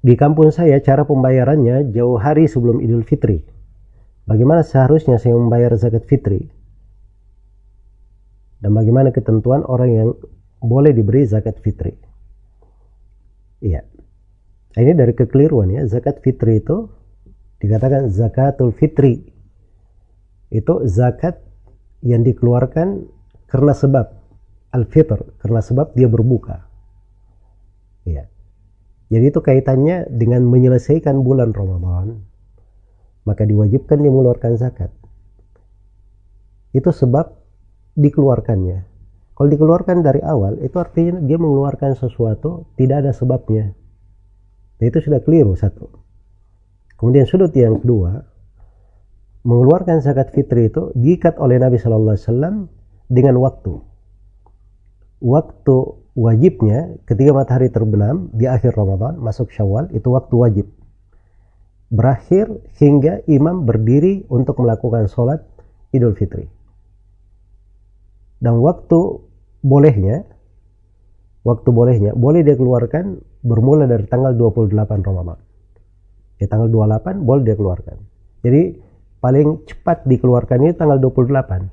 Di 0.00 0.16
kampung 0.16 0.48
saya 0.48 0.80
cara 0.80 1.04
pembayarannya 1.04 1.92
jauh 1.92 2.16
hari 2.16 2.48
sebelum 2.48 2.80
Idul 2.80 3.04
Fitri. 3.04 3.44
Bagaimana 4.24 4.64
seharusnya 4.64 5.20
saya 5.20 5.36
membayar 5.36 5.76
zakat 5.76 6.08
fitri? 6.08 6.48
Dan 8.60 8.70
bagaimana 8.76 9.08
ketentuan 9.12 9.64
orang 9.64 9.90
yang 9.90 10.08
boleh 10.60 10.92
diberi 10.92 11.24
zakat 11.24 11.56
fitri. 11.64 11.96
Iya. 13.64 13.84
Ini 14.76 14.92
dari 14.94 15.12
kekeliruan 15.16 15.72
ya. 15.72 15.82
Zakat 15.88 16.20
fitri 16.20 16.60
itu 16.60 16.88
dikatakan 17.60 18.12
zakatul 18.12 18.72
fitri. 18.76 19.24
Itu 20.52 20.84
zakat 20.86 21.40
yang 22.04 22.24
dikeluarkan 22.24 23.08
karena 23.48 23.72
sebab 23.74 24.06
al-fitr, 24.70 25.18
karena 25.42 25.60
sebab 25.60 25.92
dia 25.96 26.06
berbuka. 26.06 26.64
Iya. 28.06 28.30
Jadi 29.10 29.24
itu 29.26 29.40
kaitannya 29.42 30.06
dengan 30.06 30.46
menyelesaikan 30.46 31.26
bulan 31.26 31.50
Ramadan, 31.50 32.22
maka 33.26 33.42
diwajibkan 33.42 33.98
dia 33.98 34.10
mengeluarkan 34.12 34.54
zakat. 34.54 34.94
Itu 36.70 36.94
sebab 36.94 37.39
dikeluarkannya. 37.96 38.78
Kalau 39.34 39.48
dikeluarkan 39.48 40.04
dari 40.04 40.20
awal, 40.20 40.60
itu 40.60 40.76
artinya 40.76 41.16
dia 41.24 41.40
mengeluarkan 41.40 41.96
sesuatu 41.96 42.68
tidak 42.76 43.08
ada 43.08 43.12
sebabnya. 43.16 43.72
Nah, 44.80 44.84
itu 44.84 45.00
sudah 45.00 45.24
keliru 45.24 45.56
satu. 45.56 45.88
Kemudian 47.00 47.24
sudut 47.24 47.48
yang 47.56 47.80
kedua, 47.80 48.20
mengeluarkan 49.48 50.04
zakat 50.04 50.36
fitri 50.36 50.68
itu 50.68 50.92
diikat 50.92 51.40
oleh 51.40 51.56
Nabi 51.56 51.80
Shallallahu 51.80 52.12
Alaihi 52.12 52.26
Wasallam 52.28 52.54
dengan 53.08 53.40
waktu. 53.40 53.72
Waktu 55.24 55.76
wajibnya 56.16 57.00
ketika 57.08 57.32
matahari 57.32 57.72
terbenam 57.72 58.28
di 58.36 58.44
akhir 58.44 58.76
Ramadan 58.76 59.16
masuk 59.16 59.48
Syawal 59.48 59.88
itu 59.96 60.12
waktu 60.12 60.34
wajib. 60.36 60.66
Berakhir 61.88 62.60
hingga 62.76 63.24
imam 63.24 63.64
berdiri 63.64 64.28
untuk 64.28 64.60
melakukan 64.60 65.08
sholat 65.08 65.42
Idul 65.96 66.14
Fitri. 66.14 66.59
Dan 68.40 68.56
waktu 68.64 69.20
bolehnya, 69.60 70.24
waktu 71.44 71.68
bolehnya, 71.68 72.16
boleh 72.16 72.40
dia 72.40 72.56
keluarkan 72.56 73.20
bermula 73.44 73.84
dari 73.84 74.08
tanggal 74.08 74.32
28 74.32 74.72
Ramadan. 75.04 75.44
Ya, 76.40 76.48
tanggal 76.48 76.72
28 76.72 77.20
boleh 77.20 77.42
dia 77.44 77.56
keluarkan. 77.56 78.00
Jadi 78.40 78.80
paling 79.20 79.68
cepat 79.68 80.08
dikeluarkan 80.08 80.58
ini 80.64 80.72
tanggal 80.72 80.96
28. 80.96 81.68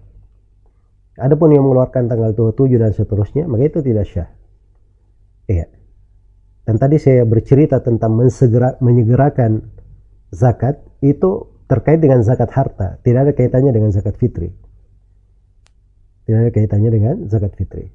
Adapun 1.18 1.50
yang 1.50 1.64
mengeluarkan 1.66 2.12
tanggal 2.12 2.36
27 2.36 2.78
dan 2.78 2.92
seterusnya, 2.94 3.48
maka 3.48 3.64
itu 3.66 3.80
tidak 3.82 4.06
syah. 4.06 4.30
Iya. 5.48 5.66
Dan 6.68 6.76
tadi 6.76 7.00
saya 7.00 7.24
bercerita 7.24 7.80
tentang 7.80 8.12
mensegera, 8.20 8.76
menyegerakan 8.84 9.64
zakat 10.36 10.84
itu 11.00 11.48
terkait 11.72 12.04
dengan 12.04 12.20
zakat 12.22 12.52
harta, 12.52 13.00
tidak 13.02 13.20
ada 13.24 13.32
kaitannya 13.32 13.72
dengan 13.72 13.90
zakat 13.96 14.20
fitri. 14.20 14.52
Tidak 16.28 16.38
ada 16.38 16.52
kaitannya 16.52 16.92
dengan 16.92 17.16
zakat 17.32 17.56
fitri. 17.56 17.88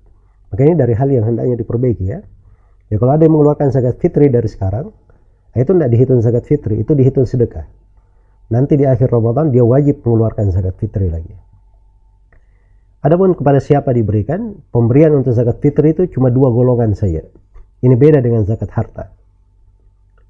Maka 0.49 0.61
ini 0.64 0.74
dari 0.74 0.97
hal 0.97 1.09
yang 1.12 1.28
hendaknya 1.28 1.61
diperbaiki 1.61 2.05
ya. 2.09 2.24
Ya 2.89 2.97
kalau 2.97 3.12
ada 3.12 3.22
yang 3.28 3.37
mengeluarkan 3.37 3.68
zakat 3.68 4.01
fitri 4.01 4.33
dari 4.33 4.49
sekarang, 4.49 4.89
itu 5.53 5.68
tidak 5.68 5.91
dihitung 5.93 6.24
zakat 6.24 6.45
fitri, 6.49 6.80
itu 6.80 6.97
dihitung 6.97 7.28
sedekah 7.28 7.68
nanti 8.53 8.76
di 8.76 8.85
akhir 8.85 9.09
Ramadan 9.09 9.49
dia 9.49 9.64
wajib 9.64 10.05
mengeluarkan 10.05 10.53
zakat 10.53 10.76
fitri 10.76 11.09
lagi. 11.09 11.33
Adapun 13.03 13.35
kepada 13.35 13.59
siapa 13.59 13.91
diberikan, 13.97 14.61
pemberian 14.68 15.16
untuk 15.16 15.33
zakat 15.33 15.59
fitri 15.64 15.97
itu 15.97 16.07
cuma 16.12 16.28
dua 16.28 16.53
golongan 16.53 16.93
saja. 16.93 17.24
Ini 17.83 17.97
beda 17.99 18.22
dengan 18.22 18.47
zakat 18.47 18.70
harta. 18.70 19.11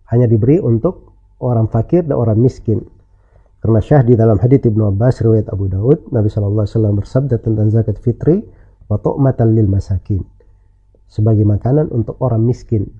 Hanya 0.08 0.30
diberi 0.30 0.56
untuk 0.56 1.12
orang 1.42 1.68
fakir 1.68 2.06
dan 2.06 2.16
orang 2.16 2.38
miskin. 2.40 2.80
Karena 3.62 3.78
syah 3.78 4.02
di 4.02 4.18
dalam 4.18 4.42
hadits 4.42 4.66
Ibnu 4.66 4.90
Abbas 4.90 5.22
riwayat 5.22 5.46
Abu 5.54 5.70
Daud, 5.70 6.10
Nabi 6.10 6.26
SAW 6.26 6.66
bersabda 6.98 7.38
tentang 7.38 7.70
zakat 7.70 8.02
fitri, 8.02 8.42
wa 8.90 8.98
tu'matan 8.98 9.54
lil 9.54 9.70
masakin. 9.70 10.26
Sebagai 11.06 11.46
makanan 11.46 11.94
untuk 11.94 12.18
orang 12.18 12.42
miskin. 12.42 12.90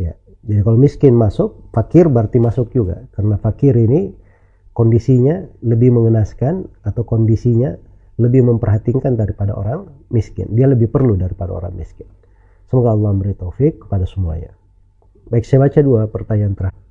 Ya, 0.00 0.16
jadi 0.40 0.64
kalau 0.64 0.80
miskin 0.80 1.12
masuk, 1.12 1.68
fakir 1.76 2.08
berarti 2.08 2.40
masuk 2.40 2.72
juga. 2.72 3.04
Karena 3.12 3.36
fakir 3.36 3.76
ini 3.76 4.16
kondisinya 4.72 5.44
lebih 5.60 5.92
mengenaskan 5.92 6.64
atau 6.80 7.04
kondisinya 7.04 7.76
lebih 8.16 8.48
memperhatikan 8.48 9.12
daripada 9.12 9.52
orang 9.52 9.92
miskin. 10.08 10.48
Dia 10.56 10.72
lebih 10.72 10.88
perlu 10.88 11.20
daripada 11.20 11.52
orang 11.52 11.76
miskin. 11.76 12.08
Semoga 12.72 12.96
Allah 12.96 13.12
memberi 13.12 13.36
taufik 13.36 13.84
kepada 13.84 14.08
semuanya. 14.08 14.56
Baik, 15.28 15.44
saya 15.44 15.68
baca 15.68 15.80
dua 15.84 16.08
pertanyaan 16.08 16.56
terakhir. 16.56 16.89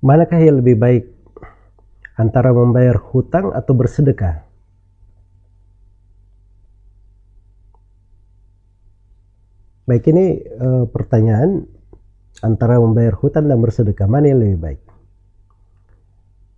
Manakah 0.00 0.40
yang 0.40 0.64
lebih 0.64 0.80
baik 0.80 1.04
antara 2.16 2.56
membayar 2.56 2.96
hutang 2.96 3.52
atau 3.52 3.76
bersedekah? 3.76 4.48
Baik 9.84 10.08
ini 10.08 10.40
e, 10.40 10.68
pertanyaan 10.88 11.68
antara 12.40 12.80
membayar 12.80 13.12
hutang 13.12 13.44
dan 13.44 13.60
bersedekah 13.60 14.08
mana 14.08 14.32
yang 14.32 14.40
lebih 14.40 14.56
baik? 14.56 14.80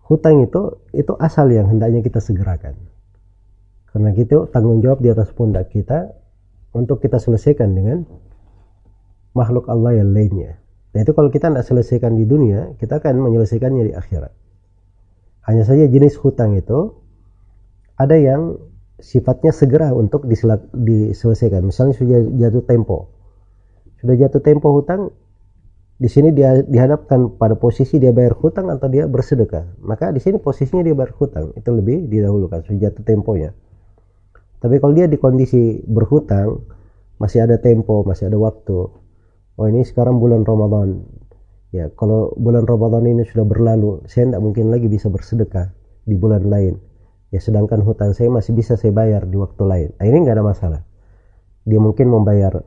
Hutang 0.06 0.46
itu 0.46 0.78
itu 0.94 1.10
asal 1.18 1.50
yang 1.50 1.66
hendaknya 1.66 1.98
kita 1.98 2.22
segerakan. 2.22 2.78
Karena 3.90 4.14
gitu 4.14 4.46
tanggung 4.54 4.78
jawab 4.78 5.02
di 5.02 5.10
atas 5.10 5.34
pundak 5.34 5.74
kita 5.74 6.14
untuk 6.78 7.02
kita 7.02 7.18
selesaikan 7.18 7.74
dengan 7.74 8.06
makhluk 9.34 9.66
Allah 9.66 9.98
yang 9.98 10.14
lainnya. 10.14 10.62
Nah 10.92 11.00
itu 11.00 11.12
kalau 11.16 11.32
kita 11.32 11.48
tidak 11.48 11.64
selesaikan 11.64 12.12
di 12.20 12.28
dunia, 12.28 12.76
kita 12.76 13.00
akan 13.00 13.16
menyelesaikannya 13.24 13.88
di 13.88 13.92
akhirat. 13.96 14.32
Hanya 15.48 15.64
saja 15.64 15.88
jenis 15.88 16.20
hutang 16.20 16.54
itu 16.54 16.92
ada 17.96 18.14
yang 18.14 18.60
sifatnya 19.00 19.50
segera 19.50 19.90
untuk 19.96 20.28
diselesaikan. 20.28 21.64
Misalnya 21.64 21.96
sudah 21.96 22.20
jatuh 22.38 22.64
tempo, 22.68 23.10
sudah 23.98 24.14
jatuh 24.14 24.42
tempo 24.44 24.70
hutang, 24.70 25.10
di 25.96 26.10
sini 26.10 26.34
dia 26.34 26.60
dihadapkan 26.60 27.38
pada 27.40 27.54
posisi 27.54 27.96
dia 27.96 28.10
bayar 28.10 28.36
hutang 28.38 28.68
atau 28.68 28.86
dia 28.86 29.08
bersedekah. 29.08 29.80
Maka 29.82 30.12
di 30.12 30.20
sini 30.20 30.38
posisinya 30.38 30.84
dia 30.84 30.94
bayar 30.94 31.16
hutang 31.16 31.56
itu 31.56 31.70
lebih 31.72 32.06
didahulukan 32.06 32.62
sudah 32.68 32.90
jatuh 32.90 33.02
temponya. 33.02 33.50
Tapi 34.62 34.78
kalau 34.78 34.94
dia 34.94 35.10
di 35.10 35.18
kondisi 35.18 35.82
berhutang 35.82 36.62
masih 37.18 37.46
ada 37.46 37.58
tempo, 37.58 38.06
masih 38.06 38.30
ada 38.30 38.38
waktu, 38.38 39.01
oh 39.62 39.70
ini 39.70 39.86
sekarang 39.86 40.18
bulan 40.18 40.42
Ramadan. 40.42 41.06
Ya 41.70 41.86
kalau 41.94 42.34
bulan 42.34 42.66
Ramadan 42.66 43.06
ini 43.06 43.22
sudah 43.22 43.46
berlalu 43.46 44.02
saya 44.10 44.28
tidak 44.28 44.42
mungkin 44.42 44.74
lagi 44.74 44.90
bisa 44.90 45.06
bersedekah 45.06 45.70
di 46.02 46.18
bulan 46.18 46.50
lain. 46.50 46.82
Ya 47.30 47.38
sedangkan 47.38 47.80
hutang 47.86 48.12
saya 48.12 48.28
masih 48.28 48.52
bisa 48.58 48.74
saya 48.74 48.90
bayar 48.90 49.24
di 49.24 49.38
waktu 49.38 49.62
lain. 49.62 49.88
Nah, 49.96 50.04
ini 50.04 50.16
nggak 50.26 50.36
ada 50.36 50.44
masalah. 50.44 50.80
Dia 51.62 51.78
mungkin 51.78 52.10
membayar 52.10 52.60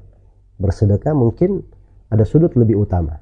bersedekah 0.55 1.11
mungkin 1.11 1.67
ada 2.07 2.23
sudut 2.23 2.55
lebih 2.55 2.79
utama 2.79 3.19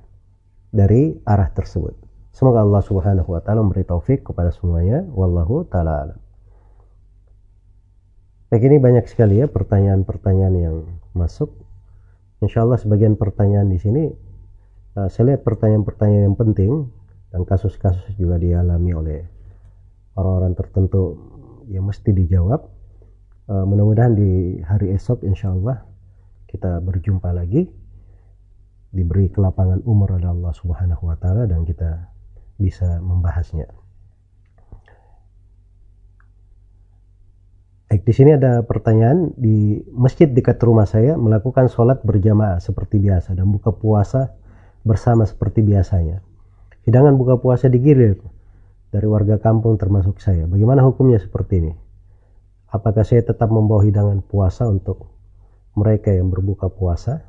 dari 0.70 1.18
arah 1.26 1.50
tersebut. 1.50 1.98
Semoga 2.32 2.62
Allah 2.62 2.82
subhanahu 2.86 3.30
wa 3.34 3.42
ta'ala 3.42 3.62
memberi 3.66 3.84
taufik 3.86 4.26
kepada 4.26 4.54
semuanya. 4.54 5.02
Wallahu 5.12 5.66
ta'ala 5.68 5.92
alam. 6.08 6.20
Baik 8.54 8.70
ini 8.70 8.78
banyak 8.78 9.10
sekali 9.10 9.42
ya 9.42 9.50
pertanyaan-pertanyaan 9.50 10.56
yang 10.58 10.76
masuk 11.18 11.63
Insya 12.44 12.68
Allah 12.68 12.76
sebagian 12.76 13.16
pertanyaan 13.16 13.72
di 13.72 13.80
sini 13.80 14.04
uh, 15.00 15.08
saya 15.08 15.34
lihat 15.34 15.48
pertanyaan-pertanyaan 15.48 16.24
yang 16.28 16.38
penting 16.38 16.72
dan 17.32 17.48
kasus-kasus 17.48 18.14
juga 18.20 18.36
dialami 18.36 18.92
oleh 18.92 19.20
orang-orang 20.20 20.54
tertentu 20.54 21.18
yang 21.72 21.88
mesti 21.88 22.12
dijawab. 22.12 22.68
Uh, 23.48 23.64
mudah-mudahan 23.64 24.16
di 24.16 24.60
hari 24.64 24.92
esok 24.92 25.24
insya 25.24 25.56
Allah 25.56 25.84
kita 26.48 26.84
berjumpa 26.84 27.32
lagi 27.32 27.66
diberi 28.94 29.32
kelapangan 29.32 29.82
umur 29.90 30.16
oleh 30.20 30.30
Allah 30.30 30.54
Subhanahu 30.54 31.10
wa 31.10 31.18
taala 31.18 31.50
dan 31.50 31.66
kita 31.66 32.14
bisa 32.60 33.02
membahasnya. 33.02 33.83
Di 38.04 38.12
sini 38.12 38.36
ada 38.36 38.60
pertanyaan 38.68 39.32
di 39.40 39.80
masjid 39.96 40.28
dekat 40.28 40.60
rumah 40.60 40.84
saya 40.84 41.16
melakukan 41.16 41.72
sholat 41.72 42.04
berjamaah 42.04 42.60
seperti 42.60 43.00
biasa 43.00 43.32
dan 43.32 43.48
buka 43.48 43.72
puasa 43.72 44.36
bersama 44.84 45.24
seperti 45.24 45.64
biasanya. 45.64 46.20
Hidangan 46.84 47.16
buka 47.16 47.40
puasa 47.40 47.72
digilir 47.72 48.20
dari 48.92 49.08
warga 49.08 49.40
kampung 49.40 49.80
termasuk 49.80 50.20
saya. 50.20 50.44
Bagaimana 50.44 50.84
hukumnya 50.84 51.16
seperti 51.16 51.64
ini? 51.64 51.72
Apakah 52.76 53.08
saya 53.08 53.24
tetap 53.24 53.48
membawa 53.48 53.80
hidangan 53.88 54.20
puasa 54.20 54.68
untuk 54.68 55.08
mereka 55.80 56.12
yang 56.12 56.28
berbuka 56.28 56.68
puasa? 56.68 57.24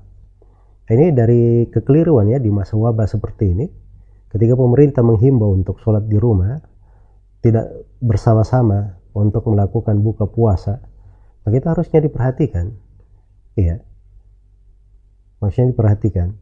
Ini 0.91 1.15
dari 1.15 1.71
kekeliruan 1.71 2.35
ya 2.35 2.43
di 2.43 2.51
masa 2.51 2.75
wabah 2.75 3.07
seperti 3.07 3.55
ini. 3.55 3.67
Ketika 4.27 4.59
pemerintah 4.59 5.07
menghimbau 5.07 5.55
untuk 5.55 5.79
sholat 5.79 6.11
di 6.11 6.19
rumah, 6.19 6.59
tidak 7.39 7.71
bersama-sama 8.03 9.04
untuk 9.15 9.47
melakukan 9.47 10.03
buka 10.03 10.27
puasa, 10.27 10.83
itu 11.47 11.67
harusnya 11.71 12.03
diperhatikan. 12.03 12.75
Iya. 13.55 13.81
Maksudnya 15.39 15.71
diperhatikan. 15.71 16.35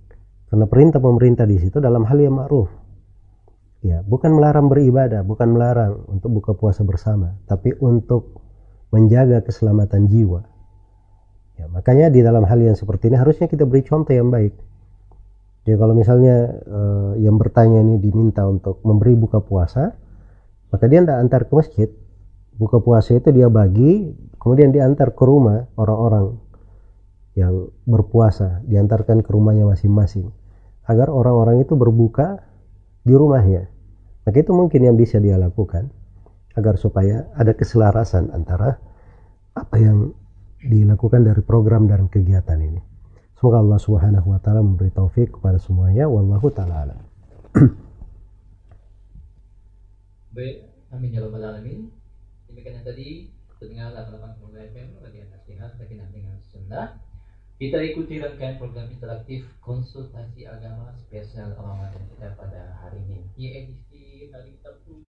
Karena 0.48 0.66
perintah 0.68 1.00
pemerintah 1.00 1.44
di 1.44 1.60
situ 1.60 1.80
dalam 1.80 2.04
hal 2.08 2.18
yang 2.20 2.40
ma'ruf. 2.40 2.68
Ya, 3.82 4.00
bukan 4.06 4.38
melarang 4.38 4.70
beribadah, 4.70 5.26
bukan 5.26 5.58
melarang 5.58 6.06
untuk 6.06 6.30
buka 6.38 6.52
puasa 6.54 6.86
bersama, 6.86 7.34
tapi 7.50 7.74
untuk 7.82 8.38
menjaga 8.94 9.42
keselamatan 9.42 10.06
jiwa. 10.06 10.46
Ya, 11.58 11.66
makanya 11.66 12.12
di 12.14 12.22
dalam 12.22 12.46
hal 12.46 12.62
yang 12.62 12.78
seperti 12.78 13.10
ini 13.10 13.18
harusnya 13.18 13.50
kita 13.50 13.66
beri 13.66 13.82
contoh 13.82 14.14
yang 14.14 14.30
baik. 14.30 14.54
Jadi 15.66 15.76
kalau 15.78 15.94
misalnya 15.94 16.58
uh, 16.62 17.12
yang 17.18 17.38
bertanya 17.38 17.82
ini 17.82 17.98
diminta 17.98 18.46
untuk 18.46 18.82
memberi 18.86 19.14
buka 19.18 19.42
puasa, 19.42 19.94
maka 20.70 20.84
dia 20.86 21.02
tidak 21.02 21.18
antar 21.18 21.42
ke 21.46 21.52
masjid. 21.54 21.88
Buka 22.57 22.78
puasa 22.80 23.16
itu 23.16 23.32
dia 23.32 23.48
bagi, 23.48 24.12
kemudian 24.36 24.70
diantar 24.70 25.16
ke 25.16 25.24
rumah 25.24 25.66
orang-orang 25.76 26.36
yang 27.32 27.72
berpuasa, 27.88 28.61
diantarkan 28.68 29.24
ke 29.24 29.30
rumahnya 29.32 29.64
masing-masing. 29.64 30.28
Agar 30.84 31.09
orang-orang 31.09 31.64
itu 31.64 31.72
berbuka 31.78 32.42
di 33.03 33.14
rumahnya. 33.16 33.70
Maka 34.22 34.36
itu 34.38 34.53
mungkin 34.55 34.86
yang 34.86 34.96
bisa 34.98 35.18
dia 35.18 35.34
lakukan 35.40 35.90
agar 36.53 36.76
supaya 36.76 37.26
ada 37.34 37.57
keselarasan 37.57 38.30
antara 38.30 38.78
apa 39.57 39.76
yang 39.80 40.12
dilakukan 40.62 41.26
dari 41.26 41.42
program 41.42 41.90
dan 41.90 42.07
kegiatan 42.07 42.61
ini. 42.61 42.78
Semoga 43.34 43.59
Allah 43.59 43.80
Subhanahu 43.82 44.30
wa 44.30 44.38
taala 44.38 44.62
memberi 44.62 44.94
taufik 44.94 45.34
kepada 45.34 45.59
semuanya 45.59 46.07
wallahu 46.07 46.46
taala. 46.55 46.94
Baik, 50.36 50.57
amin 50.94 51.11
ya 51.11 51.20
rabbal 51.26 51.42
alamin. 51.42 52.01
Demikian 52.53 52.84
tadi 52.84 53.32
terdengar 53.57 53.96
88 53.96 54.44
FM 54.76 55.00
Radio 55.00 55.24
Nasihat 55.32 55.72
Sakinah 55.72 56.05
dengan 56.12 56.36
Sunnah. 56.53 57.00
Kita 57.57 57.80
ikuti 57.80 58.20
rangkaian 58.20 58.61
program 58.61 58.92
interaktif 58.92 59.48
konsultasi 59.64 60.44
agama 60.44 60.92
spesial 61.00 61.57
Ramadan 61.57 62.05
kita 62.12 62.36
pada 62.36 62.76
hari 62.76 63.00
ini 63.09 63.24
di 63.32 63.57
edisi 63.57 64.28
hari 64.28 64.53
Sabtu 64.61 65.00